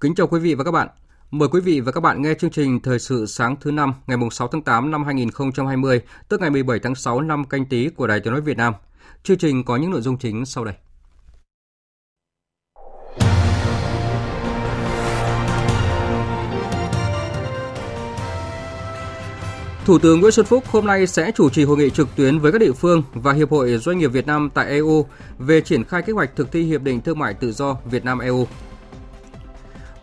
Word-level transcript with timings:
Kính 0.00 0.14
chào 0.14 0.26
quý 0.26 0.40
vị 0.40 0.54
và 0.54 0.64
các 0.64 0.70
bạn. 0.70 0.88
Mời 1.30 1.48
quý 1.48 1.60
vị 1.60 1.80
và 1.80 1.92
các 1.92 2.00
bạn 2.00 2.22
nghe 2.22 2.34
chương 2.34 2.50
trình 2.50 2.80
Thời 2.80 2.98
sự 2.98 3.26
sáng 3.26 3.56
thứ 3.60 3.70
năm 3.70 3.94
ngày 4.06 4.18
6 4.30 4.48
tháng 4.48 4.62
8 4.62 4.90
năm 4.90 5.04
2020, 5.04 6.00
tức 6.28 6.40
ngày 6.40 6.50
17 6.50 6.78
tháng 6.82 6.94
6 6.94 7.20
năm 7.20 7.44
canh 7.44 7.66
tí 7.66 7.88
của 7.88 8.06
Đài 8.06 8.20
Tiếng 8.20 8.32
nói 8.32 8.40
Việt 8.40 8.56
Nam. 8.56 8.74
Chương 9.22 9.38
trình 9.38 9.64
có 9.64 9.76
những 9.76 9.90
nội 9.90 10.00
dung 10.00 10.18
chính 10.18 10.46
sau 10.46 10.64
đây. 10.64 10.74
Thủ 19.84 19.98
tướng 19.98 20.20
Nguyễn 20.20 20.32
Xuân 20.32 20.46
Phúc 20.46 20.64
hôm 20.66 20.86
nay 20.86 21.06
sẽ 21.06 21.32
chủ 21.34 21.50
trì 21.50 21.64
hội 21.64 21.76
nghị 21.76 21.90
trực 21.90 22.08
tuyến 22.16 22.38
với 22.38 22.52
các 22.52 22.58
địa 22.58 22.72
phương 22.72 23.02
và 23.12 23.32
Hiệp 23.32 23.50
hội 23.50 23.78
Doanh 23.78 23.98
nghiệp 23.98 24.08
Việt 24.08 24.26
Nam 24.26 24.50
tại 24.54 24.66
EU 24.66 25.06
về 25.38 25.60
triển 25.60 25.84
khai 25.84 26.02
kế 26.02 26.12
hoạch 26.12 26.36
thực 26.36 26.52
thi 26.52 26.62
Hiệp 26.62 26.82
định 26.82 27.00
Thương 27.00 27.18
mại 27.18 27.34
Tự 27.34 27.52
do 27.52 27.76
Việt 27.84 28.04
Nam-EU. 28.04 28.46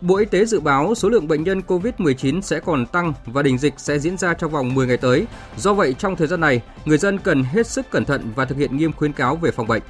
Bộ 0.00 0.16
Y 0.16 0.24
tế 0.24 0.44
dự 0.44 0.60
báo 0.60 0.94
số 0.94 1.08
lượng 1.08 1.28
bệnh 1.28 1.44
nhân 1.44 1.62
COVID-19 1.66 2.40
sẽ 2.40 2.60
còn 2.60 2.86
tăng 2.86 3.12
và 3.26 3.42
đỉnh 3.42 3.58
dịch 3.58 3.74
sẽ 3.76 3.98
diễn 3.98 4.16
ra 4.16 4.34
trong 4.34 4.50
vòng 4.50 4.74
10 4.74 4.86
ngày 4.86 4.96
tới. 4.96 5.26
Do 5.56 5.74
vậy, 5.74 5.94
trong 5.98 6.16
thời 6.16 6.26
gian 6.26 6.40
này, 6.40 6.62
người 6.84 6.98
dân 6.98 7.18
cần 7.18 7.44
hết 7.44 7.66
sức 7.66 7.90
cẩn 7.90 8.04
thận 8.04 8.32
và 8.34 8.44
thực 8.44 8.58
hiện 8.58 8.76
nghiêm 8.76 8.92
khuyến 8.92 9.12
cáo 9.12 9.36
về 9.36 9.50
phòng 9.50 9.66
bệnh. 9.66 9.82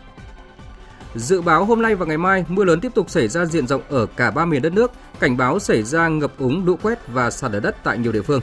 Dự 1.14 1.40
báo 1.40 1.64
hôm 1.64 1.82
nay 1.82 1.94
và 1.94 2.06
ngày 2.06 2.18
mai, 2.18 2.44
mưa 2.48 2.64
lớn 2.64 2.80
tiếp 2.80 2.94
tục 2.94 3.10
xảy 3.10 3.28
ra 3.28 3.44
diện 3.44 3.66
rộng 3.66 3.82
ở 3.88 4.06
cả 4.06 4.30
ba 4.30 4.44
miền 4.44 4.62
đất 4.62 4.72
nước, 4.72 4.92
cảnh 5.20 5.36
báo 5.36 5.58
xảy 5.58 5.82
ra 5.82 6.08
ngập 6.08 6.32
úng, 6.38 6.66
lũ 6.66 6.76
quét 6.82 6.98
và 7.08 7.30
sạt 7.30 7.52
lở 7.52 7.60
đất 7.60 7.76
tại 7.84 7.98
nhiều 7.98 8.12
địa 8.12 8.22
phương. 8.22 8.40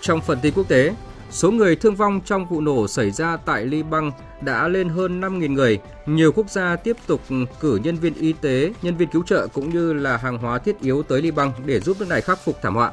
Trong 0.00 0.20
phần 0.20 0.38
tin 0.42 0.54
quốc 0.56 0.68
tế, 0.68 0.94
số 1.34 1.50
người 1.50 1.76
thương 1.76 1.94
vong 1.94 2.20
trong 2.24 2.46
vụ 2.46 2.60
nổ 2.60 2.88
xảy 2.88 3.10
ra 3.10 3.36
tại 3.36 3.66
Liban 3.66 4.10
đã 4.40 4.68
lên 4.68 4.88
hơn 4.88 5.20
5.000 5.20 5.52
người. 5.52 5.78
Nhiều 6.06 6.32
quốc 6.32 6.50
gia 6.50 6.76
tiếp 6.76 6.96
tục 7.06 7.20
cử 7.60 7.80
nhân 7.84 7.96
viên 7.96 8.14
y 8.14 8.32
tế, 8.32 8.72
nhân 8.82 8.96
viên 8.96 9.08
cứu 9.08 9.22
trợ 9.22 9.46
cũng 9.52 9.70
như 9.70 9.92
là 9.92 10.16
hàng 10.16 10.38
hóa 10.38 10.58
thiết 10.58 10.80
yếu 10.80 11.02
tới 11.02 11.22
Liban 11.22 11.52
để 11.66 11.80
giúp 11.80 11.96
nước 12.00 12.08
này 12.08 12.20
khắc 12.20 12.38
phục 12.44 12.62
thảm 12.62 12.74
họa. 12.74 12.92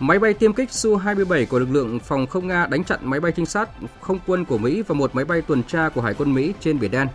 Máy 0.00 0.18
bay 0.18 0.34
tiêm 0.34 0.52
kích 0.52 0.68
Su-27 0.68 1.46
của 1.46 1.58
lực 1.58 1.68
lượng 1.70 1.98
phòng 2.00 2.26
không 2.26 2.48
Nga 2.48 2.66
đánh 2.66 2.84
chặn 2.84 3.00
máy 3.02 3.20
bay 3.20 3.32
trinh 3.32 3.46
sát 3.46 3.68
không 4.00 4.18
quân 4.26 4.44
của 4.44 4.58
Mỹ 4.58 4.82
và 4.82 4.94
một 4.94 5.14
máy 5.14 5.24
bay 5.24 5.42
tuần 5.42 5.62
tra 5.62 5.88
của 5.88 6.00
Hải 6.00 6.14
quân 6.14 6.34
Mỹ 6.34 6.52
trên 6.60 6.80
Biển 6.80 6.90
Đen. 6.90 7.08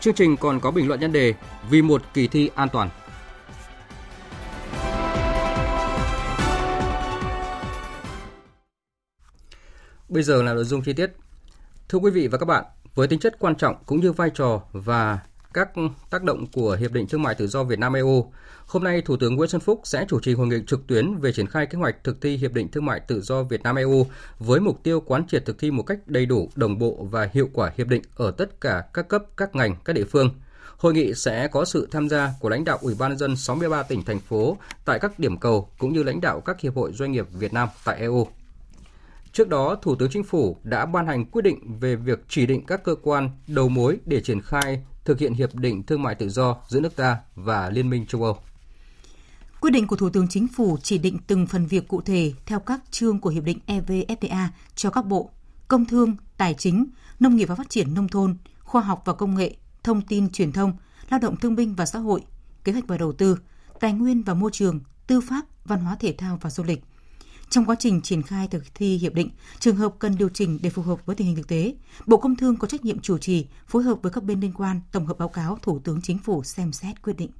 Chương 0.00 0.14
trình 0.14 0.36
còn 0.36 0.60
có 0.60 0.70
bình 0.70 0.88
luận 0.88 1.00
nhân 1.00 1.12
đề 1.12 1.34
Vì 1.70 1.82
một 1.82 2.02
kỳ 2.14 2.28
thi 2.28 2.50
an 2.54 2.68
toàn. 2.72 2.88
Bây 10.12 10.22
giờ 10.22 10.42
là 10.42 10.54
nội 10.54 10.64
dung 10.64 10.82
chi 10.82 10.92
tiết. 10.92 11.12
Thưa 11.88 11.98
quý 11.98 12.10
vị 12.10 12.28
và 12.28 12.38
các 12.38 12.46
bạn, 12.46 12.64
với 12.94 13.08
tính 13.08 13.18
chất 13.18 13.36
quan 13.38 13.54
trọng 13.54 13.76
cũng 13.86 14.00
như 14.00 14.12
vai 14.12 14.30
trò 14.34 14.62
và 14.72 15.18
các 15.54 15.70
tác 16.10 16.22
động 16.22 16.46
của 16.52 16.76
Hiệp 16.80 16.92
định 16.92 17.06
Thương 17.06 17.22
mại 17.22 17.34
Tự 17.34 17.46
do 17.46 17.64
Việt 17.64 17.78
Nam 17.78 17.92
EU, 17.92 18.32
hôm 18.66 18.84
nay 18.84 19.02
Thủ 19.02 19.16
tướng 19.16 19.36
Nguyễn 19.36 19.48
Xuân 19.48 19.60
Phúc 19.60 19.80
sẽ 19.84 20.04
chủ 20.08 20.20
trì 20.20 20.34
hội 20.34 20.46
nghị 20.46 20.56
trực 20.66 20.86
tuyến 20.86 21.16
về 21.16 21.32
triển 21.32 21.46
khai 21.46 21.66
kế 21.66 21.78
hoạch 21.78 22.04
thực 22.04 22.20
thi 22.20 22.36
Hiệp 22.36 22.52
định 22.52 22.68
Thương 22.68 22.84
mại 22.84 23.00
Tự 23.00 23.20
do 23.20 23.42
Việt 23.42 23.62
Nam 23.62 23.76
EU 23.76 24.06
với 24.38 24.60
mục 24.60 24.82
tiêu 24.82 25.00
quán 25.00 25.26
triệt 25.28 25.44
thực 25.46 25.58
thi 25.58 25.70
một 25.70 25.82
cách 25.82 25.98
đầy 26.06 26.26
đủ, 26.26 26.48
đồng 26.54 26.78
bộ 26.78 27.06
và 27.10 27.28
hiệu 27.32 27.48
quả 27.52 27.72
hiệp 27.76 27.88
định 27.88 28.02
ở 28.16 28.30
tất 28.30 28.60
cả 28.60 28.84
các 28.94 29.08
cấp, 29.08 29.24
các 29.36 29.54
ngành, 29.54 29.76
các 29.84 29.92
địa 29.92 30.04
phương. 30.04 30.30
Hội 30.76 30.94
nghị 30.94 31.14
sẽ 31.14 31.48
có 31.48 31.64
sự 31.64 31.88
tham 31.90 32.08
gia 32.08 32.30
của 32.40 32.48
lãnh 32.48 32.64
đạo 32.64 32.78
Ủy 32.80 32.94
ban 32.98 33.10
nhân 33.10 33.18
dân 33.18 33.36
63 33.36 33.82
tỉnh 33.82 34.04
thành 34.04 34.20
phố 34.20 34.56
tại 34.84 34.98
các 34.98 35.18
điểm 35.18 35.38
cầu 35.38 35.68
cũng 35.78 35.92
như 35.92 36.02
lãnh 36.02 36.20
đạo 36.20 36.40
các 36.40 36.60
hiệp 36.60 36.76
hội 36.76 36.92
doanh 36.92 37.12
nghiệp 37.12 37.26
Việt 37.32 37.52
Nam 37.52 37.68
tại 37.84 37.98
EU. 37.98 38.26
Trước 39.32 39.48
đó, 39.48 39.76
Thủ 39.82 39.94
tướng 39.94 40.10
Chính 40.10 40.24
phủ 40.24 40.56
đã 40.62 40.86
ban 40.86 41.06
hành 41.06 41.24
quyết 41.24 41.42
định 41.42 41.78
về 41.78 41.96
việc 41.96 42.24
chỉ 42.28 42.46
định 42.46 42.66
các 42.66 42.84
cơ 42.84 42.94
quan 43.02 43.30
đầu 43.46 43.68
mối 43.68 43.98
để 44.06 44.20
triển 44.20 44.40
khai 44.40 44.84
thực 45.04 45.18
hiện 45.18 45.34
hiệp 45.34 45.54
định 45.54 45.82
thương 45.82 46.02
mại 46.02 46.14
tự 46.14 46.28
do 46.28 46.56
giữa 46.68 46.80
nước 46.80 46.96
ta 46.96 47.16
và 47.34 47.70
Liên 47.70 47.90
minh 47.90 48.06
châu 48.06 48.22
Âu. 48.22 48.38
Quyết 49.60 49.70
định 49.70 49.86
của 49.86 49.96
Thủ 49.96 50.10
tướng 50.10 50.28
Chính 50.28 50.48
phủ 50.48 50.78
chỉ 50.82 50.98
định 50.98 51.18
từng 51.26 51.46
phần 51.46 51.66
việc 51.66 51.88
cụ 51.88 52.00
thể 52.00 52.32
theo 52.46 52.60
các 52.60 52.80
chương 52.90 53.20
của 53.20 53.30
hiệp 53.30 53.44
định 53.44 53.58
EVFTA 53.66 54.48
cho 54.74 54.90
các 54.90 55.06
bộ 55.06 55.30
Công 55.68 55.84
thương, 55.86 56.16
Tài 56.36 56.54
chính, 56.54 56.86
Nông 57.20 57.36
nghiệp 57.36 57.44
và 57.44 57.54
Phát 57.54 57.70
triển 57.70 57.94
nông 57.94 58.08
thôn, 58.08 58.36
Khoa 58.60 58.82
học 58.82 59.02
và 59.04 59.12
Công 59.12 59.34
nghệ, 59.34 59.56
Thông 59.84 60.02
tin 60.02 60.30
truyền 60.30 60.52
thông, 60.52 60.72
Lao 61.10 61.20
động 61.20 61.36
thương 61.36 61.56
binh 61.56 61.74
và 61.74 61.86
xã 61.86 61.98
hội, 61.98 62.20
Kế 62.64 62.72
hoạch 62.72 62.86
và 62.86 62.98
đầu 62.98 63.12
tư, 63.12 63.38
Tài 63.80 63.92
nguyên 63.92 64.22
và 64.22 64.34
môi 64.34 64.50
trường, 64.52 64.80
Tư 65.06 65.20
pháp, 65.20 65.42
Văn 65.64 65.80
hóa 65.80 65.96
thể 65.96 66.14
thao 66.18 66.38
và 66.40 66.50
du 66.50 66.64
lịch. 66.64 66.80
Trong 67.52 67.64
quá 67.64 67.76
trình 67.78 68.00
triển 68.00 68.22
khai 68.22 68.48
thực 68.48 68.64
thi 68.74 68.96
hiệp 68.96 69.14
định, 69.14 69.30
trường 69.58 69.76
hợp 69.76 69.92
cần 69.98 70.16
điều 70.18 70.28
chỉnh 70.28 70.58
để 70.62 70.70
phù 70.70 70.82
hợp 70.82 71.06
với 71.06 71.16
tình 71.16 71.26
hình 71.26 71.36
thực 71.36 71.48
tế, 71.48 71.74
Bộ 72.06 72.16
Công 72.16 72.36
Thương 72.36 72.56
có 72.56 72.68
trách 72.68 72.84
nhiệm 72.84 73.00
chủ 73.00 73.18
trì, 73.18 73.46
phối 73.66 73.82
hợp 73.82 73.98
với 74.02 74.12
các 74.12 74.24
bên 74.24 74.40
liên 74.40 74.52
quan 74.52 74.80
tổng 74.92 75.06
hợp 75.06 75.18
báo 75.18 75.28
cáo 75.28 75.58
Thủ 75.62 75.78
tướng 75.84 76.00
Chính 76.02 76.18
phủ 76.18 76.44
xem 76.44 76.72
xét 76.72 77.02
quyết 77.02 77.16
định. 77.16 77.30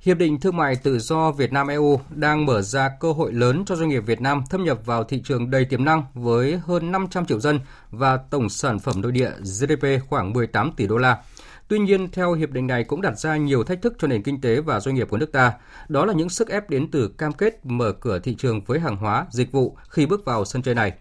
Hiệp 0.00 0.18
định 0.18 0.40
Thương 0.40 0.56
mại 0.56 0.76
Tự 0.76 0.98
do 0.98 1.32
Việt 1.32 1.52
Nam 1.52 1.66
EU 1.66 2.00
đang 2.10 2.46
mở 2.46 2.62
ra 2.62 2.90
cơ 3.00 3.12
hội 3.12 3.32
lớn 3.32 3.64
cho 3.66 3.76
doanh 3.76 3.88
nghiệp 3.88 4.00
Việt 4.06 4.20
Nam 4.20 4.42
thâm 4.50 4.64
nhập 4.64 4.78
vào 4.84 5.04
thị 5.04 5.22
trường 5.24 5.50
đầy 5.50 5.64
tiềm 5.64 5.84
năng 5.84 6.02
với 6.14 6.60
hơn 6.64 6.92
500 6.92 7.26
triệu 7.26 7.40
dân 7.40 7.60
và 7.90 8.16
tổng 8.16 8.48
sản 8.48 8.78
phẩm 8.78 9.00
nội 9.00 9.12
địa 9.12 9.30
GDP 9.40 10.08
khoảng 10.08 10.32
18 10.32 10.72
tỷ 10.76 10.86
đô 10.86 10.96
la. 10.96 11.22
Tuy 11.68 11.78
nhiên, 11.78 12.10
theo 12.10 12.32
hiệp 12.32 12.50
định 12.50 12.66
này 12.66 12.84
cũng 12.84 13.02
đặt 13.02 13.18
ra 13.18 13.36
nhiều 13.36 13.64
thách 13.64 13.82
thức 13.82 13.94
cho 13.98 14.08
nền 14.08 14.22
kinh 14.22 14.40
tế 14.40 14.60
và 14.60 14.80
doanh 14.80 14.94
nghiệp 14.94 15.08
của 15.10 15.16
nước 15.16 15.32
ta. 15.32 15.52
Đó 15.88 16.04
là 16.04 16.12
những 16.12 16.28
sức 16.28 16.48
ép 16.48 16.70
đến 16.70 16.90
từ 16.90 17.08
cam 17.08 17.32
kết 17.32 17.66
mở 17.66 17.92
cửa 17.92 18.18
thị 18.18 18.34
trường 18.34 18.64
với 18.64 18.80
hàng 18.80 18.96
hóa, 18.96 19.26
dịch 19.30 19.52
vụ 19.52 19.76
khi 19.88 20.06
bước 20.06 20.24
vào 20.24 20.44
sân 20.44 20.62
chơi 20.62 20.74
này. 20.74 20.92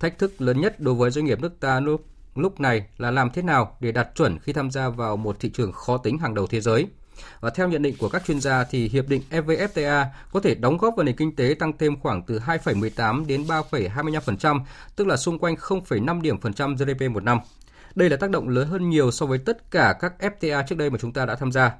Thách 0.00 0.18
thức 0.18 0.40
lớn 0.40 0.60
nhất 0.60 0.80
đối 0.80 0.94
với 0.94 1.10
doanh 1.10 1.24
nghiệp 1.24 1.40
nước 1.40 1.60
ta 1.60 1.80
lúc, 1.80 2.04
lúc 2.34 2.60
này 2.60 2.86
là 2.98 3.10
làm 3.10 3.30
thế 3.30 3.42
nào 3.42 3.76
để 3.80 3.92
đạt 3.92 4.08
chuẩn 4.14 4.38
khi 4.38 4.52
tham 4.52 4.70
gia 4.70 4.88
vào 4.88 5.16
một 5.16 5.36
thị 5.40 5.50
trường 5.50 5.72
khó 5.72 5.96
tính 5.96 6.18
hàng 6.18 6.34
đầu 6.34 6.46
thế 6.46 6.60
giới. 6.60 6.86
Và 7.40 7.50
theo 7.50 7.68
nhận 7.68 7.82
định 7.82 7.94
của 7.98 8.08
các 8.08 8.24
chuyên 8.26 8.40
gia 8.40 8.64
thì 8.64 8.88
hiệp 8.88 9.08
định 9.08 9.22
EVFTA 9.30 10.04
có 10.32 10.40
thể 10.40 10.54
đóng 10.54 10.78
góp 10.78 10.94
vào 10.96 11.04
nền 11.04 11.16
kinh 11.16 11.36
tế 11.36 11.54
tăng 11.58 11.78
thêm 11.78 12.00
khoảng 12.00 12.22
từ 12.22 12.38
2,18 12.38 13.26
đến 13.26 13.42
3,25%, 13.42 14.60
tức 14.96 15.06
là 15.06 15.16
xung 15.16 15.38
quanh 15.38 15.54
0,5 15.54 16.20
điểm 16.20 16.40
phần 16.40 16.54
trăm 16.54 16.76
GDP 16.76 17.10
một 17.10 17.22
năm. 17.22 17.38
Đây 17.94 18.10
là 18.10 18.16
tác 18.16 18.30
động 18.30 18.48
lớn 18.48 18.68
hơn 18.68 18.90
nhiều 18.90 19.10
so 19.10 19.26
với 19.26 19.38
tất 19.38 19.70
cả 19.70 19.94
các 20.00 20.12
FTA 20.18 20.64
trước 20.68 20.78
đây 20.78 20.90
mà 20.90 20.98
chúng 20.98 21.12
ta 21.12 21.26
đã 21.26 21.34
tham 21.34 21.52
gia. 21.52 21.72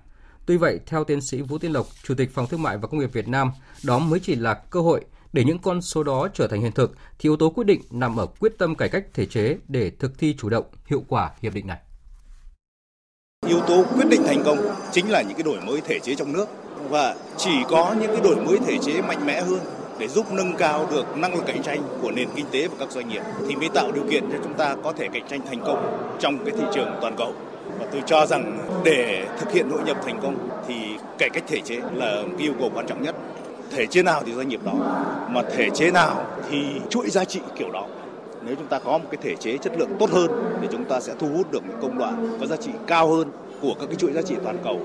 Tuy 0.47 0.57
vậy, 0.57 0.81
theo 0.87 1.05
tiến 1.05 1.21
sĩ 1.21 1.43
Vũ 1.43 1.59
Tiên 1.59 1.73
Lộc, 1.73 1.87
Chủ 2.03 2.15
tịch 2.15 2.35
Phòng 2.35 2.47
Thương 2.47 2.63
mại 2.63 2.79
và 2.79 2.89
Công 2.89 3.01
nghiệp 3.01 3.13
Việt 3.13 3.29
Nam, 3.29 3.51
đó 3.85 3.99
mới 3.99 4.21
chỉ 4.21 4.35
là 4.35 4.55
cơ 4.55 4.81
hội 4.81 5.05
để 5.33 5.45
những 5.45 5.59
con 5.59 5.83
số 5.83 6.03
đó 6.03 6.29
trở 6.35 6.47
thành 6.47 6.61
hiện 6.61 6.73
thực 6.73 6.95
thì 6.95 7.29
yếu 7.29 7.37
tố 7.37 7.51
quyết 7.51 7.65
định 7.65 7.81
nằm 7.91 8.17
ở 8.17 8.27
quyết 8.27 8.59
tâm 8.59 8.75
cải 8.75 8.89
cách 8.89 9.05
thể 9.15 9.27
chế 9.27 9.57
để 9.69 9.91
thực 9.91 10.19
thi 10.19 10.35
chủ 10.39 10.49
động, 10.49 10.65
hiệu 10.87 11.05
quả 11.09 11.31
hiệp 11.43 11.55
định 11.55 11.67
này. 11.67 11.79
Yếu 13.47 13.61
tố 13.61 13.85
quyết 13.95 14.09
định 14.11 14.23
thành 14.27 14.43
công 14.45 14.59
chính 14.93 15.11
là 15.11 15.23
những 15.23 15.35
cái 15.35 15.43
đổi 15.43 15.61
mới 15.61 15.81
thể 15.81 15.99
chế 15.99 16.15
trong 16.15 16.33
nước 16.33 16.47
và 16.89 17.17
chỉ 17.37 17.51
có 17.69 17.97
những 18.01 18.11
cái 18.11 18.21
đổi 18.21 18.37
mới 18.37 18.59
thể 18.67 18.79
chế 18.83 19.03
mạnh 19.03 19.27
mẽ 19.27 19.41
hơn 19.41 19.80
để 20.01 20.09
giúp 20.09 20.33
nâng 20.33 20.55
cao 20.59 20.87
được 20.91 21.17
năng 21.17 21.35
lực 21.35 21.47
cạnh 21.47 21.63
tranh 21.63 21.83
của 22.03 22.11
nền 22.11 22.29
kinh 22.35 22.47
tế 22.51 22.69
và 22.69 22.75
các 22.79 22.91
doanh 22.91 23.09
nghiệp 23.09 23.23
thì 23.49 23.57
mới 23.57 23.69
tạo 23.69 23.93
điều 23.93 24.05
kiện 24.11 24.25
cho 24.33 24.39
chúng 24.45 24.55
ta 24.55 24.77
có 24.85 24.93
thể 24.93 25.09
cạnh 25.13 25.29
tranh 25.29 25.41
thành 25.47 25.61
công 25.65 25.99
trong 26.19 26.39
cái 26.45 26.55
thị 26.59 26.65
trường 26.75 26.89
toàn 27.01 27.15
cầu. 27.19 27.33
Và 27.79 27.87
tôi 27.93 28.03
cho 28.07 28.27
rằng 28.27 28.59
để 28.85 29.27
thực 29.39 29.53
hiện 29.53 29.71
hội 29.71 29.81
nhập 29.87 29.97
thành 30.05 30.21
công 30.23 30.49
thì 30.69 30.75
cải 31.19 31.31
cách 31.31 31.45
thể 31.47 31.61
chế 31.61 31.81
là 31.95 32.23
cái 32.39 32.47
yêu 32.47 32.53
cầu 32.61 32.71
quan 32.75 32.87
trọng 32.87 33.03
nhất. 33.03 33.15
Thể 33.71 33.87
chế 33.87 34.03
nào 34.03 34.23
thì 34.27 34.35
doanh 34.35 34.49
nghiệp 34.49 34.61
đó, 34.65 34.73
mà 35.31 35.43
thể 35.57 35.71
chế 35.71 35.91
nào 35.91 36.27
thì 36.51 36.59
chuỗi 36.91 37.11
giá 37.11 37.25
trị 37.25 37.41
kiểu 37.59 37.71
đó. 37.73 37.87
Nếu 38.43 38.55
chúng 38.55 38.67
ta 38.67 38.79
có 38.79 38.99
một 38.99 39.05
cái 39.11 39.19
thể 39.23 39.35
chế 39.41 39.57
chất 39.57 39.73
lượng 39.79 39.97
tốt 39.99 40.11
hơn 40.11 40.59
thì 40.61 40.69
chúng 40.73 40.85
ta 40.85 41.01
sẽ 41.01 41.13
thu 41.19 41.29
hút 41.37 41.53
được 41.53 41.63
những 41.69 41.79
công 41.83 41.99
đoạn 41.99 42.37
có 42.41 42.47
giá 42.47 42.57
trị 42.57 42.71
cao 42.87 43.09
hơn 43.09 43.31
của 43.61 43.75
các 43.81 43.87
cái 43.87 43.97
chuỗi 43.97 44.13
giá 44.13 44.23
trị 44.23 44.35
toàn 44.45 44.57
cầu. 44.65 44.81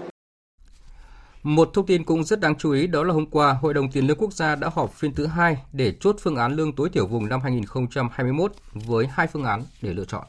Một 1.45 1.69
thông 1.73 1.85
tin 1.85 2.03
cũng 2.03 2.23
rất 2.23 2.39
đáng 2.39 2.55
chú 2.55 2.71
ý 2.71 2.87
đó 2.87 3.03
là 3.03 3.13
hôm 3.13 3.25
qua, 3.25 3.53
Hội 3.53 3.73
đồng 3.73 3.91
Tiền 3.91 4.07
lương 4.07 4.17
Quốc 4.17 4.33
gia 4.33 4.55
đã 4.55 4.69
họp 4.73 4.93
phiên 4.93 5.13
thứ 5.13 5.25
hai 5.25 5.57
để 5.73 5.93
chốt 5.99 6.15
phương 6.21 6.35
án 6.35 6.55
lương 6.55 6.73
tối 6.73 6.89
thiểu 6.89 7.07
vùng 7.07 7.29
năm 7.29 7.41
2021 7.41 8.51
với 8.73 9.07
hai 9.11 9.27
phương 9.27 9.43
án 9.43 9.63
để 9.81 9.93
lựa 9.93 10.05
chọn. 10.05 10.23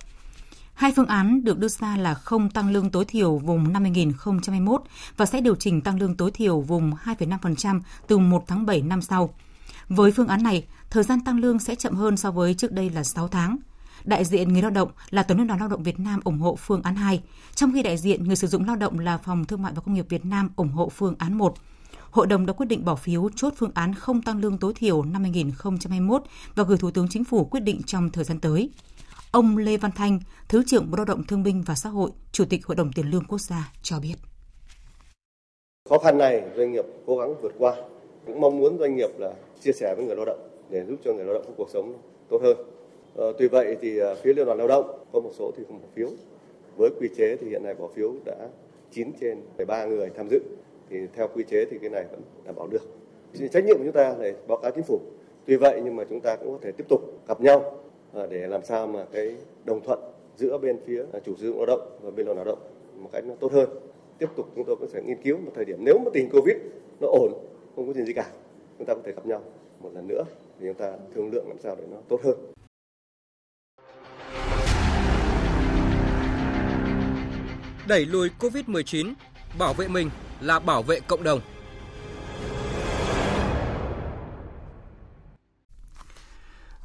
Hai 0.74 0.92
phương 0.96 1.06
án 1.06 1.44
được 1.44 1.58
đưa 1.58 1.68
ra 1.68 1.96
là 1.96 2.14
không 2.14 2.50
tăng 2.50 2.70
lương 2.70 2.90
tối 2.90 3.04
thiểu 3.04 3.38
vùng 3.38 3.72
năm 3.72 3.82
2021 3.82 4.82
và 5.16 5.26
sẽ 5.26 5.40
điều 5.40 5.54
chỉnh 5.54 5.80
tăng 5.80 5.98
lương 5.98 6.16
tối 6.16 6.30
thiểu 6.30 6.60
vùng 6.60 6.92
2,5% 7.04 7.80
từ 8.06 8.18
1 8.18 8.44
tháng 8.46 8.66
7 8.66 8.82
năm 8.82 9.02
sau. 9.02 9.34
Với 9.88 10.12
phương 10.12 10.28
án 10.28 10.42
này, 10.42 10.64
thời 10.90 11.04
gian 11.04 11.20
tăng 11.20 11.38
lương 11.40 11.58
sẽ 11.58 11.74
chậm 11.74 11.94
hơn 11.94 12.16
so 12.16 12.30
với 12.30 12.54
trước 12.54 12.72
đây 12.72 12.90
là 12.90 13.04
6 13.04 13.28
tháng. 13.28 13.56
Đại 14.06 14.24
diện 14.24 14.52
người 14.52 14.62
lao 14.62 14.70
động 14.70 14.88
là 15.10 15.22
Tổng 15.22 15.38
Liên 15.38 15.46
đoàn 15.46 15.60
Lao 15.60 15.68
động 15.68 15.82
Việt 15.82 16.00
Nam 16.00 16.20
ủng 16.24 16.38
hộ 16.38 16.56
phương 16.56 16.82
án 16.82 16.96
2, 16.96 17.22
trong 17.54 17.72
khi 17.72 17.82
đại 17.82 17.96
diện 17.96 18.24
người 18.24 18.36
sử 18.36 18.46
dụng 18.46 18.66
lao 18.66 18.76
động 18.76 18.98
là 18.98 19.18
Phòng 19.18 19.44
Thương 19.44 19.62
mại 19.62 19.72
và 19.72 19.80
Công 19.80 19.94
nghiệp 19.94 20.06
Việt 20.08 20.24
Nam 20.24 20.50
ủng 20.56 20.68
hộ 20.68 20.88
phương 20.88 21.14
án 21.18 21.38
1. 21.38 21.54
Hội 22.10 22.26
đồng 22.26 22.46
đã 22.46 22.52
quyết 22.52 22.66
định 22.66 22.84
bỏ 22.84 22.94
phiếu 22.94 23.28
chốt 23.36 23.52
phương 23.56 23.70
án 23.74 23.94
không 23.94 24.22
tăng 24.22 24.40
lương 24.40 24.58
tối 24.58 24.72
thiểu 24.76 25.02
năm 25.02 25.22
2021 25.22 26.22
và 26.54 26.64
gửi 26.64 26.78
Thủ 26.78 26.90
tướng 26.90 27.08
Chính 27.08 27.24
phủ 27.24 27.44
quyết 27.44 27.60
định 27.60 27.82
trong 27.86 28.10
thời 28.10 28.24
gian 28.24 28.40
tới. 28.40 28.70
Ông 29.30 29.56
Lê 29.56 29.76
Văn 29.76 29.90
Thanh, 29.92 30.20
Thứ 30.48 30.62
trưởng 30.66 30.90
Bộ 30.90 30.96
Lao 30.96 31.04
động 31.04 31.24
Thương 31.24 31.42
binh 31.42 31.62
và 31.62 31.74
Xã 31.74 31.88
hội, 31.88 32.10
Chủ 32.32 32.44
tịch 32.44 32.66
Hội 32.66 32.76
đồng 32.76 32.92
Tiền 32.92 33.10
lương 33.10 33.24
Quốc 33.24 33.40
gia 33.40 33.72
cho 33.82 34.00
biết. 34.00 34.14
Khó 35.88 35.98
khăn 35.98 36.18
này 36.18 36.42
doanh 36.56 36.72
nghiệp 36.72 36.84
cố 37.06 37.18
gắng 37.18 37.34
vượt 37.42 37.52
qua. 37.58 37.74
Cũng 38.26 38.40
mong 38.40 38.58
muốn 38.58 38.78
doanh 38.78 38.96
nghiệp 38.96 39.10
là 39.18 39.32
chia 39.64 39.72
sẻ 39.72 39.94
với 39.96 40.06
người 40.06 40.16
lao 40.16 40.24
động 40.24 40.48
để 40.70 40.84
giúp 40.88 40.96
cho 41.04 41.12
người 41.12 41.24
lao 41.24 41.34
động 41.34 41.44
có 41.46 41.52
cuộc 41.56 41.68
sống 41.72 41.92
tốt 42.30 42.38
hơn. 42.42 42.75
Ờ, 43.16 43.32
tuy 43.38 43.48
vậy 43.48 43.76
thì 43.80 43.98
ờ, 43.98 44.14
phía 44.14 44.32
Liên 44.32 44.46
đoàn 44.46 44.58
Lao 44.58 44.68
động 44.68 44.98
có 45.12 45.20
một 45.20 45.30
số 45.32 45.50
thì 45.56 45.64
không 45.68 45.78
bỏ 45.82 45.88
phiếu. 45.94 46.08
Với 46.76 46.90
quy 47.00 47.08
chế 47.16 47.36
thì 47.36 47.48
hiện 47.48 47.62
nay 47.64 47.74
bỏ 47.74 47.88
phiếu 47.88 48.12
đã 48.24 48.34
9 48.90 49.12
trên 49.20 49.38
13 49.56 49.84
người 49.84 50.10
tham 50.16 50.28
dự. 50.30 50.40
Thì 50.90 50.96
theo 51.14 51.28
quy 51.34 51.44
chế 51.44 51.64
thì 51.70 51.78
cái 51.78 51.90
này 51.90 52.04
vẫn 52.10 52.20
đảm 52.44 52.54
bảo 52.56 52.66
được. 52.66 52.82
Trách 53.52 53.64
nhiệm 53.64 53.78
của 53.78 53.84
chúng 53.84 53.92
ta 53.92 54.14
là 54.18 54.32
báo 54.48 54.58
cáo 54.58 54.70
chính 54.70 54.84
phủ. 54.84 54.98
Tuy 55.46 55.56
vậy 55.56 55.80
nhưng 55.84 55.96
mà 55.96 56.04
chúng 56.10 56.20
ta 56.20 56.36
cũng 56.36 56.52
có 56.52 56.58
thể 56.62 56.72
tiếp 56.72 56.84
tục 56.88 57.00
gặp 57.28 57.40
nhau 57.40 57.78
ờ, 58.12 58.26
để 58.26 58.46
làm 58.46 58.64
sao 58.64 58.86
mà 58.86 59.04
cái 59.12 59.36
đồng 59.64 59.80
thuận 59.80 59.98
giữa 60.36 60.58
bên 60.58 60.78
phía 60.84 61.04
à, 61.12 61.20
chủ 61.24 61.36
sử 61.36 61.46
dụng 61.46 61.56
lao 61.56 61.66
động 61.66 61.98
và 62.02 62.10
bên 62.10 62.26
lao 62.26 62.44
động 62.44 62.58
một 62.98 63.08
cách 63.12 63.24
nó 63.26 63.34
tốt 63.40 63.52
hơn. 63.52 63.68
Tiếp 64.18 64.28
tục 64.36 64.46
chúng 64.54 64.64
tôi 64.64 64.76
cũng 64.76 64.88
sẽ 64.88 65.02
nghiên 65.02 65.22
cứu 65.22 65.38
một 65.38 65.52
thời 65.54 65.64
điểm 65.64 65.78
nếu 65.80 65.98
mà 65.98 66.10
tình 66.14 66.28
Covid 66.30 66.56
nó 67.00 67.08
ổn, 67.08 67.32
không 67.76 67.86
có 67.86 67.92
chuyện 67.92 68.06
gì 68.06 68.12
cả, 68.12 68.26
chúng 68.78 68.86
ta 68.86 68.94
có 68.94 69.00
thể 69.04 69.12
gặp 69.12 69.26
nhau 69.26 69.42
một 69.80 69.90
lần 69.94 70.08
nữa 70.08 70.24
để 70.60 70.66
chúng 70.68 70.76
ta 70.76 70.92
thương 71.14 71.30
lượng 71.32 71.48
làm 71.48 71.58
sao 71.58 71.76
để 71.78 71.84
nó 71.90 71.96
tốt 72.08 72.20
hơn. 72.22 72.55
Đẩy 77.86 78.06
lùi 78.06 78.30
Covid-19, 78.40 79.12
bảo 79.58 79.74
vệ 79.74 79.88
mình 79.88 80.10
là 80.40 80.58
bảo 80.58 80.82
vệ 80.82 81.00
cộng 81.00 81.22
đồng. 81.22 81.40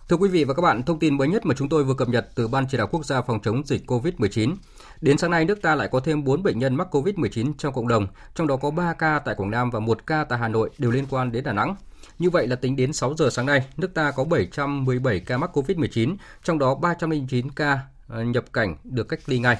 Thưa 0.09 0.17
quý 0.17 0.29
vị 0.29 0.43
và 0.43 0.53
các 0.53 0.61
bạn, 0.61 0.83
thông 0.83 0.99
tin 0.99 1.17
mới 1.17 1.27
nhất 1.27 1.45
mà 1.45 1.55
chúng 1.57 1.69
tôi 1.69 1.83
vừa 1.83 1.93
cập 1.93 2.09
nhật 2.09 2.27
từ 2.35 2.47
Ban 2.47 2.65
Chỉ 2.69 2.77
đạo 2.77 2.87
Quốc 2.91 3.05
gia 3.05 3.21
phòng 3.21 3.39
chống 3.43 3.61
dịch 3.65 3.91
COVID-19. 3.91 4.55
Đến 5.01 5.17
sáng 5.17 5.31
nay, 5.31 5.45
nước 5.45 5.61
ta 5.61 5.75
lại 5.75 5.87
có 5.91 5.99
thêm 5.99 6.23
4 6.23 6.43
bệnh 6.43 6.59
nhân 6.59 6.75
mắc 6.75 6.95
COVID-19 6.95 7.53
trong 7.57 7.73
cộng 7.73 7.87
đồng, 7.87 8.07
trong 8.35 8.47
đó 8.47 8.57
có 8.57 8.71
3 8.71 8.93
ca 8.93 9.19
tại 9.19 9.35
Quảng 9.35 9.51
Nam 9.51 9.69
và 9.69 9.79
1 9.79 10.07
ca 10.07 10.23
tại 10.23 10.39
Hà 10.39 10.47
Nội 10.47 10.69
đều 10.77 10.91
liên 10.91 11.05
quan 11.09 11.31
đến 11.31 11.43
Đà 11.43 11.53
Nẵng. 11.53 11.75
Như 12.19 12.29
vậy 12.29 12.47
là 12.47 12.55
tính 12.55 12.75
đến 12.75 12.93
6 12.93 13.15
giờ 13.17 13.29
sáng 13.29 13.45
nay, 13.45 13.65
nước 13.77 13.93
ta 13.93 14.11
có 14.11 14.23
717 14.23 15.19
ca 15.19 15.37
mắc 15.37 15.57
COVID-19, 15.57 16.15
trong 16.43 16.59
đó 16.59 16.75
309 16.75 17.51
ca 17.51 17.79
ờ, 18.07 18.23
nhập 18.23 18.45
cảnh 18.53 18.75
được 18.83 19.07
cách 19.07 19.19
ly 19.25 19.39
ngay. 19.39 19.57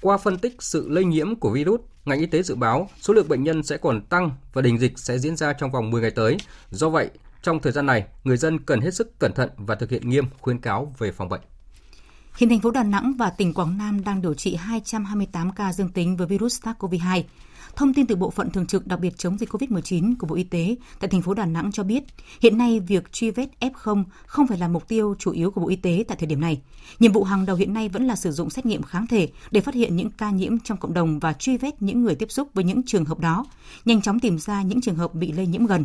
Qua 0.00 0.16
phân 0.16 0.38
tích 0.38 0.56
sự 0.58 0.88
lây 0.88 1.04
nhiễm 1.04 1.36
của 1.36 1.50
virus, 1.50 1.80
ngành 2.04 2.20
y 2.20 2.26
tế 2.26 2.42
dự 2.42 2.54
báo 2.54 2.88
số 3.00 3.14
lượng 3.14 3.28
bệnh 3.28 3.44
nhân 3.44 3.62
sẽ 3.62 3.76
còn 3.76 4.00
tăng 4.00 4.30
và 4.52 4.62
đình 4.62 4.78
dịch 4.78 4.98
sẽ 4.98 5.18
diễn 5.18 5.36
ra 5.36 5.52
trong 5.52 5.70
vòng 5.70 5.90
10 5.90 6.02
ngày 6.02 6.10
tới. 6.10 6.36
Do 6.70 6.88
vậy, 6.88 7.10
trong 7.42 7.60
thời 7.60 7.72
gian 7.72 7.86
này, 7.86 8.04
người 8.24 8.36
dân 8.36 8.58
cần 8.58 8.80
hết 8.80 8.94
sức 8.94 9.18
cẩn 9.18 9.32
thận 9.32 9.50
và 9.56 9.74
thực 9.74 9.90
hiện 9.90 10.10
nghiêm 10.10 10.24
khuyến 10.40 10.58
cáo 10.58 10.94
về 10.98 11.12
phòng 11.12 11.28
bệnh. 11.28 11.40
Hiện 12.36 12.48
thành 12.48 12.60
phố 12.60 12.70
Đà 12.70 12.82
Nẵng 12.82 13.12
và 13.18 13.30
tỉnh 13.30 13.54
Quảng 13.54 13.78
Nam 13.78 14.04
đang 14.04 14.22
điều 14.22 14.34
trị 14.34 14.54
228 14.54 15.50
ca 15.50 15.72
dương 15.72 15.88
tính 15.88 16.16
với 16.16 16.26
virus 16.26 16.60
SARS-CoV-2. 16.62 17.22
Thông 17.76 17.94
tin 17.94 18.06
từ 18.06 18.16
Bộ 18.16 18.30
phận 18.30 18.50
Thường 18.50 18.66
trực 18.66 18.86
đặc 18.86 19.00
biệt 19.00 19.18
chống 19.18 19.38
dịch 19.38 19.52
COVID-19 19.52 20.14
của 20.18 20.26
Bộ 20.26 20.34
Y 20.34 20.44
tế 20.44 20.76
tại 21.00 21.10
thành 21.10 21.22
phố 21.22 21.34
Đà 21.34 21.46
Nẵng 21.46 21.72
cho 21.72 21.82
biết, 21.82 22.04
hiện 22.40 22.58
nay 22.58 22.80
việc 22.80 23.12
truy 23.12 23.30
vết 23.30 23.48
F0 23.60 24.04
không 24.26 24.46
phải 24.46 24.58
là 24.58 24.68
mục 24.68 24.88
tiêu 24.88 25.14
chủ 25.18 25.30
yếu 25.30 25.50
của 25.50 25.60
Bộ 25.60 25.68
Y 25.68 25.76
tế 25.76 26.04
tại 26.08 26.16
thời 26.20 26.26
điểm 26.26 26.40
này. 26.40 26.60
Nhiệm 26.98 27.12
vụ 27.12 27.24
hàng 27.24 27.46
đầu 27.46 27.56
hiện 27.56 27.74
nay 27.74 27.88
vẫn 27.88 28.06
là 28.06 28.16
sử 28.16 28.32
dụng 28.32 28.50
xét 28.50 28.66
nghiệm 28.66 28.82
kháng 28.82 29.06
thể 29.06 29.28
để 29.50 29.60
phát 29.60 29.74
hiện 29.74 29.96
những 29.96 30.10
ca 30.10 30.30
nhiễm 30.30 30.58
trong 30.58 30.78
cộng 30.78 30.94
đồng 30.94 31.18
và 31.18 31.32
truy 31.32 31.56
vết 31.56 31.82
những 31.82 32.02
người 32.02 32.14
tiếp 32.14 32.30
xúc 32.30 32.48
với 32.54 32.64
những 32.64 32.82
trường 32.82 33.04
hợp 33.04 33.18
đó, 33.18 33.46
nhanh 33.84 34.02
chóng 34.02 34.20
tìm 34.20 34.38
ra 34.38 34.62
những 34.62 34.80
trường 34.80 34.96
hợp 34.96 35.14
bị 35.14 35.32
lây 35.32 35.46
nhiễm 35.46 35.66
gần. 35.66 35.84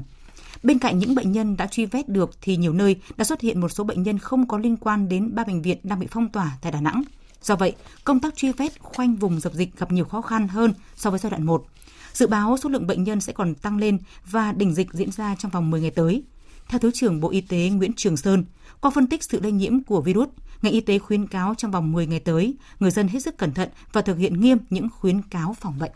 Bên 0.64 0.80
cạnh 0.80 1.00
những 1.00 1.16
bệnh 1.16 1.32
nhân 1.32 1.58
đã 1.58 1.68
truy 1.68 1.86
vết 1.86 2.10
được 2.10 2.32
thì 2.42 2.58
nhiều 2.58 2.74
nơi 2.74 2.96
đã 3.18 3.24
xuất 3.24 3.42
hiện 3.42 3.62
một 3.62 3.70
số 3.70 3.84
bệnh 3.84 4.04
nhân 4.04 4.20
không 4.20 4.48
có 4.48 4.58
liên 4.58 4.78
quan 4.78 5.10
đến 5.10 5.36
ba 5.36 5.44
bệnh 5.44 5.62
viện 5.62 5.78
đang 5.84 6.00
bị 6.00 6.08
phong 6.12 6.30
tỏa 6.30 6.58
tại 6.62 6.72
Đà 6.72 6.82
Nẵng. 6.82 7.04
Do 7.42 7.56
vậy, 7.56 7.76
công 8.04 8.20
tác 8.20 8.36
truy 8.36 8.52
vết 8.52 8.80
khoanh 8.80 9.16
vùng 9.16 9.40
dập 9.40 9.54
dịch 9.54 9.78
gặp 9.78 9.92
nhiều 9.92 10.06
khó 10.06 10.22
khăn 10.22 10.48
hơn 10.48 10.74
so 10.96 11.10
với 11.10 11.20
giai 11.20 11.30
đoạn 11.30 11.44
1. 11.44 11.66
Dự 12.14 12.28
báo 12.28 12.58
số 12.58 12.70
lượng 12.70 12.88
bệnh 12.88 13.04
nhân 13.04 13.22
sẽ 13.22 13.34
còn 13.34 13.56
tăng 13.56 13.78
lên 13.78 13.98
và 14.26 14.52
đỉnh 14.52 14.74
dịch 14.74 14.94
diễn 14.94 15.12
ra 15.12 15.36
trong 15.40 15.52
vòng 15.52 15.72
10 15.72 15.82
ngày 15.82 15.92
tới. 15.92 16.24
Theo 16.70 16.80
Thứ 16.80 16.92
trưởng 16.94 17.20
Bộ 17.20 17.30
Y 17.30 17.42
tế 17.42 17.70
Nguyễn 17.70 17.94
Trường 17.94 18.18
Sơn, 18.18 18.46
qua 18.82 18.92
phân 18.92 19.08
tích 19.08 19.24
sự 19.24 19.40
lây 19.44 19.52
nhiễm 19.52 19.84
của 19.84 20.02
virus, 20.02 20.30
ngành 20.62 20.74
y 20.74 20.82
tế 20.82 21.00
khuyến 21.00 21.28
cáo 21.28 21.56
trong 21.58 21.72
vòng 21.72 21.92
10 21.92 22.08
ngày 22.08 22.20
tới, 22.20 22.56
người 22.80 22.92
dân 22.92 23.08
hết 23.08 23.20
sức 23.20 23.38
cẩn 23.38 23.52
thận 23.52 23.70
và 23.92 24.02
thực 24.02 24.18
hiện 24.18 24.42
nghiêm 24.42 24.58
những 24.70 24.88
khuyến 25.00 25.22
cáo 25.22 25.56
phòng 25.60 25.80
bệnh. 25.80 25.92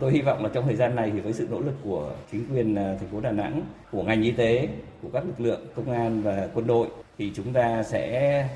Tôi 0.00 0.12
hy 0.12 0.20
vọng 0.20 0.42
là 0.42 0.50
trong 0.54 0.66
thời 0.66 0.76
gian 0.76 0.96
này 0.96 1.10
thì 1.14 1.20
với 1.20 1.32
sự 1.32 1.48
nỗ 1.50 1.60
lực 1.60 1.74
của 1.84 2.12
chính 2.32 2.44
quyền 2.50 2.74
à, 2.74 2.96
thành 3.00 3.08
phố 3.08 3.20
Đà 3.20 3.32
Nẵng, 3.32 3.62
của 3.90 4.02
ngành 4.02 4.22
y 4.22 4.30
tế, 4.30 4.68
của 5.02 5.08
các 5.12 5.24
lực 5.26 5.40
lượng 5.40 5.60
công 5.76 5.90
an 5.90 6.22
và 6.22 6.48
quân 6.54 6.66
đội 6.66 6.88
thì 7.18 7.32
chúng 7.36 7.52
ta 7.52 7.82
sẽ 7.82 8.48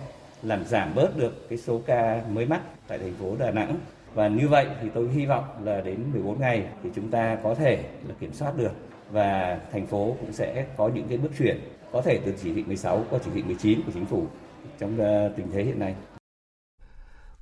làm 0.43 0.65
giảm 0.65 0.95
bớt 0.95 1.17
được 1.17 1.49
cái 1.49 1.59
số 1.59 1.83
ca 1.87 2.23
mới 2.31 2.47
mắc 2.47 2.61
tại 2.87 2.99
thành 2.99 3.15
phố 3.15 3.37
Đà 3.39 3.51
Nẵng 3.51 3.77
và 4.15 4.29
như 4.29 4.49
vậy 4.49 4.67
thì 4.83 4.89
tôi 4.95 5.09
hy 5.09 5.27
vọng 5.27 5.45
là 5.65 5.81
đến 5.81 6.05
14 6.13 6.41
ngày 6.41 6.67
thì 6.83 6.91
chúng 6.95 7.11
ta 7.11 7.39
có 7.43 7.55
thể 7.55 7.85
là 8.09 8.15
kiểm 8.21 8.33
soát 8.33 8.57
được 8.57 8.73
và 9.11 9.61
thành 9.73 9.87
phố 9.87 10.17
cũng 10.21 10.33
sẽ 10.33 10.67
có 10.77 10.91
những 10.95 11.09
cái 11.09 11.19
bước 11.19 11.31
chuyển 11.39 11.61
có 11.93 12.03
thể 12.03 12.21
từ 12.25 12.35
chỉ 12.43 12.55
thị 12.55 12.65
16 12.67 13.05
qua 13.11 13.19
chỉ 13.25 13.31
thị 13.35 13.43
19 13.43 13.83
của 13.87 13.93
chính 13.95 14.07
phủ 14.07 14.27
trong 14.81 14.99
ờ, 14.99 15.33
tình 15.37 15.47
thế 15.53 15.63
hiện 15.63 15.79
nay. 15.79 15.95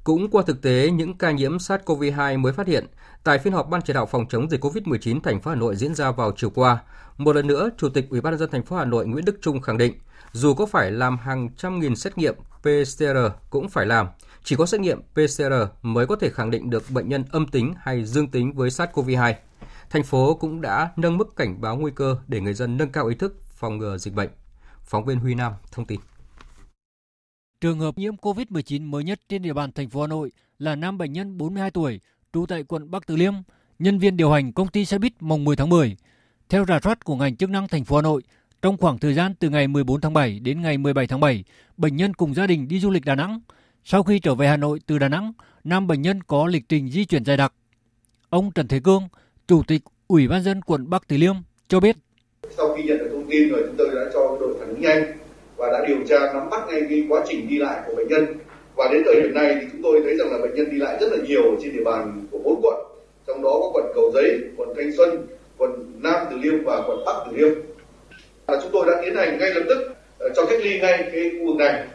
Cũng 0.05 0.31
qua 0.31 0.43
thực 0.47 0.63
tế 0.63 0.91
những 0.91 1.19
ca 1.19 1.31
nhiễm 1.31 1.57
SARS-CoV-2 1.57 2.39
mới 2.39 2.53
phát 2.53 2.67
hiện, 2.67 2.87
tại 3.25 3.39
phiên 3.39 3.53
họp 3.53 3.69
Ban 3.69 3.83
chỉ 3.83 3.93
đạo 3.93 4.07
phòng 4.07 4.27
chống 4.29 4.51
dịch 4.51 4.65
COVID-19 4.65 5.21
thành 5.21 5.41
phố 5.41 5.51
Hà 5.51 5.57
Nội 5.57 5.77
diễn 5.77 5.95
ra 5.95 6.11
vào 6.11 6.33
chiều 6.37 6.51
qua, 6.51 6.79
một 7.19 7.37
lần 7.37 7.47
nữa, 7.47 7.69
Chủ 7.77 7.89
tịch 7.89 8.07
Ủy 8.11 8.21
ban 8.21 8.33
nhân 8.33 8.39
dân 8.39 8.51
thành 8.51 8.62
phố 8.62 8.77
Hà 8.77 8.85
Nội 8.85 9.07
Nguyễn 9.07 9.25
Đức 9.25 9.39
Trung 9.43 9.61
khẳng 9.61 9.79
định, 9.79 9.93
dù 10.33 10.55
có 10.55 10.67
phải 10.67 10.91
làm 10.91 11.19
hàng 11.19 11.49
trăm 11.57 11.81
nghìn 11.81 11.97
xét 11.97 12.19
nghiệm 12.19 12.35
PCR 12.61 13.19
cũng 13.51 13.69
phải 13.69 13.87
làm, 13.87 14.07
chỉ 14.47 14.57
có 14.57 14.67
xét 14.67 14.81
nghiệm 14.81 15.03
PCR 15.03 15.53
mới 15.83 16.07
có 16.07 16.17
thể 16.17 16.31
khẳng 16.31 16.50
định 16.50 16.71
được 16.71 16.85
bệnh 16.91 17.09
nhân 17.09 17.25
âm 17.31 17.47
tính 17.47 17.75
hay 17.79 18.05
dương 18.05 18.29
tính 18.29 18.53
với 18.53 18.71
SARS-CoV-2. 18.71 19.35
Thành 19.91 20.03
phố 20.03 20.35
cũng 20.35 20.61
đã 20.61 20.91
nâng 20.97 21.17
mức 21.17 21.37
cảnh 21.37 21.61
báo 21.61 21.76
nguy 21.76 21.93
cơ 21.95 22.17
để 22.29 22.41
người 22.41 22.55
dân 22.55 22.76
nâng 22.76 22.93
cao 22.93 23.07
ý 23.07 23.15
thức 23.15 23.43
phòng 23.50 23.79
ngừa 23.79 23.99
dịch 23.99 24.15
bệnh. 24.15 24.31
Phóng 24.83 25.05
viên 25.05 25.19
Huy 25.19 25.35
Nam 25.35 25.53
thông 25.73 25.85
tin. 25.85 26.00
Trường 27.61 27.79
hợp 27.79 27.99
nhiễm 27.99 28.17
COVID-19 28.17 28.91
mới 28.91 29.05
nhất 29.05 29.21
trên 29.29 29.43
địa 29.43 29.53
bàn 29.53 29.73
thành 29.73 29.91
phố 29.91 30.00
Hà 30.00 30.07
Nội 30.07 30.33
là 30.59 30.75
nam 30.75 30.99
bệnh 30.99 31.12
nhân 31.12 31.38
42 31.38 31.71
tuổi, 31.71 32.00
trú 32.33 32.47
tại 32.47 32.62
quận 32.62 32.91
Bắc 32.91 33.07
Từ 33.07 33.17
Liêm, 33.17 33.35
nhân 33.79 33.99
viên 33.99 34.17
điều 34.17 34.31
hành 34.31 34.53
công 34.53 34.69
ty 34.69 34.85
xe 34.85 34.99
buýt 34.99 35.12
mùng 35.21 35.45
10 35.45 35.57
tháng 35.57 35.69
10. 35.69 35.97
Theo 36.49 36.65
rà 36.69 36.81
soát 36.81 37.05
của 37.05 37.17
ngành 37.17 37.37
chức 37.37 37.50
năng 37.50 37.69
thành 37.69 37.85
phố 37.85 37.97
Hà 37.97 38.03
Nội, 38.03 38.23
trong 38.62 38.76
khoảng 38.76 38.99
thời 38.99 39.15
gian 39.15 39.35
từ 39.35 39.50
ngày 39.50 39.69
14 39.69 40.00
tháng 40.00 40.12
7 40.12 40.41
đến 40.41 40.62
ngày 40.62 40.79
17 40.79 41.07
tháng 41.07 41.21
7, 41.21 41.45
bệnh 41.76 41.97
nhân 41.97 42.15
cùng 42.15 42.35
gia 42.35 42.47
đình 42.47 42.69
đi 42.69 42.81
du 42.81 42.91
lịch 42.91 43.05
Đà 43.05 43.15
Nẵng. 43.15 43.41
Sau 43.88 44.02
khi 44.02 44.19
trở 44.19 44.35
về 44.35 44.47
Hà 44.47 44.57
Nội 44.57 44.78
từ 44.87 44.99
Đà 44.99 45.09
Nẵng, 45.09 45.33
nam 45.64 45.87
bệnh 45.87 46.02
nhân 46.02 46.23
có 46.23 46.47
lịch 46.47 46.62
trình 46.69 46.90
di 46.90 47.05
chuyển 47.05 47.25
dài 47.25 47.37
đặc. 47.37 47.52
Ông 48.31 48.50
Trần 48.55 48.69
Thế 48.69 48.81
Cương, 48.85 49.09
Chủ 49.49 49.62
tịch 49.66 49.83
Ủy 50.09 50.28
ban 50.28 50.43
dân 50.43 50.61
quận 50.62 50.90
Bắc 50.90 51.09
Từ 51.09 51.16
Liêm 51.16 51.35
cho 51.69 51.81
biết. 51.81 51.97
Sau 52.57 52.75
khi 52.75 52.83
nhận 52.83 52.99
được 52.99 53.09
thông 53.12 53.31
tin 53.31 53.49
rồi 53.49 53.62
chúng 53.66 53.76
tôi 53.78 53.88
đã 53.95 54.11
cho 54.12 54.37
đội 54.40 54.55
phản 54.59 54.69
ứng 54.69 54.81
nhanh 54.81 55.19
và 55.57 55.69
đã 55.73 55.87
điều 55.88 55.97
tra 56.09 56.33
nắm 56.35 56.50
bắt 56.50 56.61
ngay 56.69 56.83
cái 56.88 57.07
quá 57.09 57.25
trình 57.28 57.49
đi 57.49 57.59
lại 57.59 57.81
của 57.87 57.95
bệnh 57.97 58.09
nhân 58.09 58.25
và 58.76 58.88
đến 58.93 59.02
thời 59.05 59.23
điểm 59.23 59.35
này 59.35 59.57
thì 59.61 59.66
chúng 59.73 59.83
tôi 59.83 60.00
thấy 60.05 60.16
rằng 60.19 60.33
là 60.33 60.38
bệnh 60.38 60.55
nhân 60.55 60.71
đi 60.71 60.78
lại 60.78 60.99
rất 61.00 61.12
là 61.12 61.19
nhiều 61.28 61.43
trên 61.62 61.73
địa 61.76 61.85
bàn 61.85 62.26
của 62.31 62.38
bốn 62.38 62.61
quận 62.62 62.87
trong 63.26 63.43
đó 63.43 63.50
có 63.61 63.71
quận 63.73 63.93
Cầu 63.95 64.11
Giấy, 64.14 64.40
quận 64.57 64.69
Thanh 64.76 64.97
Xuân, 64.97 65.26
quận 65.59 65.93
Nam 65.99 66.26
Từ 66.31 66.37
Liêm 66.37 66.64
và 66.64 66.83
quận 66.87 67.05
Bắc 67.07 67.25
Từ 67.26 67.37
Liêm. 67.37 67.52
Và 68.47 68.59
chúng 68.62 68.71
tôi 68.73 68.87
đã 68.87 69.02
tiến 69.05 69.14
hành 69.14 69.38
ngay 69.38 69.50
lập 69.55 69.62
tức 69.69 69.95
ờ, 70.19 70.28
cho 70.37 70.47
cách 70.47 70.61
ly 70.62 70.81
ngay 70.81 71.11
cái 71.12 71.31
khu 71.38 71.47
vực 71.47 71.57
này 71.57 71.87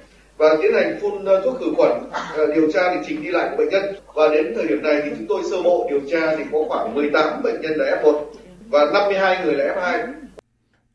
và 0.42 0.58
tiến 0.62 0.72
hành 0.74 1.00
phun 1.02 1.26
ờ, 1.26 1.42
thuốc 1.46 1.60
khử 1.60 1.74
khuẩn 1.78 1.92
ờ, 2.34 2.54
điều 2.56 2.72
tra 2.72 2.94
lịch 2.94 3.02
trình 3.08 3.24
đi 3.24 3.30
lại 3.30 3.50
của 3.52 3.58
bệnh 3.58 3.70
nhân 3.70 3.96
và 4.14 4.28
đến 4.28 4.54
thời 4.56 4.68
điểm 4.68 4.84
này 4.84 5.02
thì 5.04 5.12
chúng 5.18 5.28
tôi 5.30 5.42
sơ 5.52 5.64
bộ 5.64 5.88
điều 5.90 6.00
tra 6.12 6.36
thì 6.36 6.44
có 6.52 6.60
khoảng 6.68 6.96
18 6.96 7.44
bệnh 7.44 7.62
nhân 7.62 7.72
là 7.76 8.02
F1 8.04 8.24
và 8.70 8.92
52 8.94 9.46
người 9.46 9.56
là 9.56 9.76
F2 9.76 10.14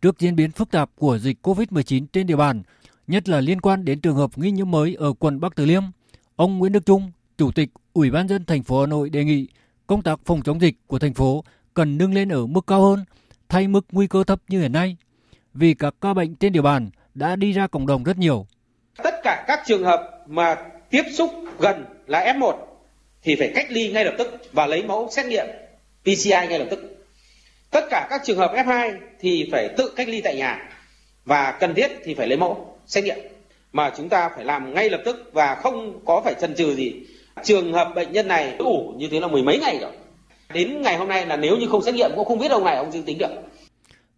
Trước 0.03 0.19
diễn 0.19 0.37
biến 0.37 0.51
phức 0.51 0.71
tạp 0.71 0.91
của 0.97 1.19
dịch 1.19 1.37
COVID-19 1.43 2.07
trên 2.13 2.27
địa 2.27 2.37
bàn, 2.37 2.63
nhất 3.07 3.29
là 3.29 3.41
liên 3.41 3.61
quan 3.61 3.85
đến 3.85 4.01
trường 4.01 4.17
hợp 4.17 4.31
nghi 4.37 4.51
nhiễm 4.51 4.71
mới 4.71 4.95
ở 4.99 5.13
quận 5.19 5.41
Bắc 5.41 5.57
Từ 5.57 5.65
Liêm, 5.65 5.83
ông 6.37 6.59
Nguyễn 6.59 6.73
Đức 6.73 6.87
Trung, 6.87 7.11
Chủ 7.39 7.53
tịch 7.53 7.69
Ủy 7.93 8.11
ban 8.11 8.29
dân 8.29 8.45
thành 8.45 8.63
phố 8.63 8.81
Hà 8.81 8.87
Nội 8.87 9.11
đề 9.11 9.25
nghị 9.25 9.47
công 9.87 10.03
tác 10.03 10.21
phòng 10.25 10.43
chống 10.43 10.61
dịch 10.61 10.75
của 10.87 10.99
thành 10.99 11.15
phố 11.15 11.45
cần 11.75 11.99
nâng 11.99 12.15
lên 12.15 12.29
ở 12.29 12.47
mức 12.47 12.67
cao 12.67 12.83
hơn, 12.83 13.05
thay 13.49 13.69
mức 13.69 13.87
nguy 13.93 14.07
cơ 14.07 14.25
thấp 14.25 14.41
như 14.49 14.61
hiện 14.61 14.73
nay, 14.73 14.97
vì 15.55 15.75
các 15.75 15.95
ca 16.01 16.15
bệnh 16.15 16.35
trên 16.35 16.53
địa 16.53 16.63
bàn 16.63 16.91
đã 17.15 17.37
đi 17.37 17.53
ra 17.53 17.67
cộng 17.67 17.87
đồng 17.87 18.05
rất 18.05 18.19
nhiều. 18.19 18.47
Tất 19.03 19.15
cả 19.23 19.45
các 19.47 19.61
trường 19.67 19.85
hợp 19.85 20.23
mà 20.27 20.57
tiếp 20.91 21.03
xúc 21.13 21.31
gần 21.59 21.85
là 22.07 22.35
F1 22.35 22.55
thì 23.23 23.37
phải 23.37 23.53
cách 23.55 23.67
ly 23.71 23.93
ngay 23.93 24.05
lập 24.05 24.15
tức 24.19 24.41
và 24.53 24.67
lấy 24.67 24.83
mẫu 24.83 25.09
xét 25.11 25.27
nghiệm 25.27 25.47
PCI 26.03 26.31
ngay 26.31 26.59
lập 26.59 26.67
tức. 26.71 27.07
Tất 27.71 27.85
cả 27.91 28.07
các 28.11 28.23
trường 28.25 28.39
hợp 28.39 28.53
F2 28.55 28.97
thì 29.21 29.49
phải 29.53 29.69
tự 29.77 29.93
cách 29.97 30.09
ly 30.09 30.21
tại 30.21 30.37
nhà 30.37 30.71
và 31.25 31.53
cần 31.61 31.75
thiết 31.75 31.89
thì 32.05 32.15
phải 32.15 32.29
lấy 32.29 32.39
mẫu 32.39 32.79
xét 32.87 33.05
nghiệm 33.05 33.19
mà 33.73 33.93
chúng 33.97 34.09
ta 34.09 34.31
phải 34.35 34.45
làm 34.45 34.75
ngay 34.75 34.91
lập 34.91 35.03
tức 35.05 35.31
và 35.33 35.55
không 35.55 36.01
có 36.05 36.21
phải 36.25 36.35
chần 36.41 36.55
chừ 36.55 36.75
gì. 36.75 36.93
Trường 37.45 37.73
hợp 37.73 37.93
bệnh 37.95 38.13
nhân 38.13 38.29
này 38.29 38.55
ủ 38.59 38.95
như 38.97 39.09
thế 39.11 39.21
là 39.21 39.27
mười 39.27 39.43
mấy 39.43 39.59
ngày 39.59 39.79
rồi. 39.81 39.93
Đến 40.55 40.83
ngày 40.83 40.97
hôm 40.97 41.09
nay 41.09 41.27
là 41.27 41.37
nếu 41.37 41.57
như 41.57 41.67
không 41.71 41.83
xét 41.83 41.95
nghiệm 41.95 42.11
cũng 42.17 42.25
không 42.25 42.39
biết 42.39 42.51
ông 42.51 42.65
này 42.65 42.77
ông 42.77 42.93
dương 42.93 43.03
tính 43.03 43.19
được. 43.19 43.31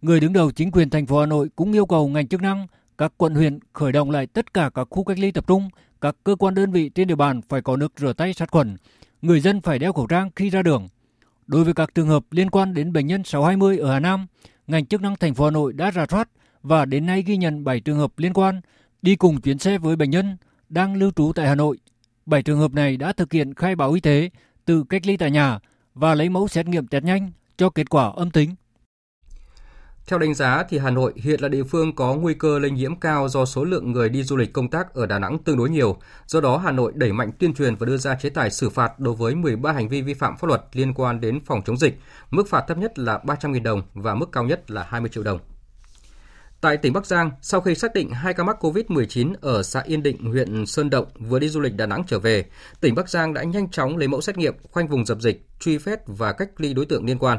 Người 0.01 0.19
đứng 0.19 0.33
đầu 0.33 0.51
chính 0.51 0.71
quyền 0.71 0.89
thành 0.89 1.05
phố 1.05 1.19
Hà 1.19 1.25
Nội 1.25 1.47
cũng 1.55 1.73
yêu 1.73 1.85
cầu 1.85 2.07
ngành 2.07 2.27
chức 2.27 2.41
năng, 2.41 2.67
các 2.99 3.13
quận 3.17 3.35
huyện 3.35 3.59
khởi 3.73 3.91
động 3.91 4.11
lại 4.11 4.27
tất 4.27 4.53
cả 4.53 4.69
các 4.73 4.87
khu 4.89 5.03
cách 5.03 5.19
ly 5.19 5.31
tập 5.31 5.47
trung, 5.47 5.69
các 6.01 6.15
cơ 6.23 6.35
quan 6.35 6.55
đơn 6.55 6.71
vị 6.71 6.89
trên 6.89 7.07
địa 7.07 7.15
bàn 7.15 7.41
phải 7.49 7.61
có 7.61 7.77
nước 7.77 7.93
rửa 7.97 8.13
tay 8.13 8.33
sát 8.33 8.51
khuẩn, 8.51 8.77
người 9.21 9.39
dân 9.39 9.61
phải 9.61 9.79
đeo 9.79 9.93
khẩu 9.93 10.07
trang 10.07 10.29
khi 10.35 10.49
ra 10.49 10.61
đường. 10.61 10.87
Đối 11.47 11.63
với 11.63 11.73
các 11.73 11.95
trường 11.95 12.07
hợp 12.07 12.23
liên 12.31 12.49
quan 12.49 12.73
đến 12.73 12.93
bệnh 12.93 13.07
nhân 13.07 13.23
620 13.23 13.77
ở 13.77 13.93
Hà 13.93 13.99
Nam, 13.99 14.27
ngành 14.67 14.85
chức 14.85 15.01
năng 15.01 15.15
thành 15.15 15.33
phố 15.33 15.45
Hà 15.45 15.51
Nội 15.51 15.73
đã 15.73 15.91
rà 15.91 16.05
soát 16.09 16.29
và 16.63 16.85
đến 16.85 17.05
nay 17.05 17.23
ghi 17.23 17.37
nhận 17.37 17.63
7 17.63 17.79
trường 17.79 17.97
hợp 17.97 18.11
liên 18.17 18.33
quan 18.33 18.61
đi 19.01 19.15
cùng 19.15 19.41
chuyến 19.41 19.57
xe 19.57 19.77
với 19.77 19.95
bệnh 19.95 20.09
nhân 20.09 20.37
đang 20.69 20.95
lưu 20.95 21.11
trú 21.15 21.31
tại 21.35 21.47
Hà 21.47 21.55
Nội. 21.55 21.77
7 22.25 22.43
trường 22.43 22.59
hợp 22.59 22.73
này 22.73 22.97
đã 22.97 23.13
thực 23.13 23.33
hiện 23.33 23.53
khai 23.53 23.75
báo 23.75 23.91
y 23.91 24.01
tế, 24.01 24.29
tự 24.65 24.83
cách 24.89 25.07
ly 25.07 25.17
tại 25.17 25.31
nhà 25.31 25.59
và 25.93 26.15
lấy 26.15 26.29
mẫu 26.29 26.47
xét 26.47 26.67
nghiệm 26.67 26.87
test 26.87 27.03
nhanh 27.03 27.31
cho 27.57 27.69
kết 27.69 27.89
quả 27.89 28.11
âm 28.15 28.31
tính. 28.31 28.55
Theo 30.09 30.19
đánh 30.19 30.33
giá 30.33 30.63
thì 30.69 30.77
Hà 30.77 30.89
Nội 30.89 31.13
hiện 31.15 31.41
là 31.41 31.47
địa 31.47 31.63
phương 31.63 31.95
có 31.95 32.13
nguy 32.13 32.33
cơ 32.33 32.59
lây 32.59 32.71
nhiễm 32.71 32.99
cao 32.99 33.29
do 33.29 33.45
số 33.45 33.63
lượng 33.63 33.91
người 33.91 34.09
đi 34.09 34.23
du 34.23 34.37
lịch 34.37 34.53
công 34.53 34.69
tác 34.69 34.93
ở 34.93 35.05
Đà 35.05 35.19
Nẵng 35.19 35.37
tương 35.39 35.57
đối 35.57 35.69
nhiều. 35.69 35.97
Do 36.27 36.41
đó 36.41 36.57
Hà 36.57 36.71
Nội 36.71 36.91
đẩy 36.95 37.11
mạnh 37.11 37.31
tuyên 37.39 37.53
truyền 37.53 37.75
và 37.75 37.85
đưa 37.85 37.97
ra 37.97 38.15
chế 38.15 38.29
tài 38.29 38.51
xử 38.51 38.69
phạt 38.69 38.99
đối 38.99 39.15
với 39.15 39.35
13 39.35 39.71
hành 39.71 39.89
vi 39.89 40.01
vi 40.01 40.13
phạm 40.13 40.37
pháp 40.37 40.47
luật 40.47 40.61
liên 40.73 40.93
quan 40.93 41.21
đến 41.21 41.39
phòng 41.45 41.61
chống 41.65 41.77
dịch. 41.77 41.99
Mức 42.31 42.49
phạt 42.49 42.63
thấp 42.67 42.77
nhất 42.77 42.99
là 42.99 43.19
300.000 43.23 43.63
đồng 43.63 43.81
và 43.93 44.15
mức 44.15 44.31
cao 44.31 44.43
nhất 44.43 44.71
là 44.71 44.83
20 44.89 45.09
triệu 45.13 45.23
đồng. 45.23 45.39
Tại 46.61 46.77
tỉnh 46.77 46.93
Bắc 46.93 47.05
Giang, 47.05 47.31
sau 47.41 47.61
khi 47.61 47.75
xác 47.75 47.93
định 47.93 48.09
hai 48.09 48.33
ca 48.33 48.43
mắc 48.43 48.65
COVID-19 48.65 49.33
ở 49.41 49.63
xã 49.63 49.81
Yên 49.81 50.03
Định, 50.03 50.25
huyện 50.25 50.65
Sơn 50.65 50.89
Động 50.89 51.05
vừa 51.19 51.39
đi 51.39 51.49
du 51.49 51.59
lịch 51.59 51.75
Đà 51.75 51.85
Nẵng 51.85 52.03
trở 52.07 52.19
về, 52.19 52.45
tỉnh 52.81 52.95
Bắc 52.95 53.09
Giang 53.09 53.33
đã 53.33 53.43
nhanh 53.43 53.69
chóng 53.69 53.97
lấy 53.97 54.07
mẫu 54.07 54.21
xét 54.21 54.37
nghiệm, 54.37 54.53
khoanh 54.71 54.87
vùng 54.87 55.05
dập 55.05 55.21
dịch, 55.21 55.47
truy 55.59 55.77
vết 55.77 56.03
và 56.07 56.31
cách 56.31 56.49
ly 56.57 56.73
đối 56.73 56.85
tượng 56.85 57.05
liên 57.05 57.19
quan. 57.19 57.37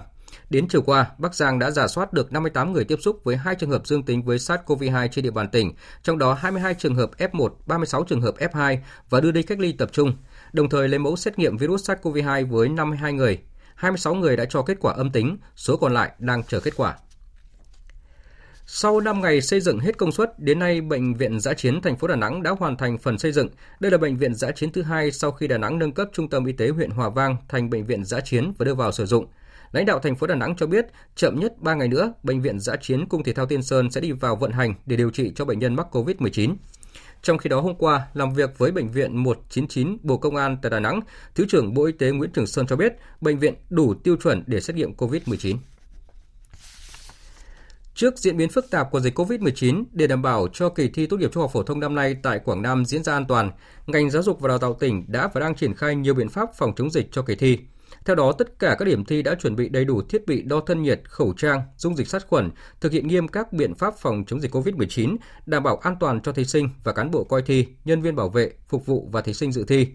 Đến 0.51 0.69
chiều 0.69 0.83
qua, 0.83 1.07
Bắc 1.19 1.35
Giang 1.35 1.59
đã 1.59 1.71
giả 1.71 1.89
soát 1.89 2.13
được 2.13 2.33
58 2.33 2.73
người 2.73 2.85
tiếp 2.85 2.99
xúc 3.03 3.21
với 3.25 3.37
hai 3.37 3.55
trường 3.55 3.71
hợp 3.71 3.87
dương 3.87 4.03
tính 4.03 4.23
với 4.23 4.39
SARS-CoV-2 4.39 5.09
trên 5.09 5.25
địa 5.25 5.31
bàn 5.31 5.49
tỉnh, 5.49 5.73
trong 6.03 6.19
đó 6.19 6.35
22 6.35 6.75
trường 6.75 6.95
hợp 6.95 7.11
F1, 7.19 7.49
36 7.67 8.05
trường 8.05 8.21
hợp 8.21 8.35
F2 8.39 8.79
và 9.11 9.21
đưa 9.21 9.31
đi 9.31 9.43
cách 9.43 9.61
ly 9.61 9.73
tập 9.73 9.89
trung, 9.93 10.17
đồng 10.53 10.69
thời 10.69 10.89
lấy 10.89 10.99
mẫu 10.99 11.17
xét 11.17 11.39
nghiệm 11.39 11.57
virus 11.57 11.91
SARS-CoV-2 11.91 12.47
với 12.47 12.69
52 12.69 13.13
người. 13.13 13.39
26 13.75 14.15
người 14.15 14.37
đã 14.37 14.45
cho 14.45 14.63
kết 14.63 14.77
quả 14.81 14.93
âm 14.93 15.11
tính, 15.11 15.39
số 15.57 15.77
còn 15.77 15.95
lại 15.95 16.11
đang 16.19 16.43
chờ 16.43 16.61
kết 16.61 16.77
quả. 16.77 16.97
Sau 18.73 19.01
5 19.01 19.21
ngày 19.21 19.41
xây 19.41 19.61
dựng 19.61 19.79
hết 19.79 19.99
công 19.99 20.13
suất, 20.13 20.39
đến 20.39 20.59
nay 20.59 20.81
bệnh 20.81 21.15
viện 21.15 21.41
Giã 21.41 21.55
chiến 21.55 21.81
thành 21.83 21.97
phố 21.97 22.07
Đà 22.07 22.17
Nẵng 22.17 22.43
đã 22.43 22.51
hoàn 22.59 22.77
thành 22.77 22.99
phần 22.99 23.19
xây 23.19 23.33
dựng. 23.33 23.49
Đây 23.81 23.91
là 23.93 23.99
bệnh 23.99 24.17
viện 24.17 24.35
Giã 24.35 24.51
chiến 24.51 24.73
thứ 24.73 24.83
hai 24.83 25.13
sau 25.13 25.33
khi 25.33 25.49
Đà 25.49 25.59
Nẵng 25.59 25.79
nâng 25.79 25.93
cấp 25.93 26.09
trung 26.13 26.31
tâm 26.31 26.45
y 26.45 26.53
tế 26.53 26.69
huyện 26.69 26.91
Hòa 26.91 27.09
Vang 27.09 27.37
thành 27.49 27.71
bệnh 27.71 27.87
viện 27.87 28.05
Giã 28.05 28.21
chiến 28.21 28.53
và 28.59 28.65
đưa 28.65 28.75
vào 28.75 28.93
sử 28.93 29.07
dụng. 29.07 29.27
Lãnh 29.73 29.87
đạo 29.87 29.99
thành 29.99 30.17
phố 30.17 30.27
Đà 30.27 30.35
Nẵng 30.35 30.57
cho 30.57 30.67
biết, 30.67 30.87
chậm 31.17 31.41
nhất 31.41 31.53
3 31.59 31.75
ngày 31.75 31.89
nữa, 31.89 32.13
bệnh 32.23 32.41
viện 32.41 32.61
Giã 32.61 32.77
chiến 32.77 33.07
Cung 33.09 33.23
Thể 33.23 33.33
thao 33.33 33.47
Tiên 33.47 33.63
Sơn 33.63 33.91
sẽ 33.91 34.01
đi 34.01 34.13
vào 34.13 34.37
vận 34.37 34.53
hành 34.53 34.75
để 34.87 34.97
điều 34.97 35.11
trị 35.11 35.33
cho 35.35 35.45
bệnh 35.45 35.59
nhân 35.59 35.75
mắc 35.75 35.87
COVID-19. 35.97 36.57
Trong 37.23 37.39
khi 37.39 37.49
đó 37.49 37.61
hôm 37.61 37.75
qua, 37.75 38.07
làm 38.15 38.35
việc 38.35 38.59
với 38.59 38.73
Bệnh 38.73 38.91
viện 38.91 39.17
199 39.17 39.97
Bộ 40.03 40.17
Công 40.17 40.37
an 40.37 40.57
tại 40.63 40.71
Đà 40.71 40.81
Nẵng, 40.81 41.01
Thứ 41.35 41.47
trưởng 41.49 41.75
Bộ 41.75 41.85
Y 41.85 41.93
tế 41.93 42.11
Nguyễn 42.11 42.31
Trường 42.33 42.47
Sơn 42.47 42.67
cho 42.67 42.77
biết 42.77 42.93
bệnh 43.21 43.39
viện 43.39 43.55
đủ 43.71 43.95
tiêu 43.95 44.17
chuẩn 44.17 44.43
để 44.47 44.61
xét 44.61 44.77
nghiệm 44.77 44.95
COVID-19. 44.95 45.57
Trước 47.95 48.19
diễn 48.19 48.37
biến 48.37 48.49
phức 48.49 48.71
tạp 48.71 48.91
của 48.91 49.01
dịch 49.01 49.19
COVID-19, 49.19 49.85
để 49.93 50.07
đảm 50.07 50.23
bảo 50.23 50.49
cho 50.53 50.69
kỳ 50.69 50.89
thi 50.89 51.07
tốt 51.07 51.17
nghiệp 51.17 51.31
trung 51.33 51.41
học 51.41 51.51
phổ 51.53 51.63
thông 51.63 51.81
năm 51.81 51.95
nay 51.95 52.17
tại 52.23 52.39
Quảng 52.39 52.63
Nam 52.63 52.85
diễn 52.85 53.03
ra 53.03 53.13
an 53.13 53.27
toàn, 53.27 53.51
ngành 53.87 54.11
giáo 54.11 54.23
dục 54.23 54.41
và 54.41 54.49
đào 54.49 54.59
tạo 54.59 54.75
tỉnh 54.75 55.05
đã 55.09 55.29
và 55.35 55.41
đang 55.41 55.55
triển 55.55 55.75
khai 55.75 55.95
nhiều 55.95 56.15
biện 56.15 56.29
pháp 56.29 56.51
phòng 56.55 56.73
chống 56.77 56.91
dịch 56.91 57.09
cho 57.13 57.23
kỳ 57.23 57.35
thi. 57.35 57.59
Theo 58.05 58.17
đó, 58.17 58.33
tất 58.33 58.59
cả 58.59 58.77
các 58.79 58.85
điểm 58.85 59.05
thi 59.05 59.23
đã 59.23 59.35
chuẩn 59.35 59.57
bị 59.57 59.69
đầy 59.69 59.85
đủ 59.85 60.03
thiết 60.03 60.27
bị 60.27 60.43
đo 60.43 60.61
thân 60.61 60.83
nhiệt, 60.83 61.01
khẩu 61.05 61.33
trang, 61.37 61.61
dung 61.77 61.97
dịch 61.97 62.09
sát 62.09 62.27
khuẩn, 62.27 62.51
thực 62.81 62.93
hiện 62.93 63.09
nghiêm 63.09 63.29
các 63.29 63.53
biện 63.53 63.75
pháp 63.75 63.95
phòng 63.99 64.25
chống 64.27 64.41
dịch 64.41 64.55
COVID-19, 64.55 65.17
đảm 65.47 65.63
bảo 65.63 65.77
an 65.77 65.97
toàn 66.01 66.21
cho 66.21 66.33
thí 66.33 66.45
sinh 66.45 66.69
và 66.85 66.93
cán 66.93 67.11
bộ 67.11 67.25
coi 67.25 67.43
thi, 67.43 67.67
nhân 67.85 68.03
viên 68.03 68.17
bảo 68.17 68.29
vệ, 68.29 68.53
phục 68.69 68.87
vụ 68.87 69.09
và 69.13 69.21
thí 69.21 69.35
sinh 69.35 69.53
dự 69.53 69.65
thi. 69.65 69.89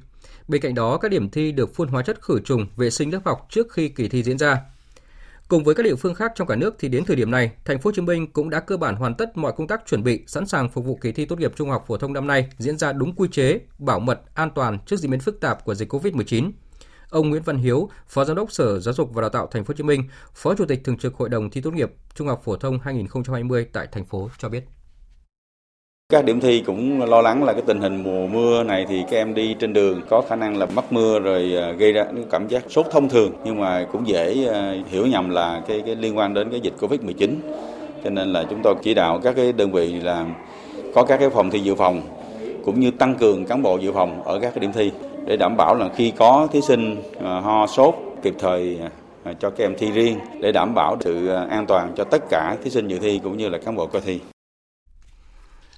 Bên 0.48 0.62
cạnh 0.62 0.76
đó, 0.76 0.98
các 0.98 1.12
điểm 1.12 1.30
thi 1.30 1.52
được 1.52 1.76
phun 1.76 1.88
hóa 1.88 2.04
chất 2.04 2.22
khử 2.22 2.40
trùng, 2.40 2.68
vệ 2.76 2.90
sinh 2.90 3.14
lớp 3.14 3.20
học 3.26 3.48
trước 3.50 3.72
khi 3.72 3.90
kỳ 3.90 4.10
thi 4.10 4.24
diễn 4.24 4.38
ra. 4.38 4.62
Cùng 5.48 5.64
với 5.64 5.76
các 5.76 5.84
địa 5.84 5.96
phương 5.96 6.16
khác 6.16 6.32
trong 6.36 6.48
cả 6.48 6.56
nước 6.56 6.76
thì 6.80 6.88
đến 6.88 7.06
thời 7.06 7.16
điểm 7.16 7.32
này, 7.32 7.52
thành 7.66 7.80
phố 7.80 7.88
Hồ 7.88 7.92
Chí 7.96 8.02
Minh 8.02 8.32
cũng 8.32 8.50
đã 8.50 8.60
cơ 8.60 8.78
bản 8.78 8.96
hoàn 8.96 9.16
tất 9.16 9.38
mọi 9.38 9.52
công 9.58 9.68
tác 9.68 9.82
chuẩn 9.88 10.04
bị 10.04 10.24
sẵn 10.28 10.46
sàng 10.46 10.70
phục 10.70 10.86
vụ 10.86 10.96
kỳ 11.02 11.12
thi 11.12 11.26
tốt 11.26 11.40
nghiệp 11.40 11.54
trung 11.56 11.70
học 11.70 11.86
phổ 11.88 11.98
thông 11.98 12.14
năm 12.14 12.28
nay 12.28 12.50
diễn 12.58 12.78
ra 12.78 12.94
đúng 12.94 13.16
quy 13.16 13.28
chế, 13.32 13.60
bảo 13.80 14.00
mật, 14.00 14.22
an 14.34 14.50
toàn 14.56 14.78
trước 14.86 15.00
diễn 15.00 15.12
biến 15.12 15.20
phức 15.20 15.40
tạp 15.42 15.66
của 15.66 15.76
dịch 15.76 15.94
Covid-19. 15.94 16.52
Ông 17.16 17.30
Nguyễn 17.30 17.42
Văn 17.42 17.58
Hiếu, 17.58 17.90
Phó 18.08 18.24
Giám 18.26 18.38
đốc 18.38 18.52
Sở 18.52 18.80
Giáo 18.80 18.94
dục 18.94 19.10
và 19.14 19.22
Đào 19.22 19.30
tạo 19.30 19.48
Thành 19.48 19.64
phố 19.64 19.72
Hồ 19.72 19.76
Chí 19.78 19.84
Minh, 19.84 20.04
Phó 20.34 20.56
Chủ 20.56 20.66
tịch 20.66 20.84
Thường 20.84 20.98
trực 20.98 21.16
Hội 21.16 21.30
đồng 21.30 21.50
thi 21.50 21.62
tốt 21.62 21.74
nghiệp 21.74 21.92
trung 22.16 22.28
học 22.28 22.42
phổ 22.44 22.56
thông 22.56 22.80
2020 22.80 23.68
tại 23.74 23.88
thành 23.92 24.06
phố 24.06 24.30
cho 24.38 24.50
biết. 24.50 24.64
Các 26.10 26.26
điểm 26.26 26.40
thi 26.40 26.64
cũng 26.66 27.02
lo 27.04 27.22
lắng 27.22 27.44
là 27.44 27.54
cái 27.54 27.62
tình 27.68 27.82
hình 27.82 28.04
mùa 28.04 28.28
mưa 28.28 28.64
này 28.64 28.86
thì 28.90 29.04
các 29.12 29.18
em 29.18 29.34
đi 29.34 29.56
trên 29.60 29.74
đường 29.74 30.02
có 30.10 30.22
khả 30.30 30.36
năng 30.36 30.58
là 30.58 30.66
mắc 30.66 30.94
mưa 30.94 31.20
rồi 31.20 31.56
à, 31.58 31.72
gây 31.72 31.94
ra 31.94 32.06
những 32.16 32.30
cảm 32.30 32.48
giác 32.48 32.64
sốt 32.70 32.86
thông 32.92 33.10
thường 33.10 33.32
nhưng 33.46 33.60
mà 33.60 33.88
cũng 33.92 34.08
dễ 34.08 34.48
à, 34.54 34.74
hiểu 34.90 35.08
nhầm 35.08 35.30
là 35.30 35.64
cái, 35.68 35.84
cái 35.86 35.96
liên 35.96 36.18
quan 36.18 36.34
đến 36.34 36.50
cái 36.52 36.60
dịch 36.60 36.74
Covid-19. 36.80 37.36
Cho 38.04 38.10
nên 38.10 38.34
là 38.34 38.44
chúng 38.50 38.62
tôi 38.64 38.76
chỉ 38.84 38.94
đạo 38.94 39.20
các 39.24 39.36
cái 39.36 39.54
đơn 39.54 39.72
vị 39.72 39.94
là 39.94 40.26
có 40.96 41.04
các 41.04 41.18
cái 41.18 41.30
phòng 41.30 41.50
thi 41.50 41.60
dự 41.60 41.76
phòng 41.76 42.02
cũng 42.66 42.80
như 42.80 42.92
tăng 42.92 43.16
cường 43.16 43.46
cán 43.46 43.62
bộ 43.62 43.78
dự 43.78 43.92
phòng 43.92 44.24
ở 44.24 44.40
các 44.40 44.50
cái 44.50 44.60
điểm 44.60 44.72
thi 44.74 44.92
để 45.26 45.38
đảm 45.38 45.58
bảo 45.58 45.76
là 45.76 45.90
khi 45.96 46.14
có 46.18 46.48
thí 46.52 46.62
sinh 46.62 47.04
à, 47.20 47.40
ho 47.40 47.68
sốt 47.68 47.96
kịp 48.24 48.36
thời 48.40 48.80
à, 49.24 49.34
cho 49.40 49.50
các 49.50 49.64
em 49.64 49.76
thi 49.78 49.92
riêng 49.92 50.20
để 50.42 50.52
đảm 50.52 50.74
bảo 50.76 50.98
sự 51.02 51.28
à, 51.28 51.48
an 51.50 51.66
toàn 51.68 51.94
cho 51.98 52.04
tất 52.04 52.24
cả 52.30 52.58
thí 52.64 52.70
sinh 52.70 52.88
dự 52.88 53.00
thi 53.00 53.20
cũng 53.24 53.38
như 53.38 53.50
là 53.50 53.58
cán 53.58 53.76
bộ 53.76 53.88
coi 53.88 54.02
thi. 54.02 54.20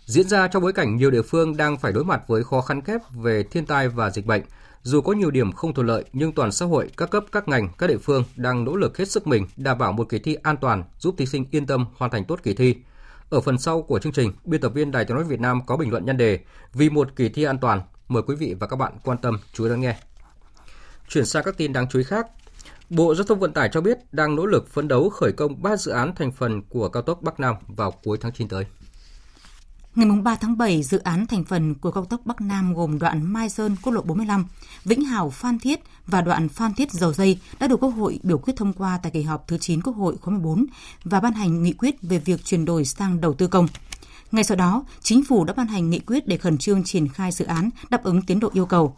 Diễn 0.05 0.27
ra 0.27 0.47
trong 0.47 0.63
bối 0.63 0.73
cảnh 0.73 0.97
nhiều 0.97 1.11
địa 1.11 1.21
phương 1.21 1.57
đang 1.57 1.77
phải 1.77 1.91
đối 1.91 2.03
mặt 2.03 2.21
với 2.27 2.43
khó 2.43 2.61
khăn 2.61 2.81
kép 2.81 3.01
về 3.15 3.43
thiên 3.43 3.65
tai 3.65 3.87
và 3.87 4.09
dịch 4.09 4.25
bệnh. 4.25 4.41
Dù 4.81 5.01
có 5.01 5.13
nhiều 5.13 5.31
điểm 5.31 5.51
không 5.51 5.73
thuận 5.73 5.87
lợi, 5.87 6.03
nhưng 6.13 6.31
toàn 6.31 6.51
xã 6.51 6.65
hội, 6.65 6.89
các 6.97 7.09
cấp, 7.09 7.23
các 7.31 7.47
ngành, 7.47 7.69
các 7.77 7.87
địa 7.87 7.97
phương 7.97 8.23
đang 8.35 8.63
nỗ 8.63 8.75
lực 8.75 8.97
hết 8.97 9.07
sức 9.07 9.27
mình 9.27 9.45
đảm 9.57 9.77
bảo 9.77 9.91
một 9.91 10.09
kỳ 10.09 10.19
thi 10.19 10.35
an 10.43 10.57
toàn, 10.57 10.83
giúp 10.99 11.15
thí 11.17 11.25
sinh 11.25 11.45
yên 11.51 11.65
tâm 11.65 11.85
hoàn 11.97 12.11
thành 12.11 12.23
tốt 12.23 12.39
kỳ 12.43 12.53
thi. 12.53 12.75
Ở 13.29 13.41
phần 13.41 13.57
sau 13.57 13.81
của 13.81 13.99
chương 13.99 14.13
trình, 14.13 14.31
biên 14.45 14.61
tập 14.61 14.69
viên 14.69 14.91
Đài 14.91 15.05
tiếng 15.05 15.15
nói 15.15 15.23
Việt 15.23 15.39
Nam 15.39 15.61
có 15.65 15.77
bình 15.77 15.91
luận 15.91 16.05
nhân 16.05 16.17
đề 16.17 16.39
Vì 16.73 16.89
một 16.89 17.15
kỳ 17.15 17.29
thi 17.29 17.43
an 17.43 17.57
toàn. 17.57 17.81
Mời 18.07 18.23
quý 18.27 18.35
vị 18.35 18.55
và 18.59 18.67
các 18.67 18.75
bạn 18.75 18.93
quan 19.03 19.17
tâm 19.17 19.39
chú 19.53 19.63
ý 19.63 19.69
lắng 19.69 19.81
nghe. 19.81 19.95
Chuyển 21.09 21.25
sang 21.25 21.43
các 21.43 21.57
tin 21.57 21.73
đáng 21.73 21.87
chú 21.89 21.99
ý 21.99 22.03
khác. 22.03 22.27
Bộ 22.89 23.15
Giao 23.15 23.23
thông 23.23 23.39
Vận 23.39 23.53
tải 23.53 23.69
cho 23.73 23.81
biết 23.81 23.97
đang 24.11 24.35
nỗ 24.35 24.45
lực 24.45 24.69
phấn 24.69 24.87
đấu 24.87 25.09
khởi 25.09 25.31
công 25.31 25.61
3 25.61 25.77
dự 25.77 25.91
án 25.91 26.15
thành 26.15 26.31
phần 26.31 26.61
của 26.61 26.89
cao 26.89 27.03
tốc 27.03 27.21
Bắc 27.21 27.39
Nam 27.39 27.55
vào 27.67 27.91
cuối 27.91 28.17
tháng 28.21 28.31
9 28.31 28.47
tới. 28.47 28.65
Ngày 29.95 30.07
3 30.23 30.35
tháng 30.35 30.57
7, 30.57 30.83
dự 30.83 30.99
án 30.99 31.27
thành 31.27 31.43
phần 31.43 31.75
của 31.75 31.91
cao 31.91 32.05
tốc 32.05 32.21
Bắc 32.25 32.41
Nam 32.41 32.73
gồm 32.73 32.99
đoạn 32.99 33.33
Mai 33.33 33.49
Sơn, 33.49 33.75
quốc 33.83 33.93
lộ 33.93 34.01
45, 34.01 34.45
Vĩnh 34.85 35.03
Hảo, 35.03 35.29
Phan 35.29 35.59
Thiết 35.59 35.79
và 36.05 36.21
đoạn 36.21 36.49
Phan 36.49 36.73
Thiết 36.73 36.91
Dầu 36.91 37.13
Dây 37.13 37.39
đã 37.59 37.67
được 37.67 37.79
Quốc 37.83 37.89
hội 37.89 38.19
biểu 38.23 38.37
quyết 38.37 38.53
thông 38.57 38.73
qua 38.73 38.99
tại 39.03 39.11
kỳ 39.11 39.21
họp 39.21 39.47
thứ 39.47 39.57
9 39.57 39.81
Quốc 39.81 39.93
hội 39.93 40.17
khóa 40.21 40.31
14 40.31 40.65
và 41.03 41.19
ban 41.19 41.33
hành 41.33 41.63
nghị 41.63 41.73
quyết 41.73 41.95
về 42.01 42.19
việc 42.19 42.45
chuyển 42.45 42.65
đổi 42.65 42.85
sang 42.85 43.21
đầu 43.21 43.33
tư 43.33 43.47
công. 43.47 43.67
Ngay 44.31 44.43
sau 44.43 44.57
đó, 44.57 44.83
chính 45.01 45.23
phủ 45.23 45.43
đã 45.43 45.53
ban 45.53 45.67
hành 45.67 45.89
nghị 45.89 45.99
quyết 45.99 46.27
để 46.27 46.37
khẩn 46.37 46.57
trương 46.57 46.83
triển 46.83 47.07
khai 47.07 47.31
dự 47.31 47.45
án 47.45 47.69
đáp 47.89 48.03
ứng 48.03 48.21
tiến 48.21 48.39
độ 48.39 48.49
yêu 48.53 48.65
cầu. 48.65 48.97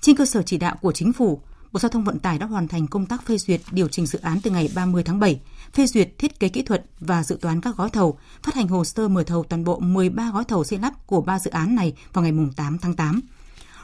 Trên 0.00 0.16
cơ 0.16 0.26
sở 0.26 0.42
chỉ 0.42 0.58
đạo 0.58 0.76
của 0.80 0.92
chính 0.92 1.12
phủ, 1.12 1.40
Bộ 1.72 1.80
Giao 1.80 1.90
thông 1.90 2.04
Vận 2.04 2.18
tải 2.18 2.38
đã 2.38 2.46
hoàn 2.46 2.68
thành 2.68 2.86
công 2.86 3.06
tác 3.06 3.26
phê 3.26 3.38
duyệt 3.38 3.60
điều 3.70 3.88
chỉnh 3.88 4.06
dự 4.06 4.18
án 4.18 4.40
từ 4.40 4.50
ngày 4.50 4.70
30 4.74 5.02
tháng 5.02 5.20
7, 5.20 5.40
phê 5.72 5.86
duyệt 5.86 6.18
thiết 6.18 6.40
kế 6.40 6.48
kỹ 6.48 6.62
thuật 6.62 6.84
và 7.00 7.22
dự 7.22 7.38
toán 7.40 7.60
các 7.60 7.76
gói 7.76 7.90
thầu, 7.90 8.18
phát 8.42 8.54
hành 8.54 8.68
hồ 8.68 8.84
sơ 8.84 9.08
mời 9.08 9.24
thầu 9.24 9.44
toàn 9.44 9.64
bộ 9.64 9.80
13 9.80 10.30
gói 10.30 10.44
thầu 10.44 10.64
xây 10.64 10.78
lắp 10.78 11.06
của 11.06 11.20
3 11.20 11.38
dự 11.38 11.50
án 11.50 11.74
này 11.74 11.94
vào 12.12 12.24
ngày 12.24 12.32
8 12.56 12.78
tháng 12.78 12.94
8. 12.94 13.20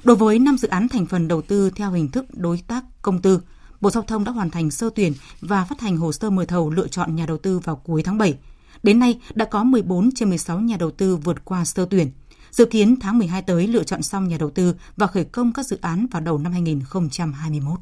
Đối 0.05 0.17
với 0.17 0.39
5 0.39 0.59
dự 0.59 0.69
án 0.69 0.89
thành 0.89 1.07
phần 1.07 1.29
đầu 1.29 1.43
tư 1.43 1.71
theo 1.71 1.91
hình 1.91 2.09
thức 2.09 2.27
đối 2.33 2.61
tác 2.67 2.85
công 3.03 3.23
tư, 3.23 3.41
Bộ 3.81 3.91
Giao 3.91 4.03
thông 4.03 4.25
đã 4.25 4.33
hoàn 4.33 4.51
thành 4.51 4.71
sơ 4.71 4.91
tuyển 4.95 5.13
và 5.41 5.65
phát 5.65 5.81
hành 5.81 5.97
hồ 5.97 6.13
sơ 6.13 6.31
mời 6.31 6.47
thầu 6.47 6.71
lựa 6.71 6.89
chọn 6.89 7.17
nhà 7.17 7.27
đầu 7.27 7.39
tư 7.39 7.59
vào 7.59 7.77
cuối 7.77 8.03
tháng 8.03 8.19
7. 8.19 8.35
Đến 8.83 8.99
nay 8.99 9.21
đã 9.35 9.45
có 9.45 9.65
14 9.65 10.11
trên 10.15 10.29
16 10.29 10.61
nhà 10.61 10.77
đầu 10.77 10.91
tư 10.91 11.17
vượt 11.17 11.45
qua 11.45 11.65
sơ 11.65 11.87
tuyển. 11.91 12.11
Dự 12.51 12.65
kiến 12.65 12.97
tháng 13.01 13.19
12 13.19 13.43
tới 13.43 13.67
lựa 13.67 13.85
chọn 13.85 14.03
xong 14.03 14.29
nhà 14.29 14.37
đầu 14.41 14.51
tư 14.51 14.75
và 14.97 15.07
khởi 15.07 15.25
công 15.25 15.53
các 15.53 15.67
dự 15.67 15.79
án 15.81 16.07
vào 16.11 16.23
đầu 16.23 16.39
năm 16.39 16.53
2021. 16.53 17.79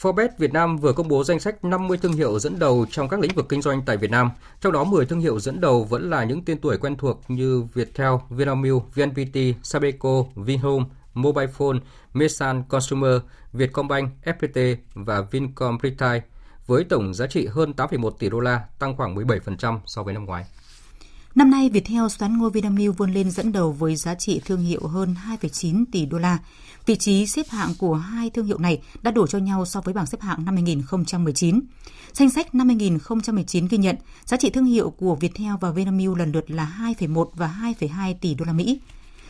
Forbes 0.00 0.28
Việt 0.38 0.52
Nam 0.52 0.76
vừa 0.76 0.92
công 0.92 1.08
bố 1.08 1.24
danh 1.24 1.40
sách 1.40 1.64
50 1.64 1.98
thương 1.98 2.12
hiệu 2.12 2.38
dẫn 2.38 2.58
đầu 2.58 2.86
trong 2.90 3.08
các 3.08 3.20
lĩnh 3.20 3.34
vực 3.34 3.46
kinh 3.48 3.62
doanh 3.62 3.82
tại 3.86 3.96
Việt 3.96 4.10
Nam. 4.10 4.30
Trong 4.60 4.72
đó 4.72 4.84
10 4.84 5.06
thương 5.06 5.20
hiệu 5.20 5.40
dẫn 5.40 5.60
đầu 5.60 5.84
vẫn 5.84 6.10
là 6.10 6.24
những 6.24 6.44
tên 6.44 6.58
tuổi 6.58 6.78
quen 6.78 6.96
thuộc 6.96 7.22
như 7.28 7.62
Viettel, 7.74 8.12
Vinamilk, 8.30 8.82
VNPT, 8.94 9.38
Sabeco, 9.62 10.24
Vinhome, 10.34 10.84
Mobile 11.14 11.46
Phone, 11.46 11.78
Mesan 12.14 12.62
Consumer, 12.68 13.20
Vietcombank, 13.52 14.10
FPT 14.24 14.76
và 14.94 15.20
Vincom 15.20 15.78
Retail 15.82 16.20
với 16.68 16.84
tổng 16.84 17.14
giá 17.14 17.26
trị 17.26 17.46
hơn 17.46 17.72
8,1 17.76 18.10
tỷ 18.10 18.28
đô 18.30 18.40
la, 18.40 18.64
tăng 18.78 18.96
khoảng 18.96 19.14
17% 19.14 19.78
so 19.86 20.02
với 20.02 20.14
năm 20.14 20.24
ngoái. 20.24 20.44
Năm 21.34 21.50
nay, 21.50 21.70
Viettel 21.70 22.08
xoán 22.08 22.38
ngôi 22.38 22.50
Vinamilk 22.50 22.98
vươn 22.98 23.12
lên 23.12 23.30
dẫn 23.30 23.52
đầu 23.52 23.72
với 23.72 23.96
giá 23.96 24.14
trị 24.14 24.40
thương 24.44 24.60
hiệu 24.60 24.86
hơn 24.86 25.14
2,9 25.40 25.84
tỷ 25.92 26.06
đô 26.06 26.18
la. 26.18 26.38
Vị 26.86 26.96
trí 26.96 27.26
xếp 27.26 27.46
hạng 27.48 27.74
của 27.78 27.94
hai 27.94 28.30
thương 28.30 28.46
hiệu 28.46 28.58
này 28.58 28.82
đã 29.02 29.10
đổ 29.10 29.26
cho 29.26 29.38
nhau 29.38 29.64
so 29.64 29.80
với 29.80 29.94
bảng 29.94 30.06
xếp 30.06 30.20
hạng 30.20 30.44
năm 30.44 30.54
2019. 30.54 31.60
Danh 32.12 32.30
sách 32.30 32.54
năm 32.54 32.68
2019 32.68 33.68
ghi 33.68 33.78
nhận 33.78 33.96
giá 34.24 34.36
trị 34.36 34.50
thương 34.50 34.64
hiệu 34.64 34.90
của 34.90 35.14
Viettel 35.14 35.52
và 35.60 35.70
Vinamilk 35.70 36.16
lần 36.16 36.32
lượt 36.32 36.50
là 36.50 36.76
2,1 36.98 37.26
và 37.34 37.74
2,2 37.80 38.14
tỷ 38.20 38.34
đô 38.34 38.44
la 38.44 38.52
Mỹ. 38.52 38.80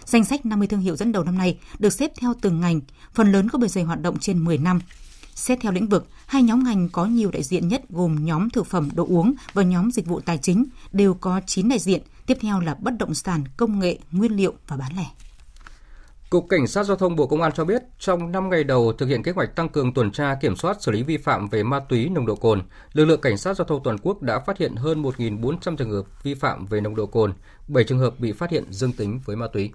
Danh 0.04 0.24
sách 0.24 0.46
50 0.46 0.68
thương 0.68 0.80
hiệu 0.80 0.96
dẫn 0.96 1.12
đầu 1.12 1.24
năm 1.24 1.38
nay 1.38 1.58
được 1.78 1.92
xếp 1.92 2.12
theo 2.20 2.34
từng 2.40 2.60
ngành, 2.60 2.80
phần 3.14 3.32
lớn 3.32 3.48
có 3.48 3.58
bề 3.58 3.68
dày 3.68 3.84
hoạt 3.84 4.02
động 4.02 4.18
trên 4.18 4.44
10 4.44 4.58
năm. 4.58 4.80
Xét 5.38 5.58
theo 5.60 5.72
lĩnh 5.72 5.88
vực, 5.88 6.06
hai 6.26 6.42
nhóm 6.42 6.64
ngành 6.64 6.88
có 6.88 7.06
nhiều 7.06 7.30
đại 7.30 7.42
diện 7.42 7.68
nhất 7.68 7.82
gồm 7.88 8.24
nhóm 8.24 8.50
thực 8.50 8.66
phẩm 8.66 8.88
đồ 8.94 9.06
uống 9.08 9.34
và 9.52 9.62
nhóm 9.62 9.90
dịch 9.90 10.06
vụ 10.06 10.20
tài 10.20 10.38
chính 10.38 10.64
đều 10.92 11.14
có 11.14 11.40
9 11.46 11.68
đại 11.68 11.78
diện, 11.78 12.02
tiếp 12.26 12.38
theo 12.40 12.60
là 12.60 12.74
bất 12.74 12.94
động 12.98 13.14
sản, 13.14 13.44
công 13.56 13.78
nghệ, 13.78 13.98
nguyên 14.12 14.36
liệu 14.36 14.54
và 14.68 14.76
bán 14.76 14.92
lẻ. 14.96 15.04
Cục 16.30 16.46
Cảnh 16.48 16.66
sát 16.66 16.84
Giao 16.84 16.96
thông 16.96 17.16
Bộ 17.16 17.26
Công 17.26 17.42
an 17.42 17.52
cho 17.54 17.64
biết, 17.64 17.82
trong 17.98 18.32
5 18.32 18.50
ngày 18.50 18.64
đầu 18.64 18.92
thực 18.92 19.06
hiện 19.06 19.22
kế 19.22 19.32
hoạch 19.32 19.56
tăng 19.56 19.68
cường 19.68 19.94
tuần 19.94 20.10
tra 20.10 20.34
kiểm 20.40 20.56
soát 20.56 20.82
xử 20.82 20.92
lý 20.92 21.02
vi 21.02 21.16
phạm 21.16 21.48
về 21.48 21.62
ma 21.62 21.80
túy 21.80 22.08
nồng 22.08 22.26
độ 22.26 22.34
cồn, 22.34 22.62
lực 22.92 23.04
lượng 23.04 23.20
Cảnh 23.20 23.38
sát 23.38 23.56
Giao 23.56 23.64
thông 23.64 23.82
toàn 23.82 23.98
quốc 24.02 24.22
đã 24.22 24.38
phát 24.46 24.58
hiện 24.58 24.76
hơn 24.76 25.02
1.400 25.02 25.76
trường 25.76 25.90
hợp 25.90 26.22
vi 26.22 26.34
phạm 26.34 26.66
về 26.66 26.80
nồng 26.80 26.96
độ 26.96 27.06
cồn, 27.06 27.32
7 27.68 27.84
trường 27.84 27.98
hợp 27.98 28.20
bị 28.20 28.32
phát 28.32 28.50
hiện 28.50 28.64
dương 28.70 28.92
tính 28.92 29.20
với 29.24 29.36
ma 29.36 29.46
túy. 29.52 29.70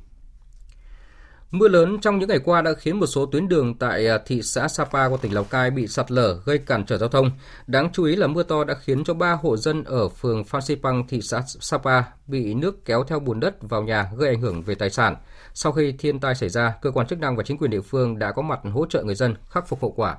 Mưa 1.53 1.67
lớn 1.67 1.97
trong 2.01 2.19
những 2.19 2.29
ngày 2.29 2.39
qua 2.39 2.61
đã 2.61 2.73
khiến 2.73 2.99
một 2.99 3.05
số 3.05 3.25
tuyến 3.25 3.47
đường 3.47 3.77
tại 3.77 4.07
à, 4.07 4.17
thị 4.25 4.41
xã 4.41 4.67
Sapa 4.67 5.09
của 5.09 5.17
tỉnh 5.17 5.33
Lào 5.33 5.43
Cai 5.43 5.71
bị 5.71 5.87
sạt 5.87 6.11
lở 6.11 6.39
gây 6.45 6.57
cản 6.57 6.85
trở 6.85 6.97
giao 6.97 7.09
thông. 7.09 7.31
Đáng 7.67 7.89
chú 7.93 8.03
ý 8.03 8.15
là 8.15 8.27
mưa 8.27 8.43
to 8.43 8.63
đã 8.63 8.73
khiến 8.73 9.03
cho 9.03 9.13
3 9.13 9.31
hộ 9.31 9.57
dân 9.57 9.83
ở 9.83 10.09
phường 10.09 10.43
Phan 10.43 10.61
Xipang, 10.61 11.07
thị 11.07 11.21
xã 11.21 11.41
Sapa 11.47 12.03
bị 12.27 12.53
nước 12.53 12.85
kéo 12.85 13.03
theo 13.03 13.19
bùn 13.19 13.39
đất 13.39 13.55
vào 13.61 13.83
nhà 13.83 14.09
gây 14.17 14.29
ảnh 14.29 14.41
hưởng 14.41 14.61
về 14.61 14.75
tài 14.75 14.89
sản. 14.89 15.15
Sau 15.53 15.71
khi 15.71 15.91
thiên 15.91 16.19
tai 16.19 16.35
xảy 16.35 16.49
ra, 16.49 16.73
cơ 16.81 16.91
quan 16.91 17.07
chức 17.07 17.19
năng 17.19 17.35
và 17.35 17.43
chính 17.43 17.57
quyền 17.57 17.71
địa 17.71 17.81
phương 17.81 18.19
đã 18.19 18.31
có 18.31 18.41
mặt 18.41 18.59
hỗ 18.73 18.85
trợ 18.85 19.03
người 19.03 19.15
dân 19.15 19.35
khắc 19.49 19.67
phục 19.67 19.81
hậu 19.81 19.91
quả. 19.91 20.17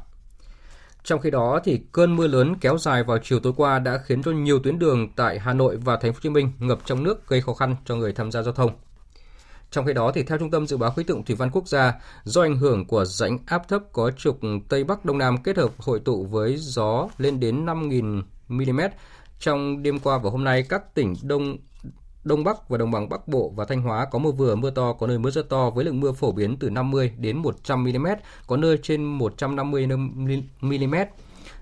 Trong 1.05 1.21
khi 1.21 1.31
đó 1.31 1.61
thì 1.65 1.81
cơn 1.93 2.17
mưa 2.17 2.27
lớn 2.27 2.55
kéo 2.61 2.79
dài 2.79 3.03
vào 3.03 3.19
chiều 3.19 3.41
tối 3.41 3.53
qua 3.57 3.79
đã 3.79 3.99
khiến 4.05 4.23
cho 4.23 4.31
nhiều 4.31 4.59
tuyến 4.59 4.79
đường 4.79 5.13
tại 5.17 5.39
Hà 5.39 5.53
Nội 5.53 5.77
và 5.77 5.97
Thành 5.97 6.13
phố 6.13 6.17
Hồ 6.17 6.21
Chí 6.23 6.29
Minh 6.29 6.53
ngập 6.59 6.79
trong 6.85 7.03
nước 7.03 7.29
gây 7.29 7.41
khó 7.41 7.55
khăn 7.55 7.77
cho 7.85 7.97
người 7.97 8.13
tham 8.13 8.31
gia 8.31 8.43
giao 8.43 8.55
thông. 8.55 8.71
Trong 9.75 9.87
khi 9.87 9.93
đó, 9.93 10.13
thì 10.15 10.23
theo 10.23 10.39
Trung 10.39 10.51
tâm 10.51 10.67
Dự 10.67 10.77
báo 10.77 10.91
Khí 10.91 11.03
tượng 11.05 11.25
Thủy 11.25 11.37
văn 11.37 11.51
Quốc 11.53 11.69
gia, 11.69 11.95
do 12.25 12.43
ảnh 12.43 12.57
hưởng 12.57 12.85
của 12.85 13.05
rãnh 13.05 13.39
áp 13.47 13.69
thấp 13.69 13.83
có 13.93 14.11
trục 14.11 14.39
Tây 14.69 14.85
Bắc 14.85 15.05
Đông 15.05 15.19
Nam 15.19 15.43
kết 15.43 15.57
hợp 15.57 15.71
hội 15.79 16.01
tụ 16.01 16.25
với 16.25 16.57
gió 16.57 17.09
lên 17.19 17.41
đến 17.41 17.67
5.000 17.67 18.23
mm, 18.49 18.81
trong 19.39 19.83
đêm 19.83 19.99
qua 19.99 20.19
và 20.19 20.31
hôm 20.31 20.45
nay, 20.45 20.63
các 20.69 20.95
tỉnh 20.95 21.15
Đông 21.23 21.57
Đông 22.25 22.45
Bắc 22.45 22.69
và 22.69 22.79
Đồng 22.79 22.91
bằng 22.91 23.09
Bắc 23.09 23.29
Bộ 23.29 23.53
và 23.57 23.65
Thanh 23.65 23.83
Hóa 23.83 24.05
có 24.05 24.19
mưa 24.19 24.31
vừa, 24.31 24.55
mưa 24.55 24.71
to, 24.71 24.93
có 24.93 25.07
nơi 25.07 25.19
mưa 25.19 25.31
rất 25.31 25.49
to 25.49 25.71
với 25.71 25.85
lượng 25.85 26.01
mưa 26.01 26.13
phổ 26.13 26.33
biến 26.33 26.57
từ 26.61 26.71
50 26.71 27.13
đến 27.19 27.39
100 27.39 27.85
mm, 27.85 28.07
có 28.47 28.57
nơi 28.57 28.79
trên 28.83 29.05
150 29.05 29.87
mm. 30.61 30.95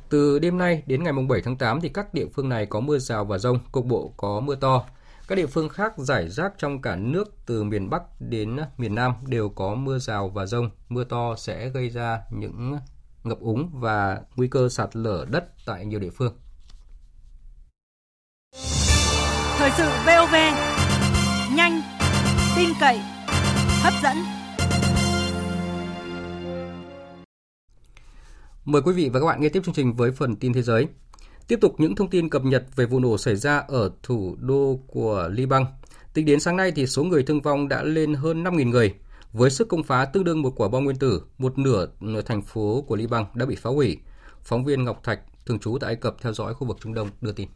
Từ 0.09 0.39
đêm 0.39 0.59
nay 0.59 0.83
đến 0.87 1.05
ngày 1.05 1.13
7 1.29 1.41
tháng 1.45 1.57
8 1.57 1.81
thì 1.81 1.89
các 1.89 2.15
địa 2.15 2.27
phương 2.35 2.49
này 2.49 2.67
có 2.67 2.81
mưa 2.81 2.99
rào 2.99 3.25
và 3.25 3.39
rông, 3.39 3.59
cục 3.73 3.87
bộ 3.87 4.13
có 4.17 4.41
mưa 4.41 4.55
to. 4.55 4.85
Các 5.29 5.35
địa 5.35 5.47
phương 5.47 5.69
khác 5.69 5.93
giải 5.99 6.29
rác 6.29 6.53
trong 6.59 6.83
cả 6.83 6.97
nước 6.97 7.35
từ 7.47 7.65
miền 7.65 7.91
Bắc 7.91 8.03
đến 8.21 8.57
miền 8.79 8.95
Nam 8.95 9.13
đều 9.27 9.49
có 9.49 9.75
mưa 9.75 9.99
rào 9.99 10.29
và 10.29 10.47
rông. 10.47 10.71
Mưa 10.89 11.05
to 11.05 11.35
sẽ 11.37 11.69
gây 11.69 11.89
ra 11.89 12.21
những 12.31 12.79
ngập 13.25 13.41
úng 13.41 13.71
và 13.73 14.21
nguy 14.37 14.49
cơ 14.49 14.69
sạt 14.69 14.97
lở 14.97 15.27
đất 15.31 15.45
tại 15.67 15.85
nhiều 15.85 16.01
địa 16.01 16.11
phương. 16.11 16.35
Thời 19.59 19.71
sự 19.77 19.85
VOV, 20.07 20.35
nhanh, 21.57 21.83
tin 22.57 22.69
cậy, 22.81 22.99
hấp 23.83 23.93
dẫn. 24.03 24.17
Mời 28.65 28.83
quý 28.83 28.93
vị 28.93 29.11
và 29.13 29.21
các 29.21 29.27
bạn 29.27 29.41
nghe 29.41 29.49
tiếp 29.49 29.63
chương 29.65 29.75
trình 29.75 29.97
với 29.97 30.13
phần 30.13 30.37
tin 30.37 30.53
thế 30.53 30.63
giới. 30.63 30.87
Tiếp 31.49 31.59
tục 31.61 31.75
những 31.79 31.95
thông 31.95 32.11
tin 32.11 32.29
cập 32.29 32.45
nhật 32.45 32.65
về 32.77 32.87
vụ 32.87 33.01
nổ 33.01 33.19
xảy 33.19 33.37
ra 33.37 33.59
ở 33.59 33.91
thủ 34.03 34.37
đô 34.41 34.81
của 34.87 35.29
Liban. 35.33 35.65
Tính 36.15 36.27
đến 36.27 36.41
sáng 36.41 36.57
nay 36.57 36.73
thì 36.77 36.87
số 36.87 37.05
người 37.05 37.23
thương 37.23 37.41
vong 37.41 37.69
đã 37.69 37.83
lên 37.83 38.15
hơn 38.15 38.45
5.000 38.45 38.69
người. 38.69 38.95
Với 39.33 39.51
sức 39.51 39.69
công 39.69 39.83
phá 39.83 40.05
tương 40.05 40.25
đương 40.25 40.43
một 40.43 40.53
quả 40.57 40.69
bom 40.69 40.85
nguyên 40.85 40.97
tử, 40.97 41.23
một 41.39 41.59
nửa, 41.59 41.87
thành 42.27 42.43
phố 42.43 42.85
của 42.87 42.97
Liban 42.97 43.25
đã 43.35 43.47
bị 43.47 43.55
phá 43.55 43.71
hủy. 43.71 43.99
Phóng 44.43 44.65
viên 44.65 44.85
Ngọc 44.85 45.01
Thạch, 45.05 45.21
thường 45.47 45.59
trú 45.59 45.79
tại 45.81 45.89
Ai 45.89 45.97
Cập 45.97 46.17
theo 46.23 46.33
dõi 46.33 46.55
khu 46.55 46.67
vực 46.67 46.79
Trung 46.83 46.95
Đông 46.95 47.11
đưa 47.21 47.33
tin. 47.33 47.49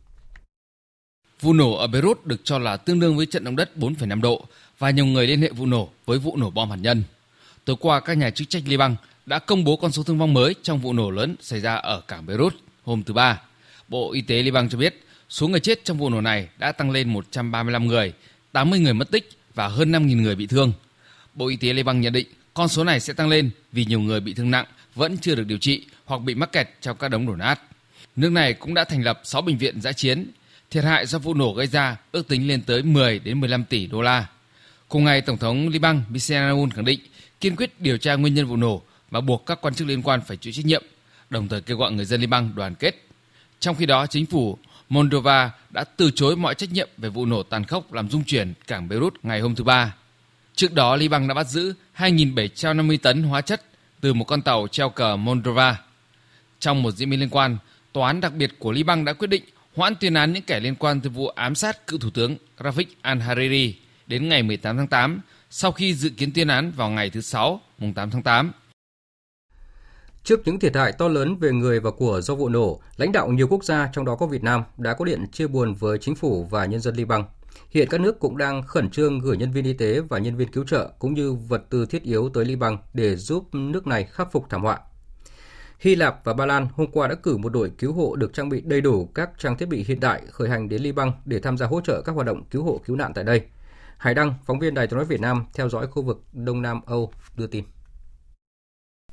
Vụ 1.40 1.53
nổ 1.53 1.77
ở 1.77 1.87
Beirut 1.87 2.27
được 2.27 2.40
cho 2.44 2.59
là 2.59 2.77
tương 2.77 3.01
đương 3.01 3.16
với 3.16 3.27
trận 3.27 3.44
động 3.44 3.57
đất 3.57 3.70
4,5 3.77 4.20
độ 4.20 4.44
và 4.79 4.90
nhiều 4.90 5.07
người 5.07 5.27
liên 5.27 5.42
hệ 5.42 5.51
vụ 5.51 5.66
nổ 5.66 5.88
với 6.07 6.18
vụ 6.18 6.37
nổ 6.37 6.51
bom 6.51 6.70
hạt 6.70 6.77
nhân. 6.81 7.03
Tối 7.64 7.77
qua, 7.81 8.01
các 8.01 8.16
nhà 8.16 8.31
chức 8.31 8.49
trách 8.49 8.62
Liban 8.66 8.96
đã 9.27 9.38
công 9.38 9.64
bố 9.64 9.77
con 9.77 9.92
số 9.92 10.03
thương 10.03 10.18
vong 10.18 10.35
mới 10.35 10.55
trong 10.62 10.79
vụ 10.79 10.92
nổ 10.92 11.11
lớn 11.11 11.37
xảy 11.40 11.61
ra 11.61 11.75
ở 11.75 12.01
cảng 12.09 12.27
Beirut 12.27 12.55
hôm 12.85 13.03
thứ 13.03 13.14
Ba. 13.14 13.42
Bộ 13.88 14.12
Y 14.12 14.20
tế 14.20 14.42
Liban 14.42 14.68
cho 14.68 14.79
biết 14.79 15.03
số 15.29 15.49
người 15.49 15.61
chết 15.61 15.85
trong 15.85 15.99
vụ 15.99 16.11
nổ 16.11 16.20
này 16.20 16.49
đã 16.59 16.72
tăng 16.72 16.90
lên 16.90 17.09
135 17.09 17.87
người, 17.87 18.12
80 18.53 18.79
người 18.79 18.94
mất 18.94 19.11
tích 19.11 19.31
và 19.55 19.68
hơn 19.68 19.92
5.000 19.92 20.22
người 20.22 20.35
bị 20.35 20.46
thương. 20.46 20.72
Bộ 21.35 21.49
Y 21.49 21.57
tế 21.57 21.72
Liban 21.72 22.01
nhận 22.01 22.12
định 22.12 22.27
con 22.55 22.68
số 22.68 22.85
này 22.85 23.01
sẽ 23.01 23.12
tăng 23.12 23.29
lên 23.29 23.51
vì 23.72 23.85
nhiều 23.85 24.01
người 24.01 24.20
bị 24.20 24.35
thương 24.35 24.51
nặng 24.51 24.66
vẫn 24.94 25.18
chưa 25.18 25.35
được 25.35 25.46
điều 25.46 25.59
trị 25.59 25.87
hoặc 26.05 26.18
bị 26.18 26.35
mắc 26.35 26.53
kẹt 26.53 26.68
trong 26.81 26.96
các 26.96 27.09
đống 27.09 27.27
đổ 27.27 27.37
nát. 27.37 27.61
Nước 28.16 28.33
này 28.33 28.53
cũng 28.53 28.75
đã 28.75 28.85
thành 28.85 29.03
lập 29.03 29.20
6 29.25 29.42
bệnh 29.42 29.59
viện 29.59 29.81
giã 29.81 29.92
chiến. 29.92 30.31
Thiệt 30.70 30.85
hại 30.85 31.07
do 31.07 31.18
vụ 31.18 31.35
nổ 31.35 31.53
gây 31.53 31.66
ra 31.66 31.96
ước 32.12 32.29
tính 32.29 32.49
lên 32.49 32.62
tới 32.62 32.83
10 32.83 33.18
đến 33.18 33.40
15 33.40 33.64
tỷ 33.64 33.87
đô 33.87 34.03
la. 34.03 34.27
Cùng 34.88 35.05
ngày, 35.05 35.20
Tổng 35.20 35.38
thống 35.38 35.68
Liban 35.68 36.03
Michel 36.09 36.42
Aoun 36.42 36.70
khẳng 36.70 36.85
định 36.85 37.01
kiên 37.40 37.57
quyết 37.57 37.81
điều 37.81 37.99
tra 37.99 38.14
nguyên 38.14 38.35
nhân 38.35 38.46
vụ 38.46 38.57
nổ 38.57 38.83
và 39.11 39.20
buộc 39.20 39.46
các 39.46 39.59
quan 39.61 39.75
chức 39.75 39.88
liên 39.88 40.03
quan 40.03 40.20
phải 40.27 40.37
chịu 40.37 40.53
trách 40.53 40.66
nhiệm, 40.66 40.83
đồng 41.31 41.49
thời 41.49 41.61
kêu 41.61 41.77
gọi 41.77 41.92
người 41.92 42.05
dân 42.05 42.20
Liban 42.20 42.55
đoàn 42.55 42.75
kết 42.75 43.05
trong 43.60 43.76
khi 43.76 43.86
đó, 43.86 44.06
chính 44.06 44.26
phủ 44.26 44.58
Moldova 44.88 45.50
đã 45.70 45.84
từ 45.84 46.10
chối 46.10 46.36
mọi 46.36 46.54
trách 46.54 46.72
nhiệm 46.72 46.88
về 46.98 47.08
vụ 47.08 47.26
nổ 47.26 47.42
tàn 47.42 47.64
khốc 47.64 47.92
làm 47.92 48.10
rung 48.10 48.24
chuyển 48.24 48.54
cảng 48.66 48.88
Beirut 48.88 49.14
ngày 49.22 49.40
hôm 49.40 49.54
thứ 49.54 49.64
Ba. 49.64 49.94
Trước 50.54 50.72
đó, 50.72 50.96
Liban 50.96 51.28
đã 51.28 51.34
bắt 51.34 51.48
giữ 51.48 51.74
2.750 51.96 52.98
tấn 53.02 53.22
hóa 53.22 53.40
chất 53.40 53.62
từ 54.00 54.14
một 54.14 54.24
con 54.24 54.42
tàu 54.42 54.66
treo 54.68 54.90
cờ 54.90 55.16
Moldova. 55.16 55.76
Trong 56.58 56.82
một 56.82 56.90
diễn 56.90 57.10
biến 57.10 57.20
liên 57.20 57.28
quan, 57.30 57.58
Tòa 57.96 58.06
án 58.06 58.20
đặc 58.20 58.32
biệt 58.34 58.58
của 58.58 58.72
Liban 58.72 59.04
đã 59.04 59.12
quyết 59.12 59.28
định 59.28 59.42
hoãn 59.76 59.94
tuyên 60.00 60.14
án 60.14 60.32
những 60.32 60.42
kẻ 60.42 60.60
liên 60.60 60.74
quan 60.74 61.00
tới 61.00 61.10
vụ 61.10 61.28
ám 61.28 61.54
sát 61.54 61.86
cựu 61.86 61.98
Thủ 61.98 62.10
tướng 62.10 62.36
Rafik 62.58 62.84
al-Hariri 63.02 63.72
đến 64.06 64.28
ngày 64.28 64.42
18 64.42 64.76
tháng 64.76 64.86
8 64.86 65.20
sau 65.50 65.72
khi 65.72 65.94
dự 65.94 66.08
kiến 66.08 66.32
tuyên 66.32 66.48
án 66.48 66.72
vào 66.72 66.90
ngày 66.90 67.10
thứ 67.10 67.20
Sáu, 67.20 67.60
mùng 67.78 67.94
8 67.94 68.10
tháng 68.10 68.22
8. 68.22 68.52
Trước 70.26 70.40
những 70.44 70.58
thiệt 70.58 70.76
hại 70.76 70.92
to 70.92 71.08
lớn 71.08 71.36
về 71.36 71.52
người 71.52 71.80
và 71.80 71.90
của 71.90 72.20
do 72.20 72.34
vụ 72.34 72.48
nổ, 72.48 72.80
lãnh 72.96 73.12
đạo 73.12 73.28
nhiều 73.28 73.48
quốc 73.48 73.64
gia 73.64 73.90
trong 73.92 74.04
đó 74.04 74.14
có 74.14 74.26
Việt 74.26 74.42
Nam 74.42 74.62
đã 74.76 74.94
có 74.94 75.04
điện 75.04 75.26
chia 75.32 75.46
buồn 75.46 75.74
với 75.74 75.98
chính 75.98 76.14
phủ 76.14 76.44
và 76.50 76.64
nhân 76.64 76.80
dân 76.80 76.94
Liban. 76.94 77.24
Hiện 77.70 77.88
các 77.90 78.00
nước 78.00 78.20
cũng 78.20 78.36
đang 78.36 78.62
khẩn 78.62 78.90
trương 78.90 79.18
gửi 79.18 79.36
nhân 79.36 79.50
viên 79.50 79.64
y 79.64 79.72
tế 79.72 80.00
và 80.00 80.18
nhân 80.18 80.36
viên 80.36 80.48
cứu 80.48 80.64
trợ 80.64 80.90
cũng 80.98 81.14
như 81.14 81.32
vật 81.32 81.62
tư 81.70 81.86
thiết 81.86 82.02
yếu 82.02 82.28
tới 82.28 82.44
Liban 82.44 82.76
để 82.94 83.16
giúp 83.16 83.54
nước 83.54 83.86
này 83.86 84.04
khắc 84.04 84.32
phục 84.32 84.46
thảm 84.50 84.62
họa. 84.62 84.78
Hy 85.78 85.94
Lạp 85.94 86.24
và 86.24 86.32
Ba 86.32 86.46
Lan 86.46 86.68
hôm 86.72 86.86
qua 86.90 87.08
đã 87.08 87.14
cử 87.14 87.36
một 87.36 87.52
đội 87.52 87.70
cứu 87.78 87.92
hộ 87.92 88.16
được 88.16 88.32
trang 88.32 88.48
bị 88.48 88.60
đầy 88.60 88.80
đủ 88.80 89.08
các 89.14 89.30
trang 89.38 89.56
thiết 89.56 89.68
bị 89.68 89.84
hiện 89.88 90.00
đại 90.00 90.22
khởi 90.30 90.48
hành 90.48 90.68
đến 90.68 90.82
Liban 90.82 91.12
để 91.24 91.40
tham 91.40 91.58
gia 91.58 91.66
hỗ 91.66 91.80
trợ 91.80 92.02
các 92.02 92.12
hoạt 92.12 92.26
động 92.26 92.44
cứu 92.50 92.64
hộ 92.64 92.80
cứu 92.86 92.96
nạn 92.96 93.12
tại 93.14 93.24
đây. 93.24 93.42
Hải 93.96 94.14
Đăng, 94.14 94.34
phóng 94.46 94.58
viên 94.58 94.74
Đài 94.74 94.86
tiếng 94.86 94.96
nói 94.96 95.04
Việt 95.04 95.20
Nam 95.20 95.44
theo 95.54 95.68
dõi 95.68 95.86
khu 95.86 96.02
vực 96.02 96.22
Đông 96.32 96.62
Nam 96.62 96.80
Âu 96.86 97.12
đưa 97.36 97.46
tin. 97.46 97.64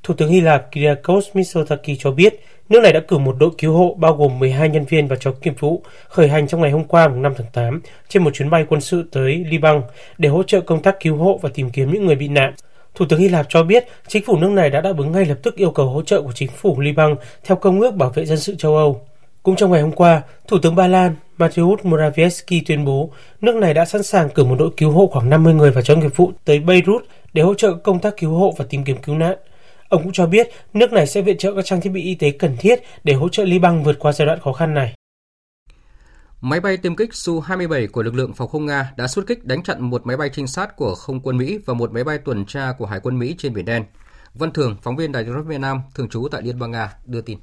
Thủ 0.04 0.14
tướng 0.14 0.30
Hy 0.30 0.42
Lạp 0.42 0.72
Kyriakos 0.72 1.28
Mitsotakis 1.34 2.00
cho 2.00 2.12
biết 2.12 2.40
nước 2.70 2.80
này 2.84 2.94
đã 2.94 3.00
cử 3.00 3.18
một 3.18 3.36
đội 3.40 3.50
cứu 3.58 3.74
hộ 3.74 3.96
bao 4.00 4.14
gồm 4.14 4.40
12 4.40 4.70
nhân 4.70 4.86
viên 4.86 5.08
và 5.08 5.16
chó 5.16 5.32
nghiệp 5.44 5.54
vụ 5.60 5.84
khởi 6.08 6.28
hành 6.28 6.48
trong 6.48 6.62
ngày 6.62 6.72
hôm 6.72 6.84
qua 6.84 7.08
5 7.08 7.34
tháng 7.38 7.48
8 7.54 7.82
trên 8.10 8.24
một 8.24 8.34
chuyến 8.34 8.50
bay 8.50 8.66
quân 8.70 8.82
sự 8.82 9.10
tới 9.12 9.46
Liban 9.50 9.82
để 10.18 10.30
hỗ 10.30 10.44
trợ 10.44 10.62
công 10.62 10.82
tác 10.82 11.00
cứu 11.00 11.16
hộ 11.16 11.40
và 11.42 11.50
tìm 11.54 11.70
kiếm 11.70 11.92
những 11.94 12.06
người 12.06 12.16
bị 12.16 12.28
nạn. 12.28 12.54
Thủ 12.96 13.06
tướng 13.10 13.20
Hy 13.20 13.30
Lạp 13.30 13.46
cho 13.50 13.64
biết 13.64 13.86
chính 14.08 14.24
phủ 14.26 14.38
nước 14.38 14.50
này 14.50 14.70
đã 14.70 14.82
đáp 14.82 14.98
ứng 14.98 15.12
ngay 15.12 15.26
lập 15.26 15.38
tức 15.44 15.56
yêu 15.56 15.72
cầu 15.72 15.90
hỗ 15.90 16.02
trợ 16.02 16.22
của 16.22 16.32
chính 16.32 16.50
phủ 16.52 16.80
Liban 16.80 17.16
theo 17.44 17.58
Công 17.58 17.82
ước 17.82 17.96
Bảo 17.96 18.10
vệ 18.10 18.26
Dân 18.26 18.40
sự 18.40 18.56
châu 18.56 18.76
Âu. 18.76 19.02
Cũng 19.44 19.56
trong 19.56 19.72
ngày 19.72 19.82
hôm 19.82 19.92
qua, 19.92 20.22
Thủ 20.48 20.58
tướng 20.62 20.76
Ba 20.76 20.88
Lan 20.88 21.16
Mateusz 21.38 21.78
Morawiecki 21.84 22.62
tuyên 22.66 22.86
bố 22.86 23.10
nước 23.42 23.56
này 23.56 23.74
đã 23.74 23.86
sẵn 23.86 24.04
sàng 24.04 24.30
cử 24.30 24.44
một 24.44 24.56
đội 24.60 24.70
cứu 24.78 24.92
hộ 24.92 25.10
khoảng 25.12 25.30
50 25.30 25.54
người 25.54 25.72
và 25.72 25.82
chó 25.82 25.96
nghiệp 25.96 26.16
vụ 26.16 26.32
tới 26.46 26.60
Beirut 26.60 27.06
để 27.34 27.42
hỗ 27.42 27.54
trợ 27.54 27.74
công 27.74 28.00
tác 28.00 28.18
cứu 28.18 28.34
hộ 28.34 28.54
và 28.58 28.66
tìm 28.70 28.84
kiếm 28.84 28.98
cứu 28.98 29.16
nạn. 29.16 29.36
Ông 29.94 30.04
cũng 30.04 30.14
cho 30.14 30.26
biết 30.26 30.50
nước 30.74 30.94
này 30.94 31.08
sẽ 31.08 31.22
viện 31.22 31.38
trợ 31.38 31.54
các 31.56 31.66
trang 31.66 31.82
thiết 31.82 31.90
bị 31.90 32.02
y 32.02 32.16
tế 32.16 32.32
cần 32.32 32.56
thiết 32.60 32.80
để 33.04 33.14
hỗ 33.14 33.30
trợ 33.30 33.44
Liban 33.44 33.84
vượt 33.84 34.00
qua 34.00 34.12
giai 34.12 34.26
đoạn 34.26 34.40
khó 34.40 34.54
khăn 34.54 34.74
này. 34.74 34.94
Máy 36.42 36.60
bay 36.60 36.78
tiêm 36.78 36.96
kích 36.96 37.10
Su-27 37.10 37.88
của 37.92 38.04
lực 38.04 38.16
lượng 38.16 38.34
phòng 38.34 38.48
không 38.48 38.66
Nga 38.66 38.94
đã 38.98 39.08
xuất 39.08 39.28
kích 39.28 39.46
đánh 39.46 39.64
chặn 39.64 39.82
một 39.82 40.06
máy 40.06 40.18
bay 40.18 40.30
trinh 40.34 40.48
sát 40.48 40.76
của 40.76 40.96
không 40.96 41.20
quân 41.20 41.38
Mỹ 41.38 41.60
và 41.66 41.74
một 41.74 41.92
máy 41.92 42.04
bay 42.04 42.18
tuần 42.18 42.46
tra 42.46 42.74
của 42.78 42.86
Hải 42.86 43.00
quân 43.00 43.20
Mỹ 43.20 43.36
trên 43.38 43.54
Biển 43.54 43.66
Đen. 43.66 43.84
Văn 44.34 44.52
Thường, 44.52 44.78
phóng 44.82 44.96
viên 44.96 45.12
Đài 45.12 45.24
nói 45.24 45.44
Việt 45.44 45.60
Nam, 45.60 45.82
thường 45.96 46.10
trú 46.10 46.28
tại 46.32 46.42
Liên 46.42 46.60
bang 46.60 46.72
Nga, 46.72 46.94
đưa 47.06 47.22
tin. 47.22 47.40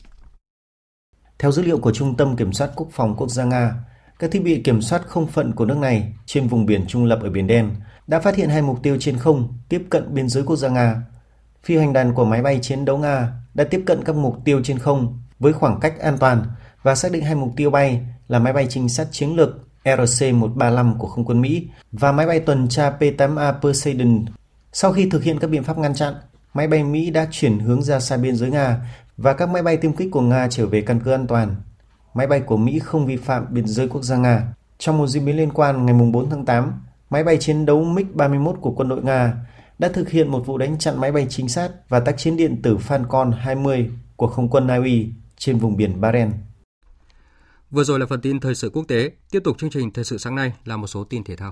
Theo 1.38 1.52
dữ 1.52 1.62
liệu 1.62 1.78
của 1.78 1.92
Trung 1.92 2.16
tâm 2.16 2.36
Kiểm 2.36 2.52
soát 2.52 2.70
Quốc 2.76 2.88
phòng 2.92 3.16
Quốc 3.16 3.28
gia 3.28 3.44
Nga, 3.44 3.74
các 4.18 4.30
thiết 4.30 4.42
bị 4.42 4.60
kiểm 4.64 4.82
soát 4.82 5.02
không 5.06 5.26
phận 5.26 5.52
của 5.52 5.64
nước 5.64 5.76
này 5.76 6.12
trên 6.26 6.48
vùng 6.48 6.66
biển 6.66 6.86
trung 6.88 7.04
lập 7.04 7.18
ở 7.22 7.30
Biển 7.30 7.46
Đen 7.46 7.70
đã 8.06 8.20
phát 8.20 8.36
hiện 8.36 8.48
hai 8.48 8.62
mục 8.62 8.82
tiêu 8.82 8.96
trên 9.00 9.18
không 9.18 9.58
tiếp 9.68 9.82
cận 9.90 10.14
biên 10.14 10.28
giới 10.28 10.42
quốc 10.42 10.56
gia 10.56 10.68
Nga. 10.68 11.02
Phi 11.64 11.76
hành 11.76 11.92
đoàn 11.92 12.14
của 12.14 12.24
máy 12.24 12.42
bay 12.42 12.58
chiến 12.62 12.84
đấu 12.84 12.98
Nga 12.98 13.32
đã 13.54 13.64
tiếp 13.64 13.82
cận 13.86 14.04
các 14.04 14.16
mục 14.16 14.36
tiêu 14.44 14.60
trên 14.64 14.78
không 14.78 15.18
với 15.38 15.52
khoảng 15.52 15.80
cách 15.80 15.98
an 15.98 16.18
toàn 16.18 16.42
và 16.82 16.94
xác 16.94 17.12
định 17.12 17.24
hai 17.24 17.34
mục 17.34 17.50
tiêu 17.56 17.70
bay 17.70 18.00
là 18.28 18.38
máy 18.38 18.52
bay 18.52 18.66
trinh 18.70 18.88
sát 18.88 19.08
chiến 19.10 19.36
lược 19.36 19.50
RC-135 19.84 20.98
của 20.98 21.06
không 21.06 21.24
quân 21.24 21.40
Mỹ 21.40 21.68
và 21.92 22.12
máy 22.12 22.26
bay 22.26 22.40
tuần 22.40 22.68
tra 22.68 22.92
P-8A 22.98 23.60
Poseidon. 23.60 24.24
Sau 24.72 24.92
khi 24.92 25.08
thực 25.10 25.22
hiện 25.22 25.38
các 25.38 25.50
biện 25.50 25.64
pháp 25.64 25.78
ngăn 25.78 25.94
chặn, 25.94 26.14
máy 26.54 26.68
bay 26.68 26.84
Mỹ 26.84 27.10
đã 27.10 27.26
chuyển 27.30 27.58
hướng 27.58 27.82
ra 27.82 28.00
xa 28.00 28.16
biên 28.16 28.36
giới 28.36 28.50
Nga 28.50 28.76
và 29.16 29.32
các 29.32 29.48
máy 29.48 29.62
bay 29.62 29.76
tiêm 29.76 29.92
kích 29.92 30.08
của 30.12 30.20
Nga 30.20 30.48
trở 30.50 30.66
về 30.66 30.80
căn 30.80 31.00
cứ 31.04 31.12
an 31.12 31.26
toàn. 31.26 31.56
Máy 32.14 32.26
bay 32.26 32.40
của 32.40 32.56
Mỹ 32.56 32.78
không 32.78 33.06
vi 33.06 33.16
phạm 33.16 33.46
biên 33.50 33.66
giới 33.66 33.88
quốc 33.88 34.02
gia 34.02 34.16
Nga. 34.16 34.42
Trong 34.78 34.98
một 34.98 35.06
diễn 35.06 35.24
biến 35.24 35.36
liên 35.36 35.52
quan, 35.52 35.86
ngày 35.86 35.94
4 36.12 36.30
tháng 36.30 36.44
8, 36.44 36.72
máy 37.10 37.24
bay 37.24 37.36
chiến 37.36 37.66
đấu 37.66 37.84
MiG-31 37.84 38.52
của 38.52 38.70
quân 38.70 38.88
đội 38.88 39.02
Nga 39.02 39.34
đã 39.80 39.88
thực 39.88 40.10
hiện 40.10 40.28
một 40.28 40.46
vụ 40.46 40.58
đánh 40.58 40.78
chặn 40.78 41.00
máy 41.00 41.12
bay 41.12 41.26
chính 41.30 41.48
sát 41.48 41.70
và 41.88 42.00
tác 42.00 42.18
chiến 42.18 42.36
điện 42.36 42.62
tử 42.62 42.76
Falcon 42.88 43.32
20 43.32 43.90
của 44.16 44.26
không 44.26 44.48
quân 44.48 44.66
Na 44.66 44.76
Uy 44.76 45.08
trên 45.36 45.58
vùng 45.58 45.76
biển 45.76 46.00
Bahrain. 46.00 46.30
Vừa 47.70 47.84
rồi 47.84 48.00
là 48.00 48.06
phần 48.06 48.20
tin 48.20 48.40
thời 48.40 48.54
sự 48.54 48.70
quốc 48.70 48.84
tế. 48.88 49.10
Tiếp 49.30 49.40
tục 49.44 49.58
chương 49.58 49.70
trình 49.70 49.90
thời 49.90 50.04
sự 50.04 50.18
sáng 50.18 50.34
nay 50.34 50.52
là 50.64 50.76
một 50.76 50.86
số 50.86 51.04
tin 51.04 51.24
thể 51.24 51.36
thao. 51.36 51.50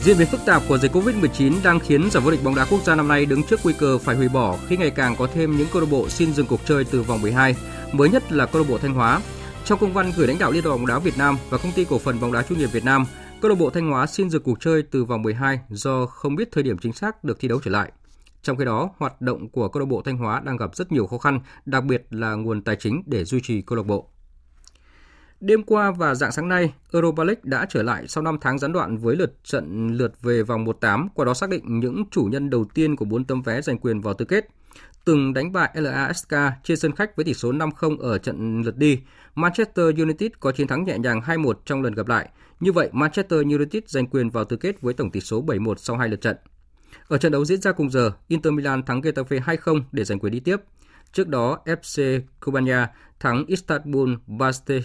Diễn 0.00 0.18
biến 0.18 0.28
phức 0.30 0.40
tạp 0.46 0.62
của 0.68 0.78
dịch 0.78 0.92
Covid-19 0.92 1.54
đang 1.64 1.80
khiến 1.80 2.10
giải 2.10 2.22
vô 2.24 2.30
địch 2.30 2.44
bóng 2.44 2.54
đá 2.54 2.64
quốc 2.70 2.84
gia 2.84 2.94
năm 2.94 3.08
nay 3.08 3.26
đứng 3.26 3.42
trước 3.42 3.60
nguy 3.64 3.74
cơ 3.78 3.98
phải 3.98 4.16
hủy 4.16 4.28
bỏ 4.28 4.58
khi 4.68 4.76
ngày 4.76 4.90
càng 4.90 5.16
có 5.16 5.26
thêm 5.34 5.56
những 5.56 5.66
câu 5.72 5.82
lạc 5.82 5.88
bộ 5.90 6.08
xin 6.08 6.32
dừng 6.32 6.46
cuộc 6.46 6.60
chơi 6.64 6.84
từ 6.84 7.02
vòng 7.02 7.22
12. 7.22 7.54
Mới 7.92 8.08
nhất 8.08 8.32
là 8.32 8.46
câu 8.46 8.62
lạc 8.62 8.68
bộ 8.68 8.78
Thanh 8.78 8.94
Hóa. 8.94 9.20
Trong 9.70 9.78
công 9.78 9.92
văn 9.92 10.12
gửi 10.16 10.26
lãnh 10.26 10.38
đạo 10.38 10.52
Liên 10.52 10.64
đoàn 10.64 10.78
bóng 10.78 10.86
đá 10.86 10.98
Việt 10.98 11.18
Nam 11.18 11.36
và 11.50 11.58
công 11.58 11.72
ty 11.72 11.84
cổ 11.84 11.98
phần 11.98 12.20
bóng 12.20 12.32
đá 12.32 12.42
chuyên 12.42 12.58
nghiệp 12.58 12.66
Việt 12.66 12.84
Nam, 12.84 13.04
câu 13.40 13.48
lạc 13.48 13.54
bộ 13.58 13.70
Thanh 13.70 13.90
Hóa 13.90 14.06
xin 14.06 14.30
dừng 14.30 14.42
cuộc 14.42 14.60
chơi 14.60 14.82
từ 14.82 15.04
vòng 15.04 15.22
12 15.22 15.60
do 15.68 16.06
không 16.06 16.36
biết 16.36 16.48
thời 16.52 16.62
điểm 16.62 16.78
chính 16.78 16.92
xác 16.92 17.24
được 17.24 17.40
thi 17.40 17.48
đấu 17.48 17.60
trở 17.64 17.70
lại. 17.70 17.92
Trong 18.42 18.56
khi 18.56 18.64
đó, 18.64 18.90
hoạt 18.96 19.20
động 19.20 19.48
của 19.48 19.68
câu 19.68 19.80
lạc 19.80 19.86
bộ 19.86 20.02
Thanh 20.02 20.16
Hóa 20.16 20.40
đang 20.44 20.56
gặp 20.56 20.76
rất 20.76 20.92
nhiều 20.92 21.06
khó 21.06 21.18
khăn, 21.18 21.40
đặc 21.66 21.84
biệt 21.84 22.06
là 22.10 22.34
nguồn 22.34 22.62
tài 22.62 22.76
chính 22.76 23.02
để 23.06 23.24
duy 23.24 23.40
trì 23.40 23.62
câu 23.62 23.76
lạc 23.76 23.86
bộ. 23.86 24.08
Đêm 25.40 25.62
qua 25.62 25.90
và 25.90 26.14
dạng 26.14 26.32
sáng 26.32 26.48
nay, 26.48 26.72
Europa 26.92 27.24
League 27.24 27.42
đã 27.44 27.66
trở 27.68 27.82
lại 27.82 28.04
sau 28.08 28.22
5 28.22 28.38
tháng 28.40 28.58
gián 28.58 28.72
đoạn 28.72 28.98
với 28.98 29.16
lượt 29.16 29.44
trận 29.44 29.88
lượt 29.96 30.22
về 30.22 30.42
vòng 30.42 30.64
1/8, 30.64 31.08
qua 31.14 31.24
đó 31.24 31.34
xác 31.34 31.50
định 31.50 31.80
những 31.80 32.04
chủ 32.10 32.22
nhân 32.22 32.50
đầu 32.50 32.64
tiên 32.74 32.96
của 32.96 33.04
4 33.04 33.24
tấm 33.24 33.42
vé 33.42 33.62
giành 33.62 33.78
quyền 33.78 34.00
vào 34.00 34.14
tứ 34.14 34.24
kết. 34.24 34.48
Từng 35.04 35.34
đánh 35.34 35.52
bại 35.52 35.70
LASK 35.74 36.34
trên 36.64 36.76
sân 36.76 36.92
khách 36.92 37.16
với 37.16 37.24
tỷ 37.24 37.34
số 37.34 37.52
5-0 37.52 37.98
ở 37.98 38.18
trận 38.18 38.62
lượt 38.62 38.76
đi, 38.76 39.00
Manchester 39.34 39.98
United 39.98 40.30
có 40.40 40.52
chiến 40.52 40.66
thắng 40.66 40.84
nhẹ 40.84 40.98
nhàng 40.98 41.20
2-1 41.20 41.52
trong 41.64 41.82
lần 41.82 41.94
gặp 41.94 42.08
lại. 42.08 42.28
Như 42.60 42.72
vậy, 42.72 42.88
Manchester 42.92 43.40
United 43.40 43.82
giành 43.86 44.06
quyền 44.06 44.30
vào 44.30 44.44
tứ 44.44 44.56
kết 44.56 44.80
với 44.80 44.94
tổng 44.94 45.10
tỷ 45.10 45.20
số 45.20 45.44
7-1 45.44 45.74
sau 45.76 45.96
hai 45.96 46.08
lượt 46.08 46.20
trận. 46.20 46.36
Ở 47.08 47.18
trận 47.18 47.32
đấu 47.32 47.44
diễn 47.44 47.60
ra 47.60 47.72
cùng 47.72 47.90
giờ, 47.90 48.12
Inter 48.28 48.52
Milan 48.52 48.82
thắng 48.82 49.00
Getafe 49.00 49.40
2-0 49.40 49.82
để 49.92 50.04
giành 50.04 50.18
quyền 50.18 50.32
đi 50.32 50.40
tiếp. 50.40 50.56
Trước 51.12 51.28
đó, 51.28 51.58
FC 51.64 52.20
Cubania 52.40 52.86
thắng 53.20 53.46
Istanbul 53.46 54.14
Bastia 54.26 54.80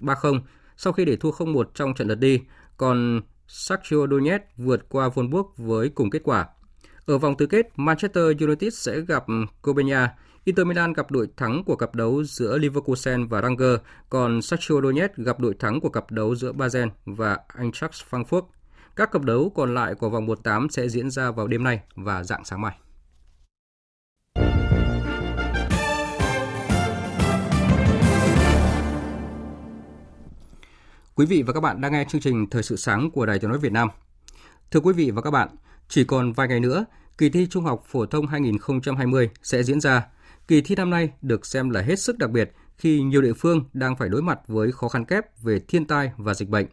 3-0 0.00 0.40
sau 0.76 0.92
khi 0.92 1.04
để 1.04 1.16
thua 1.16 1.30
0-1 1.30 1.64
trong 1.74 1.94
trận 1.94 2.08
lượt 2.08 2.14
đi, 2.14 2.40
còn 2.76 3.20
Shakhtar 3.46 4.10
Donetsk 4.10 4.44
vượt 4.56 4.88
qua 4.88 5.08
Wolfsburg 5.08 5.44
với 5.56 5.88
cùng 5.88 6.10
kết 6.10 6.22
quả. 6.24 6.46
Ở 7.10 7.18
vòng 7.18 7.36
tứ 7.36 7.46
kết, 7.46 7.66
Manchester 7.76 8.24
United 8.40 8.74
sẽ 8.74 9.00
gặp 9.00 9.24
Copenhagen, 9.62 10.10
Inter 10.44 10.66
Milan 10.66 10.92
gặp 10.92 11.10
đội 11.10 11.28
thắng 11.36 11.64
của 11.64 11.76
cặp 11.76 11.94
đấu 11.94 12.24
giữa 12.24 12.58
Leverkusen 12.58 13.26
và 13.26 13.42
Ranger, 13.42 13.76
còn 14.08 14.42
Shakhtar 14.42 14.82
Donetsk 14.82 15.16
gặp 15.16 15.40
đội 15.40 15.54
thắng 15.58 15.80
của 15.80 15.88
cặp 15.88 16.10
đấu 16.10 16.34
giữa 16.34 16.52
Basel 16.52 16.88
và 17.04 17.38
Eintracht 17.58 17.94
Frankfurt. 18.10 18.42
Các 18.96 19.12
cặp 19.12 19.22
đấu 19.22 19.52
còn 19.54 19.74
lại 19.74 19.94
của 19.94 20.10
vòng 20.10 20.26
1/8 20.26 20.68
sẽ 20.68 20.88
diễn 20.88 21.10
ra 21.10 21.30
vào 21.30 21.46
đêm 21.46 21.64
nay 21.64 21.80
và 21.94 22.24
dạng 22.24 22.44
sáng 22.44 22.60
mai. 22.60 22.76
Quý 31.14 31.26
vị 31.26 31.42
và 31.42 31.52
các 31.52 31.60
bạn 31.60 31.80
đang 31.80 31.92
nghe 31.92 32.04
chương 32.08 32.20
trình 32.20 32.50
Thời 32.50 32.62
sự 32.62 32.76
sáng 32.76 33.10
của 33.10 33.26
Đài 33.26 33.38
Tiếng 33.38 33.50
nói 33.50 33.58
Việt 33.58 33.72
Nam. 33.72 33.88
Thưa 34.70 34.80
quý 34.80 34.92
vị 34.92 35.10
và 35.10 35.22
các 35.22 35.30
bạn, 35.30 35.48
chỉ 35.88 36.04
còn 36.04 36.32
vài 36.32 36.48
ngày 36.48 36.60
nữa, 36.60 36.84
kỳ 37.20 37.30
thi 37.30 37.46
Trung 37.50 37.64
học 37.64 37.82
phổ 37.86 38.06
thông 38.06 38.26
2020 38.26 39.30
sẽ 39.42 39.62
diễn 39.62 39.80
ra. 39.80 40.06
Kỳ 40.48 40.60
thi 40.60 40.74
năm 40.74 40.90
nay 40.90 41.10
được 41.22 41.46
xem 41.46 41.70
là 41.70 41.80
hết 41.80 41.98
sức 41.98 42.18
đặc 42.18 42.30
biệt 42.30 42.52
khi 42.76 43.02
nhiều 43.02 43.22
địa 43.22 43.32
phương 43.32 43.64
đang 43.72 43.96
phải 43.96 44.08
đối 44.08 44.22
mặt 44.22 44.40
với 44.46 44.72
khó 44.72 44.88
khăn 44.88 45.04
kép 45.04 45.42
về 45.42 45.60
thiên 45.68 45.84
tai 45.84 46.12
và 46.16 46.34
dịch 46.34 46.48
bệnh. 46.48 46.66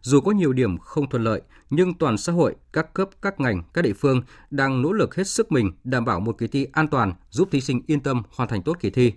Dù 0.00 0.20
có 0.20 0.30
nhiều 0.30 0.52
điểm 0.52 0.78
không 0.78 1.10
thuận 1.10 1.24
lợi, 1.24 1.42
nhưng 1.70 1.94
toàn 1.94 2.18
xã 2.18 2.32
hội, 2.32 2.54
các 2.72 2.94
cấp, 2.94 3.10
các 3.22 3.40
ngành, 3.40 3.62
các 3.74 3.82
địa 3.82 3.92
phương 3.92 4.22
đang 4.50 4.82
nỗ 4.82 4.92
lực 4.92 5.14
hết 5.14 5.28
sức 5.28 5.52
mình 5.52 5.72
đảm 5.84 6.04
bảo 6.04 6.20
một 6.20 6.38
kỳ 6.38 6.46
thi 6.46 6.66
an 6.72 6.88
toàn, 6.88 7.14
giúp 7.30 7.48
thí 7.52 7.60
sinh 7.60 7.82
yên 7.86 8.00
tâm 8.00 8.22
hoàn 8.30 8.48
thành 8.48 8.62
tốt 8.62 8.76
kỳ 8.80 8.90
thi. 8.90 9.12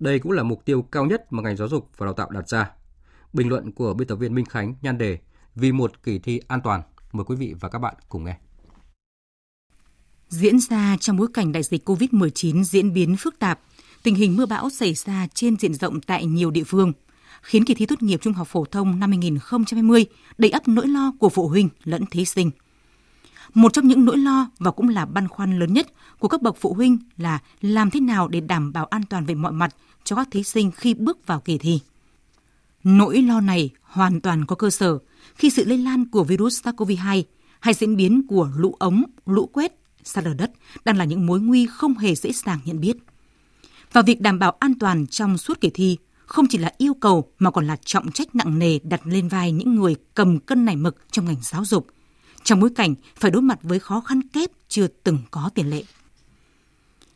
Đây 0.00 0.18
cũng 0.18 0.32
là 0.32 0.42
mục 0.42 0.64
tiêu 0.64 0.82
cao 0.82 1.04
nhất 1.04 1.32
mà 1.32 1.42
ngành 1.42 1.56
giáo 1.56 1.68
dục 1.68 1.90
và 1.96 2.06
đào 2.06 2.14
tạo 2.14 2.30
đặt 2.30 2.48
ra. 2.48 2.70
Bình 3.32 3.48
luận 3.48 3.72
của 3.72 3.94
biên 3.94 4.08
tập 4.08 4.16
viên 4.16 4.34
Minh 4.34 4.46
Khánh 4.46 4.74
nhan 4.82 4.98
đề 4.98 5.18
Vì 5.54 5.72
một 5.72 6.02
kỳ 6.02 6.18
thi 6.18 6.40
an 6.48 6.60
toàn. 6.60 6.82
Mời 7.12 7.24
quý 7.24 7.36
vị 7.36 7.54
và 7.60 7.68
các 7.68 7.78
bạn 7.78 7.94
cùng 8.08 8.24
nghe. 8.24 8.38
Diễn 10.32 10.60
ra 10.60 10.96
trong 11.00 11.16
bối 11.16 11.28
cảnh 11.34 11.52
đại 11.52 11.62
dịch 11.62 11.88
COVID-19 11.88 12.62
diễn 12.62 12.92
biến 12.92 13.16
phức 13.16 13.38
tạp, 13.38 13.60
tình 14.02 14.14
hình 14.14 14.36
mưa 14.36 14.46
bão 14.46 14.70
xảy 14.70 14.94
ra 14.94 15.26
trên 15.34 15.56
diện 15.56 15.74
rộng 15.74 16.00
tại 16.00 16.26
nhiều 16.26 16.50
địa 16.50 16.64
phương, 16.64 16.92
khiến 17.42 17.64
kỳ 17.64 17.74
thi 17.74 17.86
tốt 17.86 18.02
nghiệp 18.02 18.20
trung 18.22 18.32
học 18.32 18.48
phổ 18.48 18.64
thông 18.64 19.00
năm 19.00 19.10
2020 19.10 20.06
đầy 20.38 20.50
ắp 20.50 20.68
nỗi 20.68 20.88
lo 20.88 21.12
của 21.18 21.28
phụ 21.28 21.48
huynh 21.48 21.68
lẫn 21.84 22.06
thí 22.06 22.24
sinh. 22.24 22.50
Một 23.54 23.72
trong 23.72 23.88
những 23.88 24.04
nỗi 24.04 24.18
lo 24.18 24.50
và 24.58 24.70
cũng 24.70 24.88
là 24.88 25.06
băn 25.06 25.28
khoăn 25.28 25.58
lớn 25.58 25.72
nhất 25.72 25.86
của 26.18 26.28
các 26.28 26.42
bậc 26.42 26.56
phụ 26.60 26.74
huynh 26.74 26.98
là 27.16 27.38
làm 27.60 27.90
thế 27.90 28.00
nào 28.00 28.28
để 28.28 28.40
đảm 28.40 28.72
bảo 28.72 28.86
an 28.86 29.02
toàn 29.10 29.26
về 29.26 29.34
mọi 29.34 29.52
mặt 29.52 29.74
cho 30.04 30.16
các 30.16 30.28
thí 30.30 30.42
sinh 30.42 30.70
khi 30.70 30.94
bước 30.94 31.26
vào 31.26 31.40
kỳ 31.40 31.58
thi. 31.58 31.80
Nỗi 32.84 33.22
lo 33.22 33.40
này 33.40 33.70
hoàn 33.82 34.20
toàn 34.20 34.44
có 34.46 34.56
cơ 34.56 34.70
sở 34.70 34.98
khi 35.34 35.50
sự 35.50 35.64
lây 35.64 35.78
lan 35.78 36.08
của 36.08 36.24
virus 36.24 36.62
SARS-CoV-2 36.62 37.22
hay 37.60 37.74
diễn 37.74 37.96
biến 37.96 38.26
của 38.26 38.50
lũ 38.56 38.76
ống, 38.78 39.02
lũ 39.26 39.46
quét, 39.52 39.81
sạt 40.04 40.24
lở 40.24 40.34
đất 40.34 40.50
đang 40.84 40.96
là 40.96 41.04
những 41.04 41.26
mối 41.26 41.40
nguy 41.40 41.66
không 41.66 41.98
hề 41.98 42.14
dễ 42.14 42.32
dàng 42.32 42.58
nhận 42.64 42.80
biết. 42.80 42.96
Và 43.92 44.02
việc 44.02 44.20
đảm 44.20 44.38
bảo 44.38 44.50
an 44.50 44.74
toàn 44.78 45.06
trong 45.06 45.38
suốt 45.38 45.60
kỳ 45.60 45.70
thi 45.74 45.96
không 46.26 46.46
chỉ 46.48 46.58
là 46.58 46.72
yêu 46.78 46.94
cầu 46.94 47.32
mà 47.38 47.50
còn 47.50 47.66
là 47.66 47.76
trọng 47.84 48.12
trách 48.12 48.34
nặng 48.34 48.58
nề 48.58 48.78
đặt 48.82 49.00
lên 49.04 49.28
vai 49.28 49.52
những 49.52 49.74
người 49.74 49.96
cầm 50.14 50.40
cân 50.40 50.64
nảy 50.64 50.76
mực 50.76 50.96
trong 51.10 51.24
ngành 51.24 51.42
giáo 51.42 51.64
dục, 51.64 51.86
trong 52.42 52.60
bối 52.60 52.70
cảnh 52.76 52.94
phải 53.16 53.30
đối 53.30 53.42
mặt 53.42 53.58
với 53.62 53.78
khó 53.78 54.00
khăn 54.00 54.28
kép 54.28 54.50
chưa 54.68 54.86
từng 54.86 55.18
có 55.30 55.50
tiền 55.54 55.70
lệ. 55.70 55.84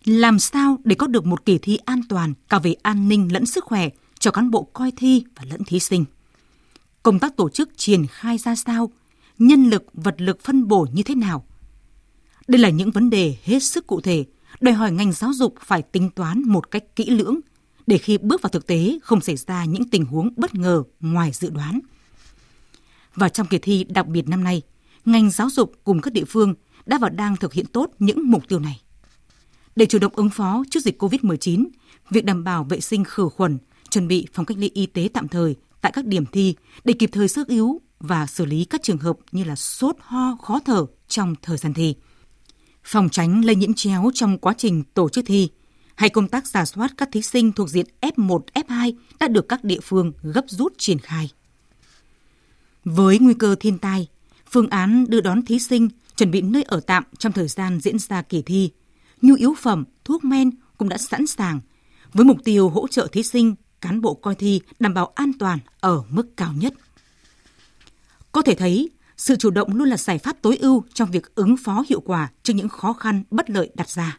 Làm 0.05 0.39
sao 0.39 0.79
để 0.85 0.95
có 0.95 1.07
được 1.07 1.27
một 1.27 1.45
kỳ 1.45 1.59
thi 1.59 1.79
an 1.85 2.01
toàn 2.09 2.35
cả 2.49 2.59
về 2.59 2.75
an 2.83 3.09
ninh 3.09 3.33
lẫn 3.33 3.47
sức 3.47 3.65
khỏe 3.65 3.89
cho 4.19 4.31
cán 4.31 4.51
bộ 4.51 4.63
coi 4.63 4.93
thi 4.97 5.25
và 5.37 5.45
lẫn 5.51 5.65
thí 5.65 5.81
sinh? 5.81 6.05
Công 7.03 7.19
tác 7.19 7.37
tổ 7.37 7.51
chức 7.51 7.71
triển 7.77 8.07
khai 8.07 8.39
ra 8.39 8.57
sao? 8.57 8.91
Nhân 9.39 9.71
lực, 9.71 9.85
vật 9.93 10.15
lực 10.19 10.43
phân 10.43 10.69
bổ 10.69 10.87
như 10.93 11.03
thế 11.03 11.15
nào? 11.15 11.47
Đây 12.49 12.61
là 12.61 12.69
những 12.69 12.91
vấn 12.91 13.11
đề 13.11 13.37
hết 13.45 13.63
sức 13.63 13.87
cụ 13.87 14.01
thể, 14.01 14.25
đòi 14.61 14.75
hỏi 14.75 14.93
ngành 14.93 15.13
giáo 15.13 15.33
dục 15.33 15.55
phải 15.61 15.83
tính 15.83 16.11
toán 16.11 16.43
một 16.43 16.71
cách 16.71 16.85
kỹ 16.97 17.11
lưỡng 17.11 17.41
để 17.87 17.99
khi 17.99 18.19
bước 18.19 18.43
vào 18.43 18.51
thực 18.51 18.67
tế 18.67 18.99
không 19.03 19.21
xảy 19.21 19.37
ra 19.37 19.65
những 19.65 19.91
tình 19.91 20.05
huống 20.05 20.31
bất 20.37 20.55
ngờ 20.55 20.83
ngoài 21.01 21.31
dự 21.33 21.51
đoán. 21.51 21.81
Và 23.15 23.29
trong 23.29 23.47
kỳ 23.47 23.59
thi 23.59 23.85
đặc 23.85 24.07
biệt 24.07 24.29
năm 24.29 24.45
nay, 24.45 24.63
ngành 25.05 25.31
giáo 25.31 25.51
dục 25.51 25.73
cùng 25.85 26.01
các 26.01 26.13
địa 26.13 26.25
phương 26.25 26.55
đã 26.87 26.99
và 26.99 27.09
đang 27.09 27.37
thực 27.37 27.53
hiện 27.53 27.67
tốt 27.67 27.91
những 27.99 28.31
mục 28.31 28.49
tiêu 28.49 28.59
này. 28.59 28.81
Để 29.77 29.87
chủ 29.87 29.99
động 29.99 30.13
ứng 30.17 30.31
phó 30.31 30.65
trước 30.71 30.81
dịch 30.81 31.03
COVID-19, 31.03 31.67
việc 32.11 32.25
đảm 32.25 32.45
bảo 32.45 32.65
vệ 32.65 32.81
sinh 32.81 33.05
khử 33.05 33.29
khuẩn, 33.29 33.59
chuẩn 33.91 34.09
bị 34.09 34.27
phòng 34.33 34.47
cách 34.47 34.59
ly 34.59 34.71
y 34.75 34.87
tế 34.87 35.09
tạm 35.15 35.29
thời 35.29 35.57
tại 35.81 35.93
các 35.93 36.07
điểm 36.07 36.27
thi 36.27 36.55
để 36.85 36.95
kịp 36.99 37.11
thời 37.13 37.29
sơ 37.29 37.45
yếu 37.49 37.81
và 38.01 38.27
xử 38.27 38.45
lý 38.45 38.65
các 38.65 38.83
trường 38.83 38.99
hợp 38.99 39.17
như 39.33 39.45
là 39.45 39.57
sốt, 39.57 39.97
ho, 40.01 40.37
khó 40.43 40.61
thở 40.65 40.87
trong 41.09 41.35
thời 41.43 41.59
gian 41.59 41.75
thi. 41.75 41.95
Phòng 42.87 43.09
tránh 43.09 43.45
lây 43.45 43.57
nhiễm 43.57 43.75
chéo 43.75 44.11
trong 44.15 44.39
quá 44.39 44.55
trình 44.59 44.83
tổ 44.95 45.09
chức 45.09 45.25
thi– 45.27 45.49
hay 45.97 46.11
công 46.11 46.29
tác 46.29 46.47
giả 46.47 46.65
soát 46.65 46.93
các 46.97 47.09
thí 47.13 47.23
sinh 47.23 47.53
thuộc 47.53 47.71
diện 47.71 47.87
F1, 48.01 48.41
F2 48.55 48.93
đã 49.21 49.29
được 49.29 49.49
các 49.49 49.65
địa 49.65 49.81
phương 49.83 50.13
gấp 50.23 50.45
rút 50.49 50.75
triển 50.79 50.99
khai. 50.99 51.31
Với 52.85 53.19
nguy 53.19 53.35
cơ 53.35 53.57
thiên 53.61 53.79
tai, 53.79 54.09
phương 54.51 54.69
án 54.71 55.07
đưa 55.09 55.21
đón 55.21 55.45
thí 55.45 55.59
sinh, 55.59 55.89
chuẩn 56.17 56.31
bị 56.31 56.41
nơi 56.41 56.63
ở 56.63 56.81
tạm 56.81 57.05
trong 57.19 57.33
thời 57.33 57.49
gian 57.49 57.81
diễn 57.81 57.99
ra 57.99 58.23
kỳ 58.23 58.43
thi. 58.43 58.71
Nhu 59.23 59.35
yếu 59.35 59.55
phẩm, 59.61 59.85
thuốc 60.05 60.25
men 60.25 60.51
cũng 60.79 60.89
đã 60.89 60.99
sẵn 60.99 61.27
sàng, 61.27 61.61
với 62.13 62.25
mục 62.25 62.39
tiêu 62.45 62.69
hỗ 62.69 62.89
trợ 62.89 63.09
thí 63.13 63.23
sinh, 63.23 63.55
cán 63.81 64.01
bộ 64.01 64.15
coi 64.15 64.35
thi 64.35 64.61
đảm 64.79 64.95
bảo 64.95 65.13
an 65.15 65.33
toàn 65.39 65.59
ở 65.81 66.03
mức 66.11 66.37
cao 66.37 66.53
nhất. 66.53 66.75
Có 68.33 68.43
thể 68.43 68.55
thấy, 68.55 68.91
sự 69.17 69.37
chủ 69.37 69.51
động 69.51 69.75
luôn 69.75 69.89
là 69.89 69.97
giải 69.97 70.19
pháp 70.19 70.37
tối 70.43 70.57
ưu 70.57 70.85
trong 70.95 71.11
việc 71.11 71.35
ứng 71.35 71.57
phó 71.57 71.85
hiệu 71.89 72.01
quả 72.01 72.29
trước 72.43 72.53
những 72.55 72.69
khó 72.69 72.93
khăn 72.93 73.23
bất 73.31 73.51
lợi 73.51 73.71
đặt 73.75 73.89
ra. 73.89 74.19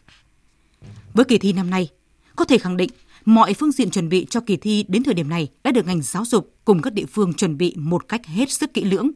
Với 1.14 1.26
kỳ 1.26 1.38
thi 1.38 1.54
năm 1.54 1.70
nay, 1.70 1.90
có 2.36 2.46
thể 2.46 2.58
khẳng 2.58 2.78
định 2.78 2.90
mọi 3.26 3.54
phương 3.54 3.72
diện 3.72 3.90
chuẩn 3.90 4.10
bị 4.10 4.28
cho 4.30 4.40
kỳ 4.40 4.58
thi 4.58 4.86
đến 4.88 5.04
thời 5.04 5.14
điểm 5.14 5.30
này 5.30 5.48
đã 5.64 5.72
được 5.72 5.86
ngành 5.86 6.02
giáo 6.02 6.26
dục 6.26 6.56
cùng 6.66 6.82
các 6.82 6.94
địa 6.94 7.06
phương 7.06 7.34
chuẩn 7.34 7.58
bị 7.58 7.74
một 7.78 8.08
cách 8.08 8.26
hết 8.26 8.52
sức 8.52 8.74
kỹ 8.74 8.84
lưỡng, 8.84 9.12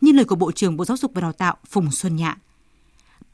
như 0.00 0.12
lời 0.12 0.24
của 0.24 0.36
Bộ 0.36 0.52
trưởng 0.52 0.76
Bộ 0.76 0.84
Giáo 0.84 0.96
dục 0.96 1.10
và 1.14 1.20
Đào 1.20 1.32
tạo 1.32 1.56
Phùng 1.68 1.90
Xuân 1.90 2.16
Nhạ. 2.16 2.36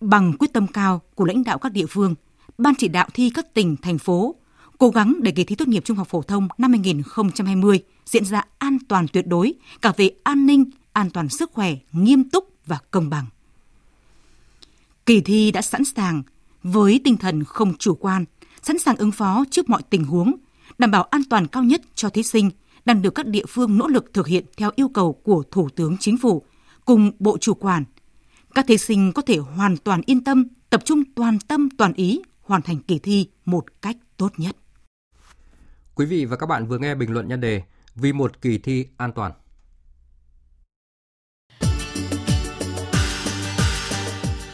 Bằng 0.00 0.32
quyết 0.38 0.52
tâm 0.52 0.66
cao 0.66 1.02
của 1.14 1.24
lãnh 1.24 1.44
đạo 1.44 1.58
các 1.58 1.72
địa 1.72 1.86
phương, 1.86 2.14
Ban 2.58 2.74
chỉ 2.74 2.88
đạo 2.88 3.08
thi 3.14 3.30
các 3.34 3.54
tỉnh, 3.54 3.76
thành 3.82 3.98
phố 3.98 4.34
cố 4.78 4.90
gắng 4.90 5.14
để 5.22 5.30
kỳ 5.32 5.44
thi 5.44 5.56
tốt 5.56 5.68
nghiệp 5.68 5.84
trung 5.84 5.96
học 5.96 6.08
phổ 6.08 6.22
thông 6.22 6.48
năm 6.58 6.70
2020 6.70 7.80
diễn 8.04 8.24
ra 8.24 8.44
an 8.58 8.78
toàn 8.88 9.06
tuyệt 9.12 9.26
đối 9.26 9.54
cả 9.82 9.92
về 9.96 10.10
an 10.22 10.46
ninh, 10.46 10.64
an 10.92 11.10
toàn 11.10 11.28
sức 11.28 11.52
khỏe, 11.52 11.76
nghiêm 11.92 12.28
túc 12.28 12.48
và 12.66 12.78
công 12.90 13.10
bằng. 13.10 13.26
Kỳ 15.06 15.20
thi 15.20 15.50
đã 15.50 15.62
sẵn 15.62 15.84
sàng 15.84 16.22
với 16.62 17.00
tinh 17.04 17.16
thần 17.16 17.44
không 17.44 17.74
chủ 17.78 17.94
quan, 17.94 18.24
sẵn 18.62 18.78
sàng 18.78 18.96
ứng 18.96 19.12
phó 19.12 19.44
trước 19.50 19.68
mọi 19.68 19.82
tình 19.90 20.04
huống, 20.04 20.34
đảm 20.78 20.90
bảo 20.90 21.02
an 21.02 21.22
toàn 21.30 21.46
cao 21.46 21.62
nhất 21.62 21.80
cho 21.94 22.08
thí 22.10 22.22
sinh 22.22 22.50
đang 22.84 23.02
được 23.02 23.14
các 23.14 23.26
địa 23.26 23.44
phương 23.48 23.78
nỗ 23.78 23.88
lực 23.88 24.12
thực 24.12 24.26
hiện 24.26 24.44
theo 24.56 24.70
yêu 24.76 24.88
cầu 24.88 25.12
của 25.12 25.42
Thủ 25.50 25.68
tướng 25.76 25.96
Chính 25.98 26.18
phủ 26.18 26.42
cùng 26.84 27.12
Bộ 27.18 27.38
chủ 27.38 27.54
quản. 27.54 27.84
Các 28.54 28.66
thí 28.68 28.78
sinh 28.78 29.12
có 29.12 29.22
thể 29.22 29.38
hoàn 29.38 29.76
toàn 29.76 30.00
yên 30.06 30.24
tâm, 30.24 30.44
tập 30.70 30.82
trung 30.84 31.02
toàn 31.14 31.38
tâm 31.38 31.68
toàn 31.70 31.92
ý 31.92 32.22
hoàn 32.42 32.62
thành 32.62 32.78
kỳ 32.78 32.98
thi 32.98 33.28
một 33.44 33.82
cách 33.82 33.96
tốt 34.16 34.32
nhất. 34.36 34.56
Quý 35.94 36.06
vị 36.06 36.24
và 36.24 36.36
các 36.36 36.46
bạn 36.46 36.66
vừa 36.66 36.78
nghe 36.78 36.94
bình 36.94 37.10
luận 37.10 37.28
nhân 37.28 37.40
đề 37.40 37.62
Vì 37.94 38.12
một 38.12 38.40
kỳ 38.40 38.58
thi 38.58 38.86
an 38.96 39.12
toàn. 39.12 39.32